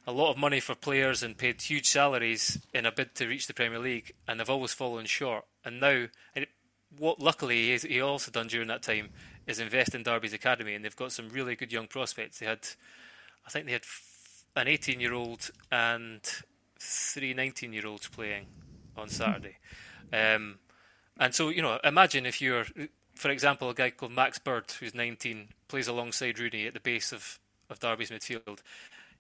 a 0.10 0.12
lot 0.12 0.32
of 0.32 0.38
money 0.38 0.60
for 0.60 0.74
players 0.74 1.22
and 1.22 1.38
paid 1.38 1.62
huge 1.62 1.88
salaries 1.88 2.57
in 2.74 2.88
a 2.88 2.91
bid 2.91 3.14
to 3.14 3.28
reach 3.28 3.45
the 3.45 3.53
Premier 3.53 3.78
League, 3.78 4.14
and 4.28 4.39
they've 4.39 4.49
always 4.49 4.74
fallen 4.74 5.05
short. 5.05 5.45
And 5.64 5.80
now, 5.80 6.07
and 6.36 6.43
it, 6.43 6.49
what 6.97 7.20
luckily 7.20 7.78
he, 7.78 8.01
also 8.01 8.32
done 8.32 8.47
during 8.47 8.68
that 8.70 8.82
time 8.82 9.10
is 9.45 9.60
invest 9.60 9.93
in 9.93 10.01
Derby's 10.01 10.34
academy, 10.34 10.74
and 10.74 10.84
they've 10.84 10.95
got 10.95 11.12
some 11.12 11.30
really 11.30 11.55
good 11.55 11.72
young 11.72 11.86
prospects. 11.86 12.39
They 12.39 12.47
had, 12.47 12.68
I 13.45 13.51
think 13.51 13.68
they 13.68 13.74
had 13.74 13.84
an 14.55 14.68
18 14.68 14.99
year 14.99 15.14
old 15.14 15.51
and 15.72 16.22
three 16.80 17.36
19 17.36 17.72
year 17.72 17.86
olds 17.86 18.07
playing 18.07 18.47
on 18.97 19.10
Saturday. 19.10 19.57
Um, 20.12 20.57
and 21.20 21.36
so, 21.36 21.49
you 21.49 21.62
know, 21.62 21.80
imagine 21.84 22.26
if 22.26 22.41
you're, 22.41 22.66
for 23.14 23.30
example, 23.30 23.70
a 23.70 23.76
guy 23.76 23.91
called 23.91 24.14
Max 24.14 24.39
Bird, 24.39 24.72
who's 24.80 24.95
19, 24.95 25.49
plays 25.68 25.88
alongside 25.88 26.39
Rooney 26.39 26.66
at 26.66 26.74
the 26.74 26.80
base 26.80 27.12
of, 27.12 27.39
of 27.70 27.80
Derby's 27.80 28.10
midfield. 28.10 28.62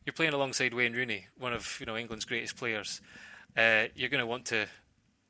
You're 0.05 0.13
playing 0.13 0.33
alongside 0.33 0.73
Wayne 0.73 0.93
Rooney, 0.93 1.27
one 1.37 1.53
of 1.53 1.77
you 1.79 1.85
know 1.85 1.97
England's 1.97 2.25
greatest 2.25 2.55
players. 2.55 3.01
Uh, 3.57 3.85
you're 3.95 4.09
going 4.09 4.21
to 4.21 4.27
want 4.27 4.45
to 4.45 4.67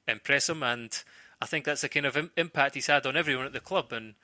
impress 0.07 0.49
him, 0.49 0.63
and 0.63 1.03
I 1.41 1.45
think 1.45 1.65
that's 1.65 1.81
the 1.81 1.89
kind 1.89 2.05
of 2.05 2.17
Im- 2.17 2.31
impact 2.37 2.75
he's 2.75 2.87
had 2.87 3.05
on 3.05 3.17
everyone 3.17 3.45
at 3.45 3.53
the 3.53 3.59
club. 3.59 3.91
And 3.91 4.15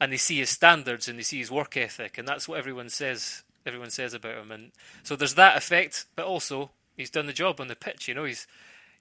and 0.00 0.12
they 0.12 0.16
see 0.16 0.38
his 0.38 0.50
standards 0.50 1.08
and 1.08 1.18
they 1.18 1.22
see 1.22 1.38
his 1.38 1.50
work 1.50 1.76
ethic, 1.76 2.18
and 2.18 2.26
that's 2.26 2.48
what 2.48 2.58
everyone 2.58 2.88
says. 2.88 3.42
Everyone 3.64 3.90
says 3.90 4.14
about 4.14 4.38
him, 4.38 4.52
and 4.52 4.70
so 5.02 5.16
there's 5.16 5.34
that 5.34 5.56
effect. 5.56 6.06
But 6.14 6.26
also, 6.26 6.70
he's 6.96 7.10
done 7.10 7.26
the 7.26 7.32
job 7.32 7.60
on 7.60 7.68
the 7.68 7.74
pitch. 7.74 8.06
You 8.06 8.14
know, 8.14 8.24
he's 8.24 8.46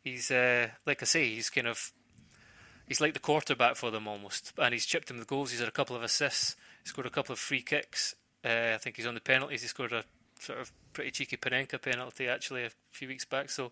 he's 0.04 0.32
uh, 0.32 0.70
like 0.86 1.02
I 1.04 1.06
say, 1.06 1.36
he's 1.36 1.50
kind 1.50 1.68
of 1.68 1.92
he's 2.88 3.02
like 3.02 3.14
the 3.14 3.20
quarterback 3.20 3.76
for 3.76 3.92
them 3.92 4.08
almost, 4.08 4.54
and 4.58 4.74
he's 4.74 4.86
chipped 4.86 5.12
him 5.12 5.20
the 5.20 5.26
goals. 5.26 5.52
He's 5.52 5.60
had 5.60 5.70
a 5.70 5.72
couple 5.72 5.96
of 5.96 6.04
assists. 6.04 6.56
He 6.84 6.90
scored 6.90 7.08
a 7.08 7.12
couple 7.12 7.34
of 7.34 7.40
free 7.40 7.62
kicks. 7.62 8.16
Uh, 8.44 8.72
I 8.74 8.78
think 8.78 8.96
he's 8.96 9.08
on 9.08 9.16
the 9.16 9.22
penalties. 9.22 9.62
He 9.62 9.68
scored 9.68 9.92
a 9.92 10.04
sort 10.40 10.60
of 10.60 10.72
pretty 10.94 11.12
cheeky 11.12 11.38
Panenka 11.38 11.82
penalty 11.82 12.28
actually 12.28 12.66
a 12.66 12.72
few 12.92 13.08
weeks 13.08 13.26
back. 13.26 13.50
So, 13.50 13.72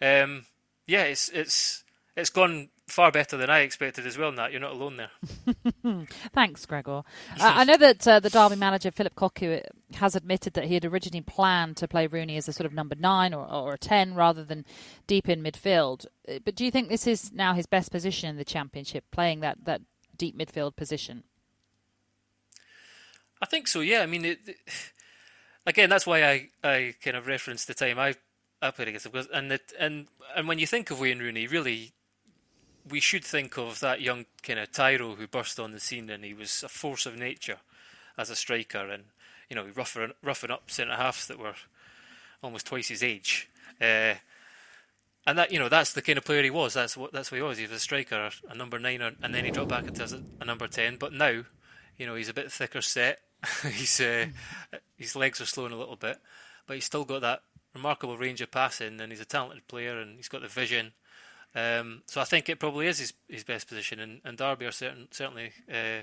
um, 0.00 0.46
yeah, 0.86 1.04
it's 1.04 1.28
it's 1.28 1.84
it's 2.16 2.30
gone 2.30 2.68
far 2.86 3.10
better 3.10 3.36
than 3.36 3.48
I 3.48 3.60
expected 3.60 4.06
as 4.06 4.18
well, 4.18 4.32
Nat. 4.32 4.52
You're 4.52 4.60
not 4.60 4.72
alone 4.72 4.98
there. 4.98 6.06
Thanks, 6.34 6.66
Gregor. 6.66 6.98
uh, 6.98 7.02
I 7.40 7.64
know 7.64 7.78
that 7.78 8.06
uh, 8.06 8.20
the 8.20 8.28
Derby 8.28 8.56
manager, 8.56 8.90
Phillip 8.90 9.14
Cocu, 9.14 9.62
has 9.94 10.14
admitted 10.14 10.52
that 10.54 10.64
he 10.64 10.74
had 10.74 10.84
originally 10.84 11.22
planned 11.22 11.78
to 11.78 11.88
play 11.88 12.06
Rooney 12.06 12.36
as 12.36 12.48
a 12.48 12.52
sort 12.52 12.66
of 12.66 12.74
number 12.74 12.94
nine 12.98 13.32
or, 13.32 13.50
or 13.50 13.74
a 13.74 13.78
10 13.78 14.14
rather 14.14 14.44
than 14.44 14.66
deep 15.06 15.28
in 15.28 15.42
midfield. 15.42 16.04
Uh, 16.28 16.38
but 16.44 16.54
do 16.54 16.64
you 16.64 16.70
think 16.70 16.88
this 16.88 17.06
is 17.06 17.32
now 17.32 17.54
his 17.54 17.66
best 17.66 17.90
position 17.90 18.28
in 18.28 18.36
the 18.36 18.44
Championship, 18.44 19.04
playing 19.10 19.40
that, 19.40 19.64
that 19.64 19.80
deep 20.16 20.36
midfield 20.36 20.76
position? 20.76 21.24
I 23.40 23.46
think 23.46 23.68
so, 23.68 23.80
yeah. 23.80 24.02
I 24.02 24.06
mean, 24.06 24.24
it, 24.24 24.40
it, 24.46 24.56
again, 25.66 25.90
that's 25.90 26.06
why 26.06 26.24
I, 26.24 26.48
I 26.62 26.94
kind 27.02 27.16
of 27.16 27.26
referenced 27.26 27.66
the 27.66 27.74
time 27.74 27.98
I, 27.98 28.14
I 28.60 28.70
played 28.70 28.88
against 28.88 29.06
him. 29.06 29.26
And, 29.32 29.52
it, 29.52 29.72
and, 29.78 30.06
and 30.36 30.48
when 30.48 30.58
you 30.58 30.66
think 30.66 30.90
of 30.90 31.00
Wayne 31.00 31.18
Rooney, 31.18 31.46
really 31.46 31.92
we 32.88 33.00
should 33.00 33.24
think 33.24 33.56
of 33.56 33.80
that 33.80 34.00
young 34.00 34.26
kind 34.42 34.58
of 34.58 34.72
Tyro 34.72 35.14
who 35.14 35.26
burst 35.26 35.60
on 35.60 35.72
the 35.72 35.80
scene 35.80 36.10
and 36.10 36.24
he 36.24 36.34
was 36.34 36.62
a 36.62 36.68
force 36.68 37.06
of 37.06 37.16
nature 37.16 37.58
as 38.18 38.30
a 38.30 38.36
striker 38.36 38.90
and 38.90 39.04
you 39.48 39.56
know 39.56 39.66
roughing 39.74 40.12
roughing 40.22 40.50
up 40.50 40.70
centre 40.70 40.96
halves 40.96 41.26
that 41.26 41.38
were 41.38 41.54
almost 42.42 42.66
twice 42.66 42.88
his 42.88 43.02
age. 43.02 43.48
Uh, 43.80 44.14
and 45.26 45.38
that 45.38 45.52
you 45.52 45.58
know 45.58 45.68
that's 45.68 45.92
the 45.92 46.02
kind 46.02 46.18
of 46.18 46.24
player 46.24 46.42
he 46.42 46.50
was. 46.50 46.74
That's 46.74 46.96
what 46.96 47.12
that's 47.12 47.30
what 47.30 47.36
he 47.36 47.42
was. 47.42 47.58
He 47.58 47.64
was 47.64 47.72
a 47.72 47.78
striker, 47.78 48.30
a 48.48 48.54
number 48.54 48.78
nine, 48.78 49.00
and 49.00 49.34
then 49.34 49.44
he 49.44 49.50
dropped 49.50 49.70
back 49.70 49.86
into 49.86 50.22
a 50.40 50.44
number 50.44 50.66
ten. 50.66 50.96
But 50.96 51.12
now, 51.12 51.44
you 51.96 52.06
know, 52.06 52.16
he's 52.16 52.28
a 52.28 52.34
bit 52.34 52.50
thicker 52.50 52.82
set. 52.82 53.20
he's 53.72 54.00
uh, 54.00 54.26
his 54.96 55.16
legs 55.16 55.40
are 55.40 55.46
slowing 55.46 55.72
a 55.72 55.78
little 55.78 55.96
bit, 55.96 56.18
but 56.66 56.74
he's 56.74 56.84
still 56.84 57.04
got 57.04 57.22
that 57.22 57.42
remarkable 57.74 58.16
range 58.16 58.40
of 58.40 58.50
passing, 58.50 59.00
and 59.00 59.10
he's 59.12 59.20
a 59.20 59.26
talented 59.26 59.66
player, 59.68 59.98
and 59.98 60.16
he's 60.16 60.28
got 60.28 60.42
the 60.42 60.48
vision. 60.48 60.92
Um, 61.54 62.02
so 62.06 62.20
I 62.20 62.24
think 62.24 62.48
it 62.48 62.58
probably 62.58 62.86
is 62.86 62.98
his, 62.98 63.12
his 63.28 63.44
best 63.44 63.68
position, 63.68 64.00
and, 64.00 64.20
and 64.24 64.38
Derby 64.38 64.66
are 64.66 64.72
certain, 64.72 65.08
certainly 65.10 65.52
uh, 65.70 66.02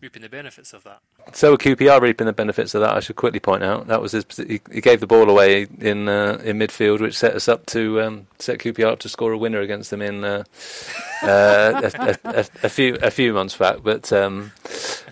reaping 0.00 0.22
the 0.22 0.28
benefits 0.28 0.72
of 0.72 0.84
that. 0.84 1.00
So 1.32 1.56
QPR 1.56 2.00
reaping 2.00 2.26
the 2.26 2.32
benefits 2.32 2.74
of 2.74 2.80
that. 2.80 2.96
I 2.96 3.00
should 3.00 3.16
quickly 3.16 3.40
point 3.40 3.62
out 3.62 3.86
that 3.86 4.00
was 4.00 4.12
his. 4.12 4.24
He, 4.36 4.60
he 4.72 4.80
gave 4.80 5.00
the 5.00 5.06
ball 5.06 5.28
away 5.28 5.66
in 5.78 6.08
uh, 6.08 6.40
in 6.42 6.58
midfield, 6.58 7.00
which 7.00 7.16
set 7.16 7.34
us 7.34 7.48
up 7.48 7.66
to 7.66 8.00
um, 8.00 8.26
set 8.38 8.58
QPR 8.58 8.92
up 8.92 8.98
to 9.00 9.08
score 9.08 9.32
a 9.32 9.38
winner 9.38 9.60
against 9.60 9.90
them 9.90 10.02
in 10.02 10.24
uh, 10.24 10.44
uh, 11.22 11.90
a, 11.94 12.18
a, 12.24 12.46
a, 12.62 12.68
few 12.68 12.96
a 13.02 13.10
few 13.10 13.32
months 13.32 13.56
back. 13.56 13.78
But 13.82 14.12
um, 14.12 14.52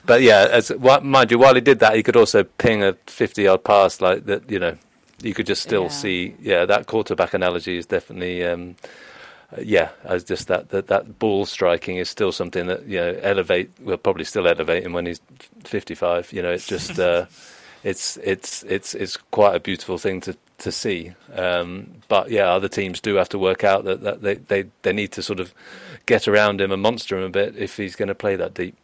but 0.08 0.22
yeah, 0.22 0.48
as 0.50 0.72
mind 0.80 1.30
you, 1.30 1.38
while 1.38 1.54
he 1.54 1.60
did 1.60 1.80
that, 1.80 1.94
he 1.94 2.02
could 2.02 2.16
also 2.16 2.42
ping 2.42 2.82
a 2.82 2.94
fifty 3.06 3.42
yard 3.42 3.62
pass 3.62 4.00
like 4.00 4.24
that. 4.24 4.50
You 4.50 4.58
know, 4.58 4.76
you 5.22 5.34
could 5.34 5.46
just 5.46 5.62
still 5.62 5.84
yeah. 5.84 5.88
see. 5.88 6.34
Yeah, 6.40 6.64
that 6.64 6.86
quarterback 6.86 7.34
analogy 7.34 7.76
is 7.76 7.86
definitely. 7.86 8.42
Um, 8.44 8.76
yeah, 9.62 9.90
as 10.04 10.24
just 10.24 10.48
that, 10.48 10.70
that 10.70 10.88
that 10.88 11.18
ball 11.18 11.46
striking 11.46 11.96
is 11.96 12.10
still 12.10 12.32
something 12.32 12.66
that 12.66 12.86
you 12.86 12.98
know 12.98 13.18
elevate. 13.22 13.70
We'll 13.80 13.98
probably 13.98 14.24
still 14.24 14.48
elevate 14.48 14.82
him 14.82 14.94
when 14.94 15.04
he's 15.04 15.20
fifty 15.62 15.94
five. 15.94 16.32
You 16.32 16.42
know, 16.42 16.52
it's 16.52 16.66
just 16.66 16.98
uh, 16.98 17.26
it's 17.84 18.16
it's 18.18 18.62
it's 18.64 18.94
it's 18.94 19.18
quite 19.30 19.56
a 19.56 19.60
beautiful 19.60 19.98
thing 19.98 20.22
to 20.22 20.36
to 20.58 20.72
see. 20.72 21.12
Um, 21.34 21.92
but 22.08 22.30
yeah, 22.30 22.50
other 22.50 22.68
teams 22.68 23.00
do 23.00 23.14
have 23.16 23.28
to 23.30 23.38
work 23.38 23.62
out 23.62 23.84
that, 23.84 24.02
that 24.02 24.22
they, 24.22 24.34
they 24.34 24.64
they 24.82 24.92
need 24.94 25.12
to 25.12 25.22
sort 25.22 25.40
of 25.40 25.52
get 26.06 26.26
around 26.26 26.62
him 26.62 26.72
and 26.72 26.80
monster 26.80 27.18
him 27.18 27.24
a 27.24 27.30
bit 27.30 27.56
if 27.56 27.76
he's 27.76 27.94
going 27.94 28.08
to 28.08 28.14
play 28.14 28.36
that 28.36 28.54
deep. 28.54 28.74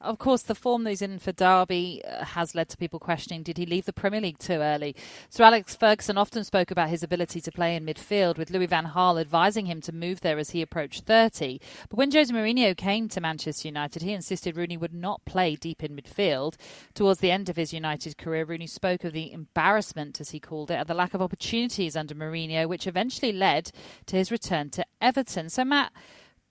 Of 0.00 0.18
course, 0.18 0.42
the 0.42 0.54
form 0.54 0.84
that 0.84 0.90
he's 0.90 1.02
in 1.02 1.18
for 1.18 1.32
Derby 1.32 2.02
uh, 2.06 2.24
has 2.24 2.54
led 2.54 2.68
to 2.68 2.76
people 2.76 3.00
questioning 3.00 3.42
did 3.42 3.58
he 3.58 3.66
leave 3.66 3.84
the 3.84 3.92
Premier 3.92 4.20
League 4.20 4.38
too 4.38 4.60
early? 4.60 4.94
Sir 5.28 5.42
Alex 5.42 5.74
Ferguson 5.74 6.16
often 6.16 6.44
spoke 6.44 6.70
about 6.70 6.88
his 6.88 7.02
ability 7.02 7.40
to 7.40 7.50
play 7.50 7.74
in 7.74 7.84
midfield, 7.84 8.38
with 8.38 8.50
Louis 8.50 8.66
Van 8.66 8.92
Gaal 8.94 9.20
advising 9.20 9.66
him 9.66 9.80
to 9.80 9.92
move 9.92 10.20
there 10.20 10.38
as 10.38 10.50
he 10.50 10.62
approached 10.62 11.04
30. 11.04 11.60
But 11.88 11.96
when 11.96 12.12
Jose 12.12 12.32
Mourinho 12.32 12.76
came 12.76 13.08
to 13.08 13.20
Manchester 13.20 13.66
United, 13.66 14.02
he 14.02 14.12
insisted 14.12 14.56
Rooney 14.56 14.76
would 14.76 14.94
not 14.94 15.24
play 15.24 15.56
deep 15.56 15.82
in 15.82 15.96
midfield. 15.96 16.54
Towards 16.94 17.18
the 17.18 17.32
end 17.32 17.48
of 17.48 17.56
his 17.56 17.72
United 17.72 18.16
career, 18.16 18.44
Rooney 18.44 18.68
spoke 18.68 19.02
of 19.02 19.12
the 19.12 19.32
embarrassment, 19.32 20.20
as 20.20 20.30
he 20.30 20.38
called 20.38 20.70
it, 20.70 20.74
and 20.74 20.86
the 20.86 20.94
lack 20.94 21.12
of 21.12 21.22
opportunities 21.22 21.96
under 21.96 22.14
Mourinho, 22.14 22.68
which 22.68 22.86
eventually 22.86 23.32
led 23.32 23.72
to 24.06 24.14
his 24.14 24.30
return 24.30 24.70
to 24.70 24.86
Everton. 25.00 25.50
So, 25.50 25.64
Matt, 25.64 25.92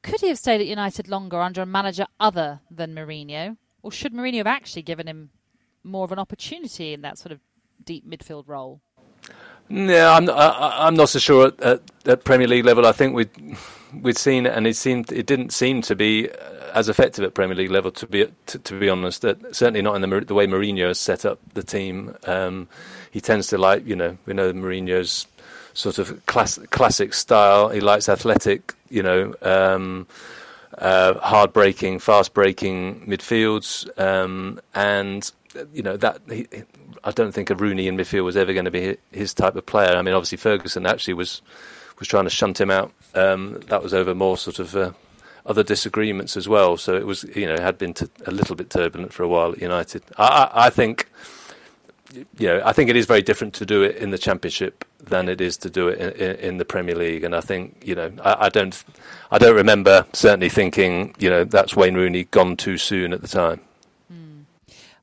could 0.08 0.22
he 0.22 0.30
have 0.30 0.38
stayed 0.38 0.62
at 0.62 0.68
United 0.68 1.08
longer 1.08 1.42
under 1.42 1.62
a 1.62 1.66
manager 1.66 2.08
other 2.20 2.62
than 2.72 2.96
Mourinho? 2.96 3.58
Or 3.84 3.92
should 3.92 4.14
Mourinho 4.14 4.38
have 4.38 4.48
actually 4.48 4.82
given 4.82 5.08
him 5.08 5.30
more 5.84 6.06
of 6.06 6.12
an 6.12 6.20
opportunity 6.20 6.94
in 6.94 7.02
that 7.02 7.18
sort 7.18 7.32
of 7.32 7.40
deep 7.84 8.10
midfield 8.10 8.46
role? 8.48 8.82
No, 9.70 10.12
I'm 10.12 10.30
I, 10.30 10.88
am 10.88 10.96
not 10.96 11.10
so 11.10 11.20
sure 11.20 11.48
at, 11.48 11.60
at, 11.62 11.82
at, 12.06 12.24
Premier 12.24 12.48
League 12.48 12.64
level. 12.64 12.86
I 12.86 12.94
think 12.94 13.14
we'd 13.14 13.30
we'd 14.02 14.18
seen 14.18 14.48
and 14.48 14.66
it 14.66 14.78
seemed 14.78 15.12
it 15.12 15.26
didn't 15.26 15.52
seem 15.52 15.82
to 15.84 15.96
be 15.96 16.30
as 16.74 16.88
effective 16.88 17.26
at 17.26 17.34
Premier 17.34 17.56
League 17.56 17.72
level. 17.72 17.92
To 17.92 18.08
be 18.08 18.28
to, 18.46 18.60
to 18.60 18.80
be 18.80 18.88
honest, 18.88 19.24
that 19.24 19.56
certainly 19.56 19.82
not 19.82 19.96
in 19.96 20.10
the 20.10 20.22
the 20.22 20.34
way 20.34 20.48
Mourinho 20.48 20.88
has 20.88 21.00
set 21.00 21.26
up 21.26 21.40
the 21.54 21.64
team. 21.64 22.16
Um, 22.24 22.70
he 23.12 23.20
tends 23.20 23.48
to 23.48 23.58
like 23.58 23.86
you 23.86 23.98
know 23.98 24.18
we 24.26 24.34
know 24.34 24.54
Mourinho's 24.54 25.28
sort 25.78 26.00
of 26.00 26.26
class, 26.26 26.58
classic 26.72 27.14
style. 27.14 27.70
He 27.70 27.80
likes 27.80 28.10
athletic, 28.10 28.74
you 28.90 29.04
know. 29.04 29.34
Um, 29.42 30.08
uh, 30.78 31.14
hard 31.20 31.54
breaking, 31.54 32.00
fast 32.00 32.34
breaking 32.34 33.06
midfields, 33.08 33.88
um, 34.00 34.60
and 34.76 35.32
you 35.74 35.82
know 35.82 35.98
that 35.98 36.20
he, 36.28 36.48
I 37.04 37.12
don't 37.12 37.32
think 37.32 37.50
a 37.50 37.56
Rooney 37.56 37.88
in 37.88 37.96
midfield 37.96 38.26
was 38.26 38.38
ever 38.38 38.54
going 38.54 38.66
to 38.66 38.72
be 38.72 38.98
his 39.12 39.34
type 39.34 39.56
of 39.56 39.66
player. 39.66 39.96
I 39.96 40.02
mean, 40.02 40.14
obviously 40.14 40.38
Ferguson 40.38 40.86
actually 40.86 41.14
was 41.14 41.42
was 42.00 42.08
trying 42.08 42.26
to 42.26 42.30
shunt 42.30 42.60
him 42.60 42.70
out. 42.70 42.92
Um, 43.16 43.60
that 43.68 43.82
was 43.82 43.94
over 43.94 44.14
more 44.14 44.38
sort 44.38 44.60
of 44.60 44.76
uh, 44.76 44.92
other 45.46 45.64
disagreements 45.64 46.38
as 46.38 46.48
well. 46.48 46.78
So 46.78 46.96
it 46.96 47.06
was 47.06 47.24
you 47.36 47.46
know 47.46 47.60
had 47.60 47.78
been 47.78 47.94
t- 47.94 48.08
a 48.26 48.32
little 48.32 48.56
bit 48.56 48.70
turbulent 48.70 49.14
for 49.14 49.24
a 49.24 49.28
while 49.28 49.54
at 49.54 49.62
United. 49.62 50.04
I, 50.18 50.28
I, 50.54 50.66
I 50.68 50.70
think 50.70 51.10
know, 52.40 52.62
I 52.64 52.74
think 52.74 52.90
it 52.90 52.96
is 52.96 53.06
very 53.06 53.22
different 53.22 53.54
to 53.56 53.66
do 53.66 53.84
it 53.84 53.98
in 53.98 54.12
the 54.12 54.18
Championship 54.18 54.86
than 55.04 55.30
it 55.30 55.42
is 55.42 55.58
to 55.58 55.70
do 55.70 55.88
it 55.88 56.18
in, 56.18 56.36
in, 56.36 56.58
the 56.58 56.66
Premier 56.66 56.96
League. 56.96 57.24
And 57.24 57.36
I 57.36 57.42
think, 57.42 57.82
you 57.86 57.96
know, 57.96 58.12
I, 58.24 58.46
I, 58.46 58.50
don't, 58.50 58.84
I 59.32 59.38
don't 59.38 59.56
remember 59.56 60.06
certainly 60.14 60.50
thinking, 60.50 61.16
you 61.20 61.30
know, 61.30 61.44
that's 61.44 61.76
Wayne 61.76 61.96
Rooney 61.96 62.26
gone 62.26 62.58
too 62.58 62.78
soon 62.78 63.14
at 63.14 63.22
the 63.22 63.28
time. 63.28 63.62
Hmm. 64.10 64.42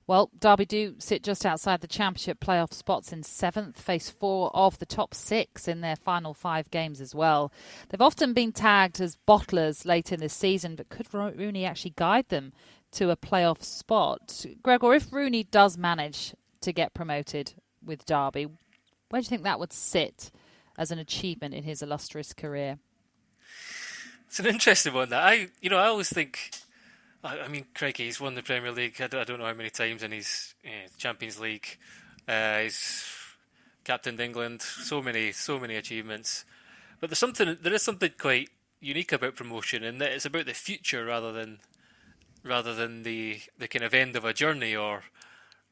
Well, 0.06 0.30
Derby 0.38 0.66
do 0.66 0.94
sit 0.98 1.22
just 1.22 1.46
outside 1.46 1.80
the 1.80 1.86
Championship 1.86 2.40
playoff 2.40 2.72
spots 2.72 3.12
in 3.12 3.22
seventh, 3.22 3.80
face 3.80 4.10
four 4.10 4.54
of 4.54 4.78
the 4.78 4.86
top 4.86 5.14
six 5.14 5.68
in 5.68 5.80
their 5.80 5.96
final 5.96 6.34
five 6.34 6.70
games 6.70 7.00
as 7.00 7.14
well. 7.14 7.52
They've 7.88 8.00
often 8.00 8.32
been 8.32 8.52
tagged 8.52 9.00
as 9.00 9.18
bottlers 9.26 9.86
late 9.86 10.12
in 10.12 10.20
the 10.20 10.28
season, 10.28 10.76
but 10.76 10.88
could 10.88 11.12
Rooney 11.12 11.64
actually 11.64 11.94
guide 11.96 12.28
them 12.28 12.52
to 12.92 13.10
a 13.10 13.16
playoff 13.16 13.62
spot? 13.62 14.44
Gregor, 14.62 14.94
if 14.94 15.12
Rooney 15.12 15.44
does 15.44 15.78
manage 15.78 16.34
to 16.64 16.72
get 16.72 16.94
promoted 16.94 17.54
with 17.84 18.04
Derby. 18.06 18.46
Where 19.08 19.20
do 19.20 19.24
you 19.24 19.28
think 19.28 19.44
that 19.44 19.60
would 19.60 19.72
sit 19.72 20.30
as 20.76 20.90
an 20.90 20.98
achievement 20.98 21.54
in 21.54 21.62
his 21.62 21.82
illustrious 21.82 22.32
career? 22.32 22.78
It's 24.26 24.40
an 24.40 24.46
interesting 24.46 24.94
one. 24.94 25.10
That 25.10 25.22
I, 25.22 25.48
you 25.60 25.70
know, 25.70 25.78
I 25.78 25.86
always 25.86 26.08
think. 26.08 26.50
I, 27.22 27.48
mean, 27.48 27.64
Craigie, 27.74 28.04
he's 28.04 28.20
won 28.20 28.34
the 28.34 28.42
Premier 28.42 28.70
League. 28.70 29.00
I 29.00 29.06
don't, 29.06 29.20
I 29.20 29.24
don't 29.24 29.38
know 29.38 29.46
how 29.46 29.54
many 29.54 29.70
times, 29.70 30.02
and 30.02 30.12
he's 30.12 30.54
Champions 30.98 31.40
League. 31.40 31.78
Uh, 32.28 32.58
he's 32.58 33.06
captained 33.82 34.20
England. 34.20 34.60
So 34.60 35.00
many, 35.00 35.32
so 35.32 35.58
many 35.58 35.76
achievements. 35.76 36.44
But 37.00 37.10
there's 37.10 37.18
something. 37.18 37.56
There 37.62 37.72
is 37.72 37.82
something 37.82 38.12
quite 38.18 38.50
unique 38.80 39.12
about 39.12 39.36
promotion, 39.36 39.84
and 39.84 40.00
that 40.00 40.12
it's 40.12 40.26
about 40.26 40.46
the 40.46 40.54
future 40.54 41.04
rather 41.04 41.32
than 41.32 41.60
rather 42.42 42.74
than 42.74 43.04
the 43.04 43.40
the 43.58 43.68
kind 43.68 43.84
of 43.84 43.94
end 43.94 44.16
of 44.16 44.24
a 44.24 44.34
journey 44.34 44.74
or 44.76 45.04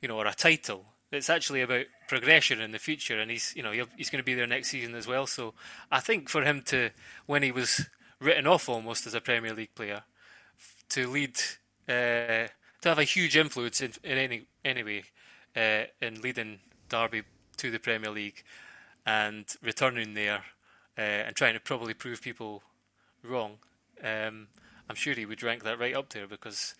you 0.02 0.08
know, 0.08 0.18
or 0.18 0.26
a 0.26 0.34
title. 0.34 0.84
It's 1.10 1.30
actually 1.30 1.62
about 1.62 1.86
progression 2.08 2.60
in 2.60 2.72
the 2.72 2.78
future, 2.78 3.18
and 3.18 3.30
he's, 3.30 3.54
you 3.56 3.62
know, 3.62 3.72
he's 3.96 4.10
going 4.10 4.20
to 4.20 4.24
be 4.24 4.34
there 4.34 4.46
next 4.46 4.68
season 4.68 4.94
as 4.94 5.06
well. 5.06 5.26
So 5.26 5.54
I 5.90 6.00
think 6.00 6.28
for 6.28 6.42
him 6.42 6.62
to, 6.66 6.90
when 7.26 7.42
he 7.42 7.52
was 7.52 7.86
written 8.20 8.46
off 8.46 8.68
almost 8.68 9.06
as 9.06 9.14
a 9.14 9.20
Premier 9.20 9.54
League 9.54 9.74
player, 9.74 10.02
to 10.90 11.08
lead, 11.08 11.36
uh, 11.88 12.48
to 12.80 12.84
have 12.84 12.98
a 12.98 13.04
huge 13.04 13.36
influence 13.36 13.80
in, 13.80 13.92
in 14.02 14.18
any 14.18 14.46
anyway, 14.64 15.04
uh, 15.56 15.84
in 16.00 16.20
leading 16.20 16.60
Derby 16.88 17.22
to 17.58 17.70
the 17.70 17.78
Premier 17.78 18.10
League, 18.10 18.42
and 19.06 19.44
returning 19.62 20.14
there, 20.14 20.44
uh, 20.98 21.00
and 21.26 21.36
trying 21.36 21.54
to 21.54 21.60
probably 21.60 21.94
prove 21.94 22.22
people 22.22 22.62
wrong. 23.22 23.58
Um, 24.02 24.48
I'm 24.88 24.96
sure 24.96 25.14
he 25.14 25.26
would 25.26 25.42
rank 25.42 25.62
that 25.64 25.78
right 25.78 25.94
up 25.94 26.10
there 26.10 26.26
because 26.26 26.74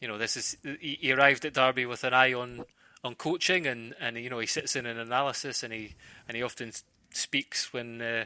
you 0.00 0.08
know, 0.08 0.18
this 0.18 0.36
is 0.36 0.56
he, 0.80 1.12
arrived 1.12 1.44
at 1.44 1.54
Derby 1.54 1.86
with 1.86 2.04
an 2.04 2.14
eye 2.14 2.32
on 2.32 2.64
on 3.04 3.14
coaching, 3.14 3.66
and, 3.66 3.94
and 4.00 4.16
you 4.16 4.30
know 4.30 4.38
he 4.38 4.46
sits 4.46 4.76
in 4.76 4.86
an 4.86 4.98
analysis, 4.98 5.62
and 5.62 5.72
he 5.72 5.94
and 6.26 6.36
he 6.36 6.42
often 6.42 6.72
speaks 7.10 7.72
when 7.72 8.00
uh, 8.00 8.24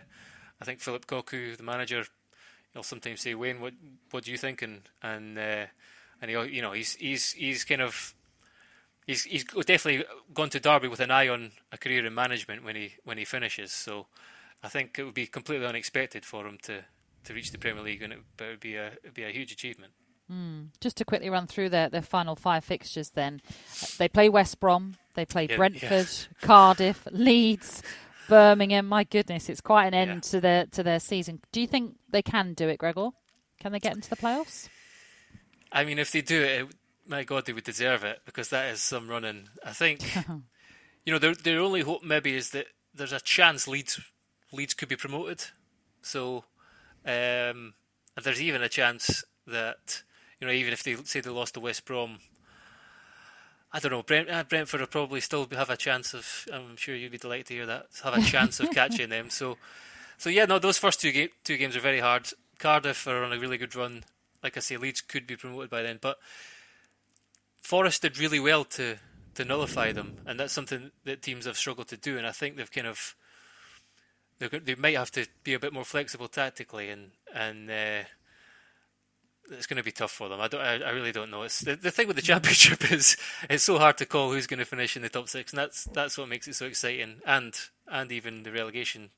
I 0.61 0.65
think 0.65 0.81
Phillip 0.81 1.07
Cocu, 1.07 1.57
the 1.57 1.63
manager, 1.63 2.05
he'll 2.73 2.83
sometimes 2.83 3.21
say, 3.21 3.35
Wayne, 3.35 3.61
what 3.61 3.75
what 4.11 4.25
do 4.25 4.31
you 4.31 4.39
think? 4.39 4.63
And 4.63 4.83
and 5.03 5.39
uh, 5.39 5.67
and 6.21 6.31
he 6.31 6.57
you 6.57 6.63
know 6.63 6.73
he's 6.73 6.95
he's 6.95 7.33
he's 7.33 7.65
kind 7.65 7.83
of 7.83 8.15
he's 9.07 9.25
he's 9.25 9.45
definitely 9.45 10.05
gone 10.33 10.51
to 10.51 10.61
Derby 10.61 10.89
with 10.89 11.01
an 11.01 11.11
eye 11.11 11.29
on 11.29 11.53
a 11.73 11.79
career 11.79 12.07
in 12.07 12.15
management 12.15 12.65
when 12.65 12.77
he 12.77 12.95
when 13.05 13.19
he 13.19 13.25
finishes. 13.25 13.73
So 13.73 14.07
I 14.63 14.69
think 14.69 14.99
it 14.99 15.05
would 15.05 15.15
be 15.15 15.27
completely 15.27 15.67
unexpected 15.67 16.25
for 16.25 16.47
him 16.47 16.59
to, 16.63 16.85
to 17.25 17.35
reach 17.35 17.53
the 17.53 17.59
Premier 17.59 17.83
League, 17.83 18.03
and 18.03 18.13
it, 18.13 18.21
it 18.39 18.45
would 18.45 18.61
be 18.61 18.77
a 18.77 18.87
it 18.87 19.01
would 19.05 19.15
be 19.15 19.25
a 19.25 19.31
huge 19.31 19.53
achievement. 19.53 19.93
Mm. 20.31 20.69
Just 20.81 20.97
to 20.99 21.05
quickly 21.05 21.29
run 21.29 21.47
through 21.47 21.69
their, 21.69 21.89
their 21.89 22.03
final 22.03 22.35
five 22.35 22.65
fixtures 22.65 23.11
then. 23.11 23.43
They 23.99 24.09
play 24.09 24.29
West 24.29 24.59
Brom, 24.59 24.97
they 25.15 25.27
play 25.27 25.47
yeah, 25.49 25.57
Brentford, 25.57 26.09
yeah. 26.09 26.27
Cardiff, 26.47 27.07
Leeds, 27.11 27.83
Birmingham. 28.29 28.87
My 28.87 29.05
goodness, 29.05 29.49
it's 29.49 29.61
quite 29.61 29.87
an 29.87 29.95
end 29.95 30.11
yeah. 30.11 30.31
to 30.31 30.41
their 30.41 30.67
to 30.67 30.83
their 30.83 31.01
season. 31.01 31.41
Do 31.53 31.61
you 31.61 31.67
think 31.67 31.97
they 32.09 32.23
can 32.23 32.55
do 32.55 32.69
it, 32.69 32.79
Gregor? 32.79 33.11
Can 33.61 33.73
they 33.73 33.81
get 33.81 33.95
into 33.95 34.11
the 34.11 34.17
playoffs? 34.17 34.69
I 35.71 35.85
mean, 35.85 35.99
if 35.99 36.13
they 36.13 36.23
do 36.23 36.43
it, 36.43 36.67
my 37.07 37.25
God, 37.25 37.47
they 37.47 37.53
would 37.53 37.65
deserve 37.65 38.05
it 38.05 38.21
because 38.25 38.49
that 38.49 38.73
is 38.73 38.81
some 38.81 39.09
running. 39.09 39.49
I 39.65 39.73
think, 39.73 40.17
you 41.05 41.13
know, 41.13 41.19
their 41.19 41.35
their 41.35 41.61
only 41.61 41.83
hope 41.83 42.03
maybe 42.03 42.35
is 42.35 42.51
that 42.51 42.67
there's 42.95 43.13
a 43.13 43.21
chance 43.21 43.69
Leeds 43.69 44.01
Leeds 44.53 44.75
could 44.75 44.89
be 44.89 44.97
promoted. 44.97 45.45
So, 46.01 46.45
um, 47.05 47.75
there's 48.23 48.43
even 48.43 48.63
a 48.63 48.69
chance 48.69 49.25
that 49.47 50.03
you 50.45 50.51
know, 50.51 50.55
even 50.55 50.75
if 50.75 50.83
they 50.83 50.95
say 51.05 51.21
they 51.21 51.31
lost 51.31 51.55
to 51.55 51.61
West 51.61 51.87
Brom, 51.87 52.19
I 53.73 53.79
don't 53.79 53.91
know. 53.91 54.03
Brent, 54.03 54.29
uh, 54.29 54.45
Brentford 54.45 54.81
will 54.81 54.87
probably 54.87 55.21
still 55.21 55.49
have 55.53 55.71
a 55.71 55.77
chance 55.77 56.13
of. 56.13 56.47
I'm 56.53 56.77
sure 56.77 56.95
you'd 56.95 57.13
be 57.13 57.19
delighted 57.19 57.47
to 57.47 57.55
hear 57.55 57.67
that. 57.67 57.87
Have 58.03 58.15
a 58.15 58.23
chance 58.23 58.61
of 58.61 58.71
catching 58.73 59.09
them. 59.09 59.31
So, 59.31 59.57
so 60.19 60.29
yeah, 60.29 60.45
no, 60.45 60.59
those 60.59 60.77
first 60.77 61.01
two 61.01 61.13
ga- 61.13 61.33
two 61.45 61.57
games 61.57 61.77
are 61.77 61.81
very 61.81 62.01
hard. 62.01 62.29
Cardiff 62.59 63.07
are 63.07 63.25
on 63.25 63.33
a 63.33 63.39
really 63.39 63.57
good 63.57 63.75
run. 63.75 64.05
Like 64.43 64.59
I 64.59 64.61
say, 64.61 64.77
Leeds 64.77 65.01
could 65.01 65.27
be 65.27 65.35
promoted 65.35 65.71
by 65.71 65.83
then, 65.83 65.99
but 65.99 66.19
Forest 67.63 68.03
did 68.03 68.19
really 68.19 68.39
well 68.39 68.65
to 68.65 68.97
to 69.37 69.45
nullify 69.47 69.93
them, 69.93 70.19
and 70.27 70.39
that's 70.39 70.53
something 70.53 70.91
that 71.05 71.23
teams 71.23 71.47
have 71.47 71.57
struggled 71.57 71.89
to 71.89 71.97
do. 71.97 72.19
And 72.19 72.27
I 72.27 72.33
think 72.33 72.57
they've 72.57 72.71
kind 72.71 72.87
of 72.87 73.17
they 74.39 74.75
might 74.75 74.97
have 74.97 75.11
to 75.13 75.27
be 75.43 75.55
a 75.55 75.59
bit 75.59 75.73
more 75.73 75.87
flexible 75.87 76.29
tactically 76.29 76.91
and 76.91 77.13
and. 77.35 77.71
Uh, 77.71 78.05
it's 79.51 79.67
going 79.67 79.77
to 79.77 79.83
be 79.83 79.93
tough 79.93 80.13
for 80.13 80.29
them. 80.29 80.41
I 80.41 80.49
don't. 80.49 80.61
I, 80.61 80.79
I 80.79 80.91
really 80.91 81.13
don't 81.13 81.31
know. 81.31 81.43
It's 81.43 81.61
the, 81.61 81.77
the 81.77 81.91
thing 81.91 82.07
with 82.07 82.17
the 82.17 82.23
championship 82.23 82.91
is 82.93 83.17
it's 83.49 83.65
so 83.65 83.79
hard 83.79 83.99
to 83.99 84.07
call 84.07 84.33
who's 84.33 84.47
going 84.47 84.59
to 84.59 84.65
finish 84.65 84.97
in 84.97 85.03
the 85.03 85.09
top 85.09 85.29
six, 85.29 85.53
and 85.53 85.59
that's 85.59 85.85
that's 85.85 86.17
what 86.17 86.29
makes 86.29 86.49
it 86.49 86.55
so 86.55 86.67
exciting. 86.67 87.17
And 87.27 87.55
and 87.87 88.11
even 88.11 88.43
the 88.43 88.53
relegation 88.53 89.11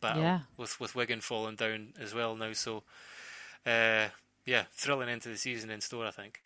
battle 0.00 0.22
yeah. 0.22 0.40
with 0.56 0.80
with 0.80 0.94
Wigan 0.94 1.20
falling 1.20 1.56
down 1.56 1.94
as 2.00 2.14
well 2.14 2.36
now. 2.36 2.52
So, 2.52 2.82
uh, 3.66 4.08
yeah, 4.44 4.64
thrilling 4.72 5.08
into 5.08 5.28
the 5.28 5.36
season 5.36 5.70
in 5.70 5.80
store. 5.80 6.06
I 6.06 6.10
think. 6.10 6.40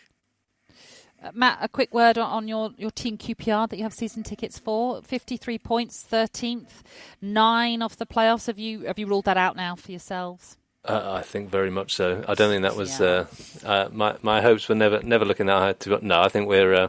Uh, 1.22 1.30
Matt, 1.32 1.58
a 1.62 1.68
quick 1.68 1.94
word 1.94 2.18
on 2.18 2.48
your, 2.48 2.72
your 2.76 2.90
team 2.90 3.16
QPR 3.16 3.68
that 3.70 3.76
you 3.76 3.84
have 3.84 3.94
season 3.94 4.24
tickets 4.24 4.58
for. 4.58 5.00
Fifty 5.02 5.36
three 5.36 5.58
points, 5.58 6.02
thirteenth, 6.02 6.82
nine 7.22 7.80
off 7.82 7.96
the 7.96 8.06
playoffs. 8.06 8.46
Have 8.46 8.58
you 8.58 8.80
have 8.80 8.98
you 8.98 9.06
ruled 9.06 9.24
that 9.24 9.36
out 9.36 9.56
now 9.56 9.74
for 9.74 9.90
yourselves? 9.90 10.58
Uh, 10.86 11.14
I 11.14 11.22
think 11.22 11.50
very 11.50 11.70
much 11.70 11.94
so. 11.94 12.22
I 12.28 12.34
don't 12.34 12.50
think 12.50 12.62
that 12.62 12.76
was 12.76 13.00
yeah. 13.00 13.24
uh, 13.64 13.66
uh, 13.66 13.88
my 13.90 14.16
my 14.22 14.42
hopes 14.42 14.68
were 14.68 14.74
never 14.74 15.02
never 15.02 15.24
looking 15.24 15.46
that 15.46 15.58
high. 15.58 15.72
To 15.72 15.98
no, 16.06 16.20
I 16.20 16.28
think 16.28 16.48
we're. 16.48 16.74
Uh, 16.74 16.88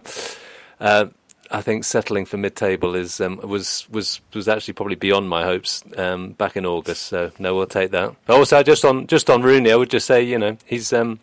uh, 0.79 1.05
I 1.51 1.61
think 1.61 1.83
settling 1.83 2.25
for 2.25 2.37
mid-table 2.37 2.95
is 2.95 3.21
um, 3.21 3.37
was 3.37 3.87
was 3.89 4.19
was 4.33 4.47
actually 4.47 4.73
probably 4.73 4.95
beyond 4.95 5.29
my 5.29 5.43
hopes 5.43 5.83
um, 5.95 6.31
back 6.31 6.57
in 6.57 6.65
August. 6.65 7.03
So 7.03 7.31
no, 7.39 7.55
we'll 7.55 7.67
take 7.67 7.91
that. 7.91 8.15
Also, 8.27 8.61
just 8.63 8.83
on 8.83 9.07
just 9.07 9.29
on 9.29 9.43
Rooney, 9.43 9.71
I 9.71 9.75
would 9.75 9.91
just 9.91 10.07
say 10.07 10.23
you 10.23 10.39
know 10.39 10.57
he's 10.65 10.91
um, 10.91 11.19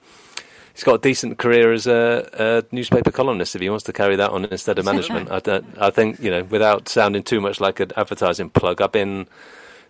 he's 0.72 0.84
got 0.84 0.94
a 0.94 0.98
decent 0.98 1.38
career 1.38 1.72
as 1.72 1.86
a, 1.86 2.28
a, 2.32 2.74
newspaper 2.74 3.10
columnist. 3.10 3.54
If 3.54 3.62
he 3.62 3.68
wants 3.68 3.84
to 3.84 3.92
carry 3.92 4.16
that 4.16 4.30
on 4.30 4.44
instead 4.46 4.78
of 4.78 4.84
management, 4.92 5.30
I 5.30 5.40
don't. 5.40 5.66
I 5.78 5.90
think 5.90 6.20
you 6.20 6.30
know 6.30 6.44
without 6.44 6.88
sounding 6.88 7.22
too 7.22 7.40
much 7.40 7.60
like 7.60 7.80
an 7.80 7.90
advertising 7.96 8.48
plug, 8.48 8.80
I've 8.80 8.92
been 8.92 9.26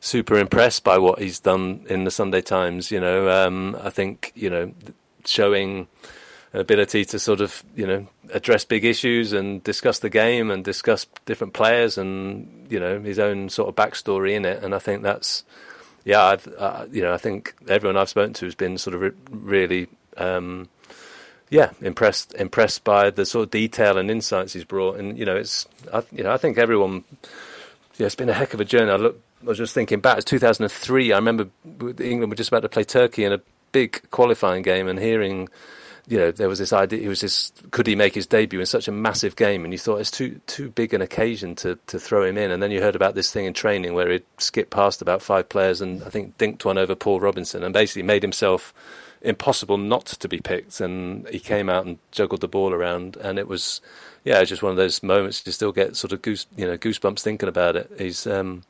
super 0.03 0.37
impressed 0.37 0.83
by 0.83 0.99
what 0.99 1.21
he's 1.21 1.41
done 1.41 1.87
in 1.89 2.05
the 2.05 2.11
Sunday 2.11 2.43
Times. 2.43 2.91
You 2.91 3.01
know, 3.01 3.31
um, 3.31 3.79
I 3.81 3.89
think 3.89 4.33
you 4.35 4.51
know 4.51 4.75
showing 5.25 5.87
ability 6.53 7.07
to 7.07 7.19
sort 7.19 7.41
of 7.41 7.65
you 7.75 7.87
know 7.87 8.07
address 8.35 8.67
big 8.67 8.85
issues 8.85 9.33
and 9.33 9.65
discuss 9.65 10.01
the 10.01 10.11
game 10.11 10.51
and 10.51 10.63
discuss 10.63 11.07
different 11.25 11.55
players 11.55 11.97
and 11.97 12.67
you 12.69 12.79
know 12.79 13.01
his 13.01 13.19
own 13.19 13.49
sort 13.49 13.71
of 13.71 13.77
backstory 13.77 14.35
in 14.35 14.45
it. 14.45 14.63
And 14.63 14.75
I 14.75 14.79
think 14.79 15.03
that's 15.03 15.45
yeah, 16.05 16.25
I've, 16.25 16.49
uh, 16.59 16.87
you 16.91 17.01
know, 17.01 17.15
I 17.15 17.19
think 17.19 17.55
everyone 17.69 17.97
I've 17.97 18.09
spoken 18.09 18.35
to 18.35 18.45
has 18.45 18.57
been 18.57 18.77
sort 18.77 18.95
of 18.95 19.01
re- 19.01 19.13
really. 19.31 19.89
Um, 20.17 20.69
yeah, 21.49 21.71
impressed 21.83 22.35
impressed 22.35 22.83
by 22.83 23.11
the 23.11 23.27
sort 23.27 23.45
of 23.45 23.51
detail 23.51 23.99
and 23.99 24.11
insights 24.11 24.55
he's 24.55 24.65
brought. 24.65 24.99
And 24.99 25.19
you 25.19 25.25
know, 25.25 25.37
it's 25.37 25.69
I, 25.93 26.03
you 26.11 26.25
know 26.25 26.33
I 26.33 26.39
think 26.39 26.59
everyone. 26.59 27.05
Yeah, 27.99 28.07
it's 28.07 28.15
been 28.15 28.31
a 28.31 28.35
heck 28.35 28.55
of 28.55 28.61
a 28.61 28.65
journey. 28.65 28.91
I 28.91 28.97
look, 28.97 29.21
I 29.43 29.47
was 29.47 29.59
just 29.59 29.75
thinking 29.75 30.01
back. 30.01 30.19
It's 30.19 30.25
2003. 30.25 31.13
I 31.13 31.17
remember 31.17 31.49
England 31.81 32.31
were 32.31 32.37
just 32.37 32.49
about 32.49 32.63
to 32.63 32.69
play 32.69 32.85
Turkey 32.85 33.25
in 33.25 33.33
a 33.33 33.41
big 33.73 34.09
qualifying 34.11 34.63
game, 34.63 34.87
and 34.87 34.99
hearing, 34.99 35.49
you 36.07 36.19
know, 36.19 36.31
there 36.31 36.49
was 36.49 36.59
this 36.59 36.73
idea. 36.73 37.01
He 37.01 37.09
was 37.09 37.21
this. 37.21 37.53
Could 37.71 37.87
he 37.87 37.97
make 37.97 38.15
his 38.15 38.27
debut 38.27 38.61
in 38.61 38.67
such 38.67 38.87
a 38.87 38.93
massive 38.93 39.35
game? 39.35 39.65
And 39.65 39.73
you 39.73 39.79
thought 39.79 39.97
it's 39.97 40.11
too 40.11 40.41
too 40.47 40.71
big 40.71 40.95
an 40.95 41.03
occasion 41.03 41.57
to 41.57 41.79
to 41.89 41.99
throw 41.99 42.25
him 42.25 42.39
in. 42.39 42.51
And 42.51 42.63
then 42.63 42.71
you 42.71 42.81
heard 42.81 42.97
about 42.97 43.15
this 43.15 43.33
thing 43.33 43.47
in 43.47 43.53
training 43.53 43.95
where 43.95 44.11
he'd 44.11 44.25
skipped 44.39 44.71
past 44.71 45.03
about 45.03 45.23
five 45.23 45.49
players 45.49 45.81
and 45.81 46.03
I 46.05 46.09
think 46.09 46.39
dinked 46.39 46.65
one 46.65 46.79
over 46.79 46.95
Paul 46.95 47.21
Robinson 47.21 47.65
and 47.65 47.73
basically 47.75 48.03
made 48.03 48.23
himself 48.23 48.73
impossible 49.23 49.79
not 49.79 50.07
to 50.07 50.29
be 50.29 50.41
picked. 50.41 50.81
And 50.81 51.29
he 51.29 51.39
came 51.39 51.69
out 51.69 51.87
and 51.87 51.99
juggled 52.11 52.41
the 52.41 52.49
ball 52.49 52.73
around, 52.73 53.17
and 53.17 53.39
it 53.39 53.49
was, 53.49 53.81
yeah, 54.25 54.41
it's 54.41 54.51
just 54.51 54.63
one 54.63 54.71
of 54.73 54.77
those 54.77 55.03
moments 55.03 55.43
you 55.47 55.53
still 55.53 55.73
get 55.73 55.97
sort 55.97 56.13
of 56.13 56.23
goose, 56.23 56.47
you 56.57 56.67
know, 56.67 56.77
goosebumps 56.77 57.21
thinking 57.21 57.49
about 57.49 57.77
it. 57.77 57.91
He's 57.99 58.27
um, 58.27 58.63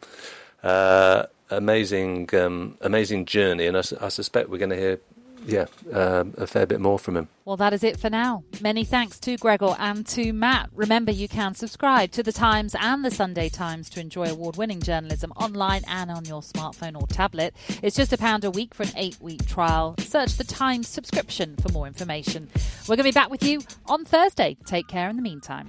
uh, 0.62 1.26
amazing, 1.50 2.28
um, 2.34 2.76
amazing 2.80 3.26
journey, 3.26 3.66
and 3.66 3.76
I, 3.76 3.82
I 4.00 4.08
suspect 4.08 4.48
we're 4.48 4.58
going 4.58 4.70
to 4.70 4.76
hear 4.76 5.00
yeah, 5.46 5.66
um, 5.92 6.34
a 6.36 6.46
fair 6.46 6.66
bit 6.66 6.80
more 6.80 6.98
from 6.98 7.16
him. 7.16 7.28
Well, 7.44 7.56
that 7.56 7.72
is 7.72 7.82
it 7.82 7.98
for 7.98 8.08
now. 8.08 8.44
Many 8.60 8.84
thanks 8.84 9.18
to 9.20 9.36
Gregor 9.36 9.74
and 9.78 10.06
to 10.08 10.32
Matt. 10.32 10.70
Remember, 10.72 11.10
you 11.10 11.28
can 11.28 11.54
subscribe 11.54 12.12
to 12.12 12.22
The 12.22 12.32
Times 12.32 12.76
and 12.78 13.04
The 13.04 13.10
Sunday 13.10 13.48
Times 13.48 13.90
to 13.90 14.00
enjoy 14.00 14.26
award 14.26 14.56
winning 14.56 14.80
journalism 14.80 15.32
online 15.32 15.82
and 15.88 16.10
on 16.10 16.24
your 16.24 16.42
smartphone 16.42 17.00
or 17.00 17.06
tablet. 17.08 17.54
It's 17.82 17.96
just 17.96 18.12
a 18.12 18.18
pound 18.18 18.44
a 18.44 18.50
week 18.50 18.74
for 18.74 18.84
an 18.84 18.92
eight 18.96 19.20
week 19.20 19.46
trial. 19.46 19.96
Search 19.98 20.36
The 20.36 20.44
Times 20.44 20.88
subscription 20.88 21.56
for 21.56 21.70
more 21.72 21.86
information. 21.86 22.48
We're 22.82 22.96
going 22.96 22.98
to 22.98 23.04
be 23.04 23.12
back 23.12 23.30
with 23.30 23.42
you 23.42 23.62
on 23.86 24.04
Thursday. 24.04 24.56
Take 24.64 24.86
care 24.86 25.08
in 25.08 25.16
the 25.16 25.22
meantime. 25.22 25.68